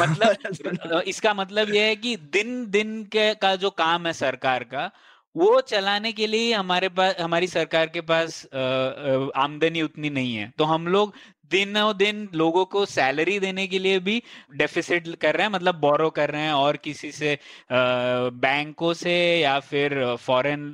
मतलब 0.00 1.02
इसका 1.06 1.34
मतलब 1.34 1.74
यह 1.74 1.84
है 1.84 1.96
कि 1.96 2.16
दिन 2.32 2.64
दिन 2.70 3.02
के 3.12 3.32
का 3.42 3.54
जो 3.56 3.70
काम 3.78 4.06
है 4.06 4.12
सरकार 4.14 4.64
का 4.64 4.90
वो 5.34 5.60
चलाने 5.62 6.12
के 6.12 6.26
लिए 6.26 6.52
हमारे 6.52 6.88
पास 6.90 7.14
हमारी 7.20 7.46
सरकार 7.48 7.86
के 7.88 8.00
पास 8.02 8.44
आमदनी 8.54 9.82
उतनी 9.82 10.10
नहीं 10.10 10.34
है। 10.36 10.52
तो 10.58 10.64
हम 10.64 10.88
लोग 10.88 11.14
दिनों 11.50 11.96
दिन 11.96 12.28
लोगों 12.34 12.64
को 12.66 12.84
सैलरी 12.86 13.38
देने 13.40 13.66
के 13.66 13.78
लिए 13.78 13.98
भी 14.00 14.22
डेफिसिट 14.56 15.14
कर 15.16 15.34
रहे 15.34 15.46
हैं 15.46 15.52
मतलब 15.52 15.80
बोरो 15.80 16.10
कर 16.10 16.30
रहे 16.30 16.42
हैं 16.42 16.52
और 16.52 16.76
किसी 16.78 17.10
से 17.12 17.38
बैंकों 17.72 18.92
से 18.94 19.14
या 19.40 19.58
फिर 19.62 19.94
फॉरेन 20.18 20.64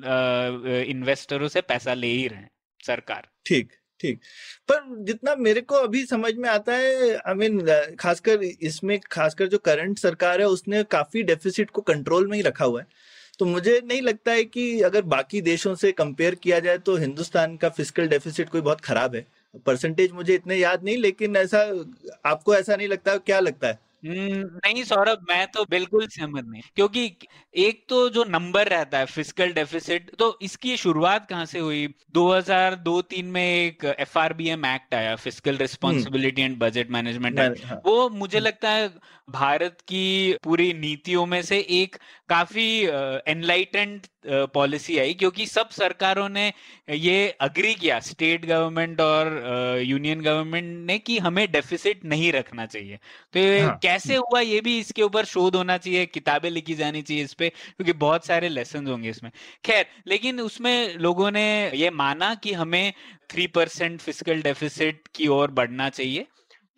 इन्वेस्टरों 0.89 1.49
से 1.49 1.61
पैसा 1.63 1.95
ले 1.95 2.07
ही 2.09 2.27
रहे 2.29 2.41
हैं 2.41 2.51
सरकार। 2.81 3.29
ठीक 3.47 3.73
ठीक। 4.01 4.19
पर 4.69 4.81
जितना 5.05 5.35
मेरे 5.37 5.61
को 5.63 5.77
अभी 5.77 6.05
समझ 6.07 6.33
में 6.35 6.49
आता 6.49 6.75
है 6.75 7.15
आई 7.15 7.35
I 7.35 7.37
मीन 7.37 7.61
mean, 7.61 7.97
खासकर 7.99 8.43
इसमें 8.43 8.99
खासकर 9.13 9.47
जो 9.49 9.59
करंट 9.59 9.99
सरकार 9.99 10.41
है 10.41 10.47
उसने 10.49 10.83
काफ़ी 10.91 11.23
डेफिसिट 11.23 11.71
को 11.71 11.83
कंट्रोल 11.83 12.27
में 12.29 12.37
ही 12.37 12.43
रखा 12.43 12.65
हुआ 12.65 12.81
है। 12.81 12.87
तो 13.39 13.45
मुझे 13.47 13.81
नहीं 13.85 14.01
लगता 14.03 14.33
है 14.33 14.45
कि 14.45 14.81
अगर 14.83 15.03
बाकी 15.07 15.41
देशों 15.43 15.75
से 15.75 15.93
कंपेयर 15.93 16.35
किया 16.35 16.59
जाए 16.61 16.79
तो 16.81 16.97
हिंदुस्तान 16.97 17.57
का 17.57 17.69
फ़िज़िकल 17.71 18.09
डेफिसिट 18.09 18.49
कोई 18.49 18.61
बहुत 18.61 18.81
खराब 18.81 19.15
है। 19.15 19.27
परसेंटेज 19.67 20.13
मुझे 20.13 20.35
इतने 20.35 20.57
याद 20.57 20.85
नहीं 20.85 20.97
लेकिन 20.97 21.37
ऐसा 21.37 21.59
आपको 22.27 22.55
ऐसा 22.55 22.77
नहीं 22.77 22.89
लगता 22.89 23.17
क्या 23.17 23.41
लगता 23.41 23.69
है? 23.69 23.79
हम्म, 24.07 24.43
नहीं 24.65 24.83
सौरभ 24.85 25.25
मैं 25.29 25.47
तो 25.47 25.65
बिल्कुल 25.65 26.07
सहमत 26.07 26.45
नहीं 26.45 26.63
क्योंकि 26.77 27.05
एक 27.55 27.85
तो 27.89 28.09
जो 28.09 28.25
नंबर 28.25 28.69
रहता 28.69 28.99
है 28.99 29.07
फ़िज़िकल 29.07 29.53
डेफिसिट 29.53 30.11
तो 30.19 30.39
इसकी 30.43 30.77
शुरुआत 30.77 31.27
कहाँ 31.29 31.47
से 31.47 31.59
हुई? 31.59 31.87
2002-3 32.15 33.25
में 33.25 33.43
एक 33.43 33.85
एफ़ 33.85 34.19
एक्ट 34.19 34.95
आया 34.95 35.17
fiscal 35.17 35.57
responsibility 35.57 36.43
and 36.43 36.59
budget 36.59 36.91
management 36.91 37.39
act 37.39 37.73
वो 37.87 38.09
मुझे 38.09 38.41
लगता 38.41 38.71
है 38.71 38.89
भारत 39.31 39.81
की 39.81 40.37
पूरी 40.45 40.73
नीतियों 40.73 41.27
में 41.27 41.43
से 41.43 41.59
एक 41.71 41.97
काफ़ी 42.29 42.69
एनलाइटेंड 43.29 44.07
पॉलिसी 44.29 44.99
आई 44.99 45.15
क्योंकि 45.15 45.47
सब 45.47 45.69
सरकारों 45.71 46.29
ने 46.29 46.53
ये 46.91 47.29
अग्री 47.41 47.75
किया 47.75 47.99
स्टेट 48.01 48.45
गवर्नमेंट 48.47 49.01
और 49.01 49.81
यूनियन 49.83 50.21
गवर्नमेंट 50.21 50.87
ने 50.87 50.99
कि 50.99 51.19
हमें 51.19 51.47
डेफिसिट 51.53 52.05
नहीं 52.05 52.33
रखना 52.33 52.67
चाहिए। 52.67 52.97
तो 53.35 53.41
हाँ। 53.63 53.79
कैसे 53.83 54.17
हुआ 54.17 54.41
ये 54.41 54.61
भी 54.61 54.79
इसके 54.79 55.03
ऊपर 55.03 55.25
शोध 55.25 55.57
होना 55.57 55.77
चाहिए 55.79 56.07
किताबें 56.07 56.51
लिखी 56.51 56.75
जानी 56.75 57.03
चाहिए 57.03 57.25
इस 57.25 57.35
पे 57.35 57.49
क्योंकि 57.49 57.93
बहुत 57.95 58.27
सारे 58.27 58.49
लेसन 58.49 58.87
होंगे 58.87 59.11
इसमें। 59.11 59.31
खैर 59.65 59.87
लेकिन 60.07 60.41
उसमें 60.41 60.95
लोगों 60.99 61.31
ने 61.31 61.47
ये 61.75 61.91
माना 61.93 62.35
कि 62.35 62.53
हमें 62.55 62.93
थ्री 63.31 63.47
परसेंट 63.49 64.01
फ़िज़िकल 64.01 64.43
डेफिसिट 64.43 65.09
की 65.15 65.27
ओर 65.29 65.51
बढ़ना 65.53 65.89
चाहिए। 65.91 66.27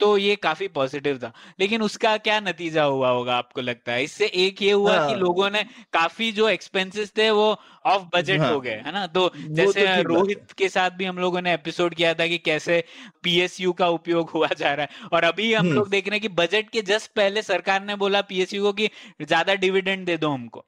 तो 0.00 0.16
ये 0.18 0.34
काफ़ी 0.38 0.68
पॉजिटिव 0.70 1.18
था 1.18 1.32
लेकिन 1.60 1.82
उसका 1.82 2.16
क्या 2.18 2.38
नतीजा 2.40 2.82
हुआ 2.84 3.08
होगा 3.08 3.36
आपको 3.36 3.60
लगता 3.60 3.92
है 3.92 4.04
इससे 4.04 4.26
एक 4.36 4.62
ये 4.62 4.72
हुआ 4.72 4.96
हाँ। 4.96 5.08
कि 5.08 5.14
लोगों 5.14 5.50
ने 5.50 5.62
काफ़ी 5.92 6.30
जो 6.32 6.48
एक्सपेंसेस 6.48 7.12
थे 7.18 7.30
वो 7.30 7.48
ऑफ़ 7.86 8.02
बजट 8.14 8.40
हाँ। 8.40 8.52
हो 8.52 8.60
गए 8.60 8.76
है 8.76 8.92
ना 8.92 9.06
तो 9.08 9.30
जैसे 9.36 9.86
तो 9.86 10.08
रोहित 10.08 10.52
के 10.58 10.68
साथ 10.68 10.90
भी 10.90 11.04
हम 11.04 11.18
लोगों 11.18 11.40
ने 11.40 11.54
एपिसोड 11.54 11.94
किया 11.94 12.14
था 12.14 12.26
कि 12.26 12.38
कैसे 12.40 12.82
पीएसयू 13.22 13.72
का 13.72 13.88
उपयोग 13.90 14.30
हुआ 14.30 14.48
जा 14.48 14.74
रहा 14.74 14.86
है 14.86 15.08
और 15.12 15.24
अभी 15.24 15.52
हम 15.54 15.66
हम्म। 15.66 15.76
लोग 15.76 15.88
देख 15.88 16.08
रहे 16.08 16.16
हैं 16.16 16.22
कि 16.22 16.34
बजट 16.36 16.70
के 16.70 16.82
जस्ट 16.84 17.10
पहले 17.12 17.42
सरकार 17.42 17.84
ने 17.84 17.96
बोला 17.96 18.20
पीएसयू 18.24 18.62
को 18.62 18.72
कि 18.72 18.90
ज़्यादा 19.22 19.54
डिविडेंड 19.56 20.06
दे 20.06 20.16
दो 20.16 20.30
हमको 20.30 20.64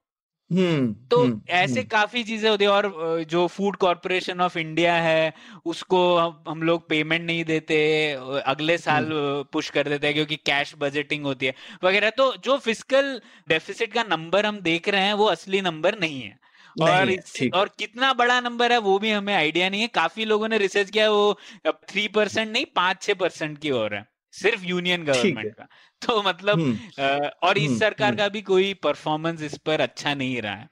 तो 1.11 1.19
हम्म, 1.19 1.41
ऐसे 1.51 1.81
हम्म। 1.81 1.89
काफ़ी 1.89 2.23
चीज़ें 2.25 2.49
होती 2.51 2.65
है 2.65 2.71
और 2.71 3.25
जो 3.31 3.47
फ़ूड 3.49 3.77
कॉरपोरेशन 3.77 4.41
ऑफ़ 4.41 4.59
इंडिया 4.59 4.95
है 4.95 5.33
उसको 5.67 6.01
हम 6.49 6.63
लोग 6.63 6.89
पेमेंट 6.89 7.23
नहीं 7.23 7.45
देते 7.45 7.79
अगले 8.47 8.77
साल 8.79 9.09
पुश 9.53 9.71
कर 9.71 9.89
देते 9.89 10.07
हैं 10.07 10.15
क्योंकि 10.15 10.37
कैश 10.47 10.75
बजटिंग 10.81 11.25
होती 11.25 11.47
है 11.47 11.55
वगैरह। 11.85 12.11
तो 12.13 12.33
जो 12.39 12.57
फ़िज़िकल 12.59 13.21
डेफिसिट 13.49 13.93
का 13.93 14.03
नंबर 14.05 14.47
हम 14.47 14.61
देख 14.61 14.89
रहे 14.89 15.03
हैं 15.03 15.15
वो 15.15 15.27
असली 15.29 15.61
नंबर 15.63 15.99
नहीं 15.99 16.21
है। 16.23 16.39
और 16.83 17.15
और 17.55 17.71
कितना 17.79 18.13
बड़ा 18.15 18.41
नंबर 18.41 18.73
है 18.73 18.79
वो 18.81 18.99
भी 18.99 19.11
हमें 19.11 19.35
आइडिया 19.35 19.69
नहीं 19.71 19.81
है। 19.81 19.89
काफ़ी 19.95 20.25
लोगों 20.25 20.49
ने 20.49 20.59
रिसर्च 20.59 20.91
किया 20.91 21.11
वो 21.11 21.35
थ्री 21.89 22.07
परसेंट 22.09 22.51
नहीं 22.53 22.65
पाँच 22.77 23.03
छह 23.03 23.15
परसेंट 23.15 23.59
की 23.59 23.71
ओर 23.73 23.95
है। 23.95 24.05
सिर्फ़ 24.33 24.64
यूनियन 24.64 25.05
गवर्नमेंट 25.05 25.55
का। 25.55 25.68
तो 26.07 26.22
मतलब 26.22 26.61
हम्म। 26.61 27.28
और 27.43 27.59
इस 27.59 27.68
हम्म, 27.68 27.78
सरकार 27.78 28.09
हम्म। 28.09 28.18
का 28.18 28.28
भी 28.28 28.43
कोई 28.43 28.74
परफॉर्मेंस 28.74 29.43
इस 29.43 29.59
पर 29.59 29.81
अच्छा 29.81 30.14
नहीं 30.14 30.43
रहा 30.43 30.55
है। 30.55 30.68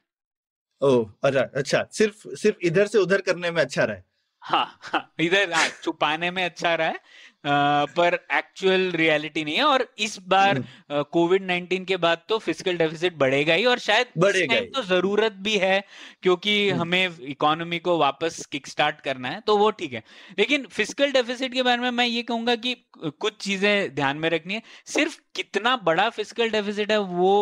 ओ 0.82 1.04
अच्छा 1.24 1.40
अच्छा 1.40 1.86
सिर्फ़ 1.92 2.34
सिर्फ़ 2.34 2.58
इधर 2.62 2.86
से 2.86 2.98
उधर 2.98 3.20
करने 3.20 3.50
में 3.50 3.62
अच्छा 3.62 3.84
रहा 3.84 3.96
है। 3.96 4.04
हाँ, 4.42 4.78
हाँ 4.82 5.14
इधर 5.20 5.52
हाँ, 5.52 5.68
छुपाने 5.82 6.30
में 6.30 6.44
अच्छा 6.44 6.74
रहा 6.74 6.88
है। 6.88 7.00
पर 7.44 8.18
एक्चुअल 8.32 8.90
रियलिटी 8.92 9.44
नहीं 9.44 9.56
है 9.56 9.64
और 9.64 9.86
इस 9.98 10.18
बार 10.28 10.62
कोविड 10.90 11.42
नाइनटीन 11.42 11.68
नाइन्टीन 11.68 11.84
के 11.84 11.96
बाद 11.96 12.22
तो 12.28 12.38
फ़िज़िकल 12.38 12.76
डेफिसिट 12.76 13.16
बढ़ेगा 13.16 13.54
ही 13.54 13.64
और 13.64 13.78
शायद 13.78 14.06
बढ़ेगा 14.18 14.60
तो 14.74 14.82
ज़रूरत 14.82 15.32
भी 15.32 15.56
है 15.58 15.82
क्योंकि 16.22 16.70
हम्म। 16.70 16.80
हमें 16.80 17.18
इकोनॉमी 17.28 17.78
को 17.78 17.96
वापस 17.98 18.44
किक 18.46 18.66
स्टार्ट 18.66 19.00
करना 19.00 19.28
है 19.28 19.40
तो 19.40 19.56
वो 19.56 19.70
ठीक 19.70 19.92
है। 19.92 20.02
लेकिन 20.38 20.66
फ़िज़िकल 20.66 21.12
डेफिसिट 21.12 21.54
के 21.54 21.62
बारे 21.62 21.82
में 21.82 21.90
मैं 21.90 22.06
ये 22.06 22.22
कहूँगा 22.22 22.54
कि 22.56 22.76
कुछ 22.96 23.36
चीज़ें 23.40 23.94
ध्यान 23.94 24.16
में 24.16 24.28
रखनी 24.30 24.54
है। 24.54 24.62
सिर्फ़ 24.86 25.18
कितना 25.38 25.76
बड़ा 25.84 26.08
फ़िज़िकल 26.10 26.50
डेफिसिट 26.50 26.90
है 26.92 26.98
वो 27.00 27.32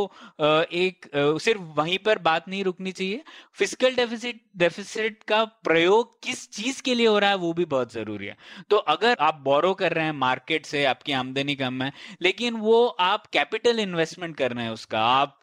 एक 0.41 1.07
सिर्फ़ 1.43 1.61
वहीं 1.77 1.99
पर 1.99 2.19
बात 2.21 2.49
नहीं 2.49 2.63
रुकनी 2.65 2.93
चाहिए। 2.93 3.23
फ़िज़िकल 3.59 3.95
डेफिसिट 3.97 4.41
डेफिसिट 4.57 5.23
का 5.29 5.45
प्रयोग 5.65 6.13
किस 6.23 6.49
चीज़ 6.51 6.83
के 6.83 6.95
लिए 6.95 7.07
हो 7.07 7.19
रहा 7.19 7.31
है 7.31 7.37
वो 7.37 7.53
भी 7.53 7.65
बहुत 7.67 7.93
ज़रूरी 7.93 8.27
है। 8.27 8.37
तो 8.71 8.77
अगर 8.77 9.17
आप 9.21 9.41
बोरो 9.45 9.73
कर 9.75 9.93
रहे 9.93 10.05
हैं 10.05 10.13
मार्केट 10.15 10.67
से, 10.67 10.85
आपकी 10.85 11.13
आमदनी 11.15 11.55
कम 11.57 11.83
है, 11.83 11.93
लेकिन 12.23 12.57
वो 12.59 12.87
आप 12.87 13.27
कैपिटल 13.29 13.81
इन्वेस्टमेंट 13.81 14.37
कर 14.37 14.53
रहे 14.53 14.65
हैं 14.65 14.73
उसका, 14.73 15.01
आप 15.01 15.39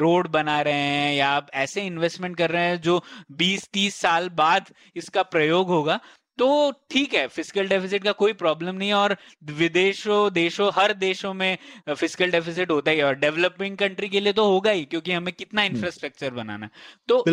रोड 0.00 0.28
बना 0.30 0.60
रहे 0.62 0.74
हैं 0.74 1.14
या 1.14 1.28
आप 1.30 1.46
ऐसे 1.56 1.82
इन्वेस्टमेंट 1.82 2.36
कर 2.36 2.50
रहे 2.50 2.64
हैं 2.64 2.80
जो 2.80 3.02
20-30 3.34 3.94
साल 3.96 4.28
बाद 4.34 4.72
इसका 4.96 5.22
प्रयोग 5.24 5.68
होगा 5.68 5.98
तो 6.38 6.70
ठीक 6.90 7.14
है 7.14 7.26
फ़िज़िकल 7.26 7.68
डेफिसिट 7.68 8.04
का 8.04 8.12
कोई 8.12 8.32
प्रॉब्लम 8.34 8.74
नहीं 8.74 8.88
है 8.88 8.94
और 8.94 9.16
विदेशों 9.52 10.32
देशों 10.32 10.70
हर 10.74 10.92
देशों 10.94 11.32
में 11.34 11.56
फ़िज़िकल 11.88 12.30
डेफिसिट 12.30 12.70
होता 12.70 12.90
ही 12.90 13.02
और 13.02 13.14
डेवलपिंग 13.16 13.76
कंट्री 13.76 14.08
के 14.08 14.20
लिए 14.20 14.32
तो 14.32 14.44
होगा 14.44 14.70
ही 14.70 14.84
क्योंकि 14.84 15.12
हमें 15.12 15.32
कितना 15.34 15.62
इंफ्रास्ट्रक्चर 15.62 16.26
हम्म। 16.26 16.36
बनाना 16.36 16.66
है। 16.66 16.70
तो 17.08 17.24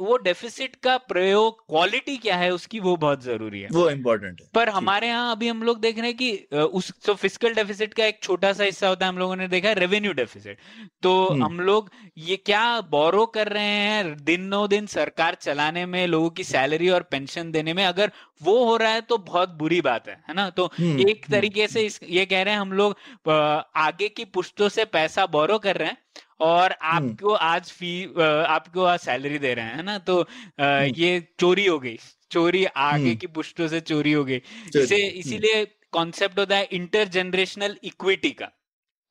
वो 0.00 0.16
डेफिसिट 0.16 0.76
का 0.76 0.96
प्रयोग 1.08 1.60
क्वालिटी 1.66 2.16
क्या 2.16 2.36
है 2.36 2.50
उसकी 2.52 2.80
वो 2.80 2.96
बहुत 2.96 3.22
ज़रूरी 3.24 3.60
है। 3.60 3.68
वो 3.72 3.88
इम्पोर्टेंट 3.90 4.40
है। 4.40 4.48
पर 4.54 4.68
हमारे 4.68 5.08
यहाँ 5.08 5.30
अभी 5.32 5.48
हम 5.48 5.62
लोग 5.62 5.80
देख 5.80 5.98
रहे 5.98 6.06
हैं 6.06 6.16
कि 6.16 6.58
उस 6.72 6.92
तो 7.06 7.14
फ़िज़िकल 7.14 7.54
डेफिसिट 7.54 7.94
का 7.94 8.04
एक 8.06 8.22
छोटा 8.22 8.52
सा 8.52 8.64
हिस्सा 8.64 8.88
होता 8.88 9.06
है 9.06 9.12
हम 9.12 9.18
लोगों 9.18 9.36
ने 9.36 9.48
देखा 9.48 9.68
है 9.68 9.74
रेवेन्यू 9.74 10.12
डेफिसिट 10.12 10.58
तो 11.02 11.14
हम्म। 11.24 11.44
हम 11.44 11.60
लोग 11.60 11.90
ये 12.18 12.36
क्या 12.36 12.80
बोरो 12.90 13.24
कर 13.34 13.48
रहे 13.48 13.64
हैं 13.64 14.16
दिनों 14.24 14.68
दिन 14.68 14.86
सरकार 14.88 15.36
चलाने 15.40 15.86
में 15.86 16.06
लोगों 16.06 16.30
की 16.30 16.44
सैलरी 16.44 16.88
और 16.88 17.02
पेंशन 17.10 17.50
देने 17.50 17.74
में 17.74 17.84
अगर 17.84 18.12
वो 18.44 18.64
हो 18.64 18.76
रहा 18.76 18.92
है 18.92 19.00
तो 19.02 19.18
बहुत 19.26 19.48
बुरी 19.58 19.80
बात 19.80 20.08
है 20.08 20.14
है 20.28 20.34
ना? 20.34 20.48
तो 20.50 20.66
हम्म, 20.78 21.00
एक 21.00 21.24
हम्म, 21.24 21.36
तरीके 21.36 21.68
से 21.68 21.82
इस 21.82 22.00
ये 22.10 22.24
कह 22.26 22.42
रहे 22.42 22.54
हैं 22.54 22.60
हम 22.60 22.72
लोग 22.72 22.96
आगे 23.76 24.08
की 24.08 24.24
पुश्तों 24.24 24.68
से 24.68 24.84
पैसा 24.84 25.26
बोरो 25.26 25.58
कर 25.58 25.76
रहे 25.76 25.88
हैं 25.88 25.96
और 26.40 26.74
हम्म। 26.82 27.08
आपको 27.10 27.34
आज 27.34 27.70
फ़ी 27.72 27.92
आपको 28.48 28.84
आज 28.84 28.98
सैलरी 29.00 29.38
दे 29.38 29.54
रहे 29.54 29.64
हैं 29.64 29.76
है 29.76 29.82
ना? 29.82 29.98
तो 29.98 30.20
ये 30.98 31.20
चोरी 31.38 31.66
हो 31.66 31.78
गई 31.78 31.98
चोरी 32.30 32.64
आगे 32.64 33.14
की 33.14 33.26
पुश्तों 33.34 33.68
से 33.68 33.80
चोरी 33.80 34.12
हो 34.12 34.24
गई। 34.24 34.40
इसे 34.76 34.96
इसीलिए 35.08 35.64
कॉन्सेप्ट 35.92 36.38
होता 36.38 36.56
है 36.56 36.68
इंटर 36.72 37.08
जनरेशनल 37.08 37.76
इक्विटी 37.84 38.30
का। 38.30 38.50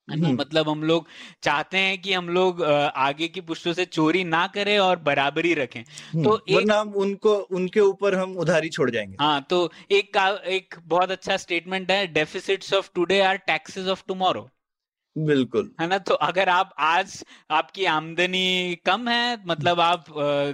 मतलब 0.09 0.69
हम 0.69 0.83
लोग 0.83 1.07
चाहते 1.43 1.77
हैं 1.77 1.97
कि 2.01 2.13
हम 2.13 2.29
लोग 2.29 2.63
आगे 2.63 3.27
की 3.27 3.41
पुश्तों 3.41 3.73
से 3.73 3.85
चोरी 3.85 4.23
ना 4.23 4.45
करें 4.47 4.77
और 4.79 4.99
बराबरी 4.99 5.53
रखें। 5.53 5.79
हम्म। 5.81 6.23
तो 6.23 6.39
एक 6.49 6.71
हम 6.71 6.93
उनको 6.93 7.33
उनके 7.33 7.79
ऊपर 7.79 8.15
हम 8.15 8.37
उधारी 8.37 8.69
छोड़ 8.69 8.89
जाएँगे। 8.91 9.17
हाँ 9.19 9.41
तो 9.49 9.71
एक 9.91 10.13
का 10.13 10.27
एक 10.47 10.75
बहुत 10.83 11.11
अच्छा 11.11 11.37
स्टेटमेंट 11.37 11.91
है 11.91 12.05
deficits 12.07 12.73
of 12.73 12.89
today 12.95 13.21
are 13.21 13.37
taxes 13.37 13.87
of 13.87 14.03
tomorrow 14.07 14.49
बिल्कुल। 15.17 15.71
है 15.81 15.87
ना? 15.87 15.97
तो 15.97 16.13
अगर 16.13 16.49
आप 16.49 16.73
आज 16.79 17.23
आपकी 17.51 17.85
आमदनी 17.85 18.77
कम 18.85 19.07
है 19.07 19.45
मतलब 19.47 19.79
आप 19.79 20.05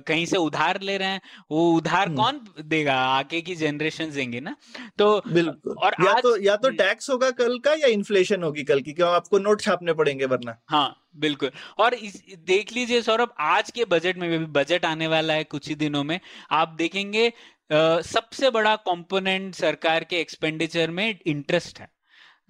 कहीं 0.07 0.26
से 0.26 0.38
उधार 0.38 0.82
ले 0.82 0.97
रहे 0.97 1.07
हैं 1.07 1.22
वो 1.51 1.72
उधार 1.74 2.07
हम्म। 2.07 2.18
कौन 2.18 2.39
देगा? 2.66 2.95
आगे 2.95 3.41
की 3.41 3.55
जनरेशन 3.55 4.12
देंगे 4.12 4.39
ना? 4.39 4.55
तो 4.97 5.22
बिल्कुल। 5.28 5.74
और 5.74 5.95
या 6.05 6.12
आज, 6.12 6.24
तो 6.24 6.38
या 6.41 6.55
तो 6.55 6.70
टैक्स 6.70 7.10
होगा 7.10 7.32
कल 7.32 7.60
का 7.60 7.74
या 7.74 7.88
इन्फ्लेशन 7.88 8.43
होगी 8.43 8.64
कल 8.64 8.82
की 8.82 8.93
क्यों? 8.93 9.10
आपको 9.10 9.39
नोट 9.39 9.62
छापने 9.62 9.93
पड़ेंगे 9.93 10.26
वरना। 10.26 10.57
हाँ 10.68 11.03
बिल्कुल। 11.16 11.51
और 11.78 11.93
इस 11.93 12.24
देख 12.39 12.74
लीजिए 12.74 13.01
सौरभ 13.01 13.34
आज 13.39 13.72
के 13.72 13.86
बजट 13.86 14.18
में 14.18 14.30
भी 14.30 14.45
बजट 14.45 14.86
आने 14.86 15.07
वाला 15.07 15.34
है 15.34 15.43
कुछ 15.43 15.70
ही 15.70 15.76
दिनों 15.76 16.03
में 16.03 16.20
आप 16.51 16.76
देखेंगे 16.78 17.34
Uh, 17.72 18.01
सबसे 18.01 18.49
बड़ा 18.49 18.76
कंपोनेंट 18.76 19.55
सरकार 19.55 20.03
के 20.03 20.20
एक्सपेंडिचर 20.20 20.91
में 20.91 21.20
इंटरेस्ट 21.26 21.80
है। 21.80 21.89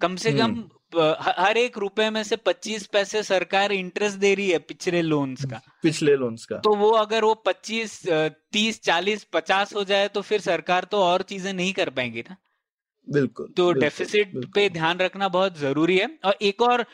कम 0.00 0.16
से 0.16 0.32
कम 0.32 0.44
हम्म। 0.44 0.68
हर 0.92 1.56
एक 1.56 1.78
रुपए 1.78 2.08
में 2.10 2.22
से 2.24 2.36
25 2.36 2.86
पैसे 2.86 3.22
सरकार 3.22 3.72
इंटरेस्ट 3.72 4.18
दे 4.18 4.34
रही 4.34 4.50
है 4.50 4.58
पिछले 4.58 5.02
लोन्स 5.02 5.44
का। 5.44 5.60
पिछले 5.82 6.14
लोन्स 6.16 6.44
का। 6.44 6.56
तो 6.56 6.74
वो 6.76 6.90
अगर 6.90 7.24
वो 7.24 7.34
25 7.46 8.00
30 8.52 8.80
40 8.82 9.24
50 9.32 9.74
हो 9.74 9.84
जाए 9.84 10.08
तो 10.08 10.22
फिर 10.22 10.40
सरकार 10.40 10.84
तो 10.84 11.02
और 11.02 11.22
चीज़ें 11.22 11.52
नहीं 11.52 11.72
कर 11.72 11.90
पाएँगी 11.90 12.20
ना। 12.20 12.36
बिल्कुल 13.08 13.46
तो 13.56 13.70
डेफिसिट 13.72 14.32
पे 14.54 14.68
ध्यान 14.68 14.98
रखना 14.98 15.28
बहुत 15.28 15.58
ज़रूरी 15.58 15.96
है। 15.98 16.08
और 16.24 16.34
एक 16.42 16.62
और 16.62 16.84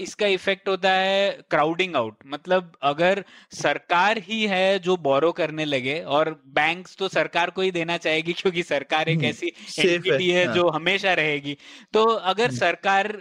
इसका 0.00 0.26
इफ़ेक्ट 0.26 0.68
होता 0.68 0.90
है 0.90 1.30
क्राउडिंग 1.50 1.96
आउट 1.96 2.16
मतलब 2.26 2.72
अगर 2.82 3.22
सरकार 3.52 4.18
ही 4.18 4.42
है 4.46 4.78
जो 4.78 4.96
बोरो 4.96 5.30
करने 5.32 5.64
लगे 5.64 5.98
और 6.16 6.30
बैंक्स 6.54 6.96
तो 6.96 7.08
सरकार 7.08 7.50
को 7.50 7.62
ही 7.62 7.70
देना 7.70 7.96
चाहेगी 7.96 8.32
क्योंकि 8.40 8.62
सरकार 8.62 9.08
एक 9.08 9.18
हम्म, 9.18 9.26
ऐसी 9.26 9.46
एंटिटी 9.78 10.28
है, 10.30 10.38
है 10.40 10.44
हाँ. 10.46 10.54
जो 10.54 10.68
हमेशा 10.68 11.14
रहेगी। 11.14 11.56
तो 11.92 12.04
अगर 12.04 12.46
हम्म। 12.46 12.56
सरकार 12.56 13.12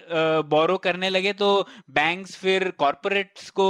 बोरो 0.49 0.77
करने 0.77 1.09
लगे 1.09 1.33
तो 1.33 1.49
बैंक्स 1.91 2.35
फिर 2.37 2.69
कॉरपोरेट्स 2.77 3.49
को 3.49 3.67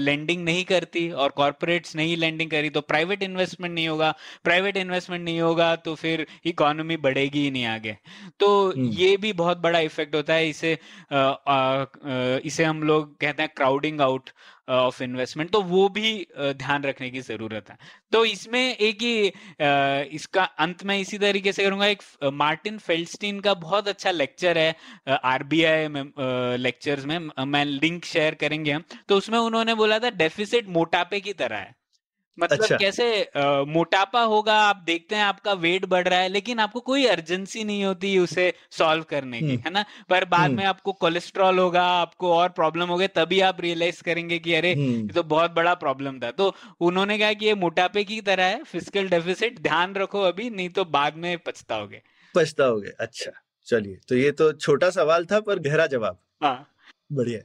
लेंडिंग 0.00 0.44
नहीं 0.44 0.64
करती 0.64 1.10
और 1.12 1.30
कॉरपोरेट्स 1.36 1.96
नहीं 1.96 2.16
लेंडिंग 2.16 2.50
करी 2.50 2.70
तो 2.70 2.80
प्राइवेट 2.80 3.22
इन्वेस्टमेंट 3.22 3.74
नहीं 3.74 3.88
होगा। 3.88 4.12
प्राइवेट 4.44 4.76
इन्वेस्टमेंट 4.76 5.24
नहीं 5.24 5.40
होगा 5.40 5.74
तो 5.76 5.94
फिर 5.94 6.26
इकोनॉमी 6.44 6.96
बढ़ेगी 6.98 7.38
ही 7.38 7.50
नहीं। 7.50 7.66
आगे। 7.68 7.96
तो 8.40 8.48
हम्म। 8.68 8.88
ये 8.94 9.16
भी 9.16 9.32
बहुत 9.34 9.58
बड़ा 9.60 9.78
इफ़ेक्ट 9.80 10.14
होता 10.14 10.34
है 10.34 10.48
इसे 10.48 10.78
आ, 11.12 11.18
आ, 11.18 11.86
इसे 12.44 12.64
हम 12.64 12.82
लोग 12.82 13.16
कहते 13.20 13.42
हैं 13.42 13.50
क्राउडिंग 13.56 14.00
आउट 14.00 14.30
ऑफ़ 14.70 15.02
इन्वेस्टमेंट 15.02 15.50
तो 15.50 15.60
वो 15.62 15.88
भी 15.88 16.26
ध्यान 16.38 16.82
रखने 16.84 17.08
की 17.10 17.20
ज़रूरत 17.20 17.70
है। 17.70 17.76
तो 18.12 18.24
इसमें 18.24 18.60
एक 18.60 19.02
ही 19.02 20.12
इसका 20.16 20.44
अंत 20.58 20.84
में 20.84 20.98
इसी 20.98 21.18
तरीके 21.18 21.52
से 21.52 21.64
करूँगा 21.64 21.86
एक 21.86 22.02
मार्टिन 22.34 22.78
फेल्स्टीन 22.80 23.40
का 23.40 23.54
बहुत 23.56 23.88
अच्छा 23.88 24.10
लेक्चर 24.10 24.58
है 24.58 24.74
आरबीआई 25.24 25.88
में 25.88 26.04
लेक्चर्स 26.58 27.04
में 27.04 27.18
मैं 27.46 27.64
लिंक 27.64 28.04
शेयर 28.04 28.34
करेंगे 28.34 28.72
हम। 28.72 28.84
तो 29.08 29.16
उसमें 29.16 29.38
उन्होंने 29.38 29.74
बोला 29.74 29.98
था 29.98 30.10
डेफिसिट 30.16 30.68
मोटापे 30.70 31.20
की 31.20 31.32
तरह 31.34 31.56
है। 31.56 31.74
मतलब 32.40 32.62
अच्छा। 32.62 32.76
कैसे 32.76 33.22
आ, 33.24 33.62
मोटापा 33.64 34.22
होगा 34.22 34.54
आप 34.62 34.82
देखते 34.86 35.16
हैं 35.16 35.22
आपका 35.24 35.52
वेट 35.54 35.84
बढ़ 35.86 36.06
रहा 36.08 36.18
है 36.20 36.28
लेकिन 36.28 36.58
आपको 36.58 36.80
कोई 36.80 37.06
अर्जेंसी 37.06 37.64
नहीं 37.64 37.84
होती 37.84 38.18
उसे 38.18 38.52
सॉल्व 38.70 39.02
करने 39.02 39.40
की 39.40 39.46
हम्म। 39.46 39.62
है 39.64 39.70
ना? 39.70 39.84
पर 40.10 40.24
बाद 40.26 40.50
में 40.50 40.64
आपको 40.64 40.92
कोलेस्ट्रॉल 40.94 41.58
होगा 41.58 41.82
आपको 41.92 42.32
और 42.34 42.48
प्रॉब्लम 42.50 42.88
हो 42.88 42.96
गए 42.96 43.08
तभी 43.08 43.40
आप 43.40 43.60
रियलाइज़ 43.60 44.02
करेंगे 44.02 44.38
कि 44.38 44.54
अरे 44.54 44.72
हम्म। 44.74 44.94
ये 44.96 45.12
तो 45.12 45.22
बहुत 45.24 45.50
बड़ा 45.50 45.74
प्रॉब्लम 45.76 46.20
था। 46.20 46.30
तो 46.30 46.54
उन्होंने 46.80 47.18
कहा 47.18 47.32
कि 47.32 47.46
ये 47.46 47.54
मोटापे 47.56 48.04
की 48.04 48.20
तरह 48.20 48.44
है 48.44 48.62
फ़िज़िकल 48.64 49.08
डेफिसिट 49.08 49.60
ध्यान 49.60 49.94
रखो 49.94 50.22
अभी 50.22 50.50
नहीं 50.50 50.68
तो 50.70 50.84
बाद 50.86 51.16
में 51.16 51.36
पछताओगे। 51.38 52.02
पछताओगे 52.34 52.92
अच्छा 53.00 53.30
चलिए 53.66 53.98
तो 54.08 54.16
ये 54.16 54.30
तो 54.32 54.52
छोटा 54.52 54.90
सवाल 54.90 55.24
था 55.26 55.40
पर 55.40 55.58
गहरा 55.58 55.86
जवाब। 55.86 56.18
हाँ। 56.42 56.68
बढ़िया। 57.12 57.40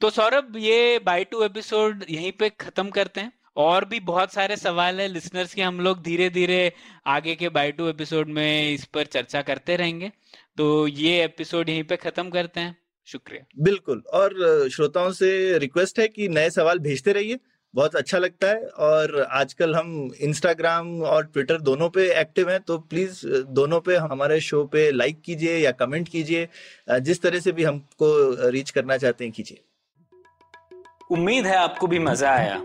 तो 0.00 0.10
सौरभ 0.10 0.56
ये 0.56 0.98
बाई 0.98 1.24
टू 1.24 1.42
एपिसोड 1.42 2.04
यहीं 2.10 2.32
पे 2.32 2.48
खत्म 2.60 2.90
करते 2.90 3.20
हैं। 3.20 3.32
और 3.58 3.84
भी 3.84 4.00
बहुत 4.00 4.32
सारे 4.32 4.56
सवाल 4.56 5.00
है 5.00 5.06
लिसनर्स 5.08 5.54
के 5.54 5.62
हम 5.62 5.80
लोग 5.80 6.02
धीरे 6.02 6.28
धीरे 6.30 6.72
आगे 7.06 7.34
के 7.34 7.48
बाई 7.48 7.72
टू 7.72 7.88
एपिसोड 7.88 8.28
में 8.28 8.74
इस 8.74 8.84
पर 8.84 9.04
चर्चा 9.06 9.42
करते 9.42 9.76
रहेंगे। 9.76 10.12
तो 10.56 10.86
ये 10.86 11.24
एपिसोड 11.24 11.68
यहीं 11.68 11.84
पे 11.84 11.96
खत्म 11.96 12.30
करते 12.30 12.60
हैं। 12.60 12.76
शुक्रिया। 13.08 13.44
बिल्कुल। 13.58 14.02
और 14.14 14.68
श्रोताओं 14.68 15.10
से 15.12 15.58
रिक्वेस्ट 15.58 15.98
है 15.98 16.08
कि 16.08 16.28
नए 16.28 16.50
सवाल 16.50 16.78
भेजते 16.78 17.12
रहिए। 17.12 17.38
बहुत 17.74 17.96
अच्छा 17.96 18.18
लगता 18.18 18.48
है 18.48 18.66
और 18.80 19.20
आजकल 19.22 19.74
हम 19.74 20.10
इंस्टाग्राम 20.20 21.02
और 21.02 21.24
ट्विटर 21.24 21.60
दोनों 21.60 21.88
पे 21.90 22.08
एक्टिव 22.20 22.50
हैं 22.50 22.60
तो 22.60 22.78
प्लीज़ 22.78 23.26
दोनों 23.58 23.80
पे 23.80 23.96
हमारे 23.96 24.40
शो 24.40 24.64
पे 24.64 24.90
लाइक 24.90 25.20
कीजिए 25.20 25.56
या 25.56 25.72
कमेंट 25.72 26.08
कीजिए। 26.08 26.48
जिस 27.00 27.22
तरह 27.22 27.40
से 27.40 27.52
भी 27.52 27.64
हमको 27.64 28.50
रीच 28.50 28.70
करना 28.70 28.96
चाहते 28.96 29.24
हैं 29.24 29.32
कीजिए। 29.32 29.62
उम्मीद 31.10 31.46
है 31.46 31.56
आपको 31.56 31.86
भी 31.86 31.98
मज़ा 31.98 32.30
आया। 32.30 32.64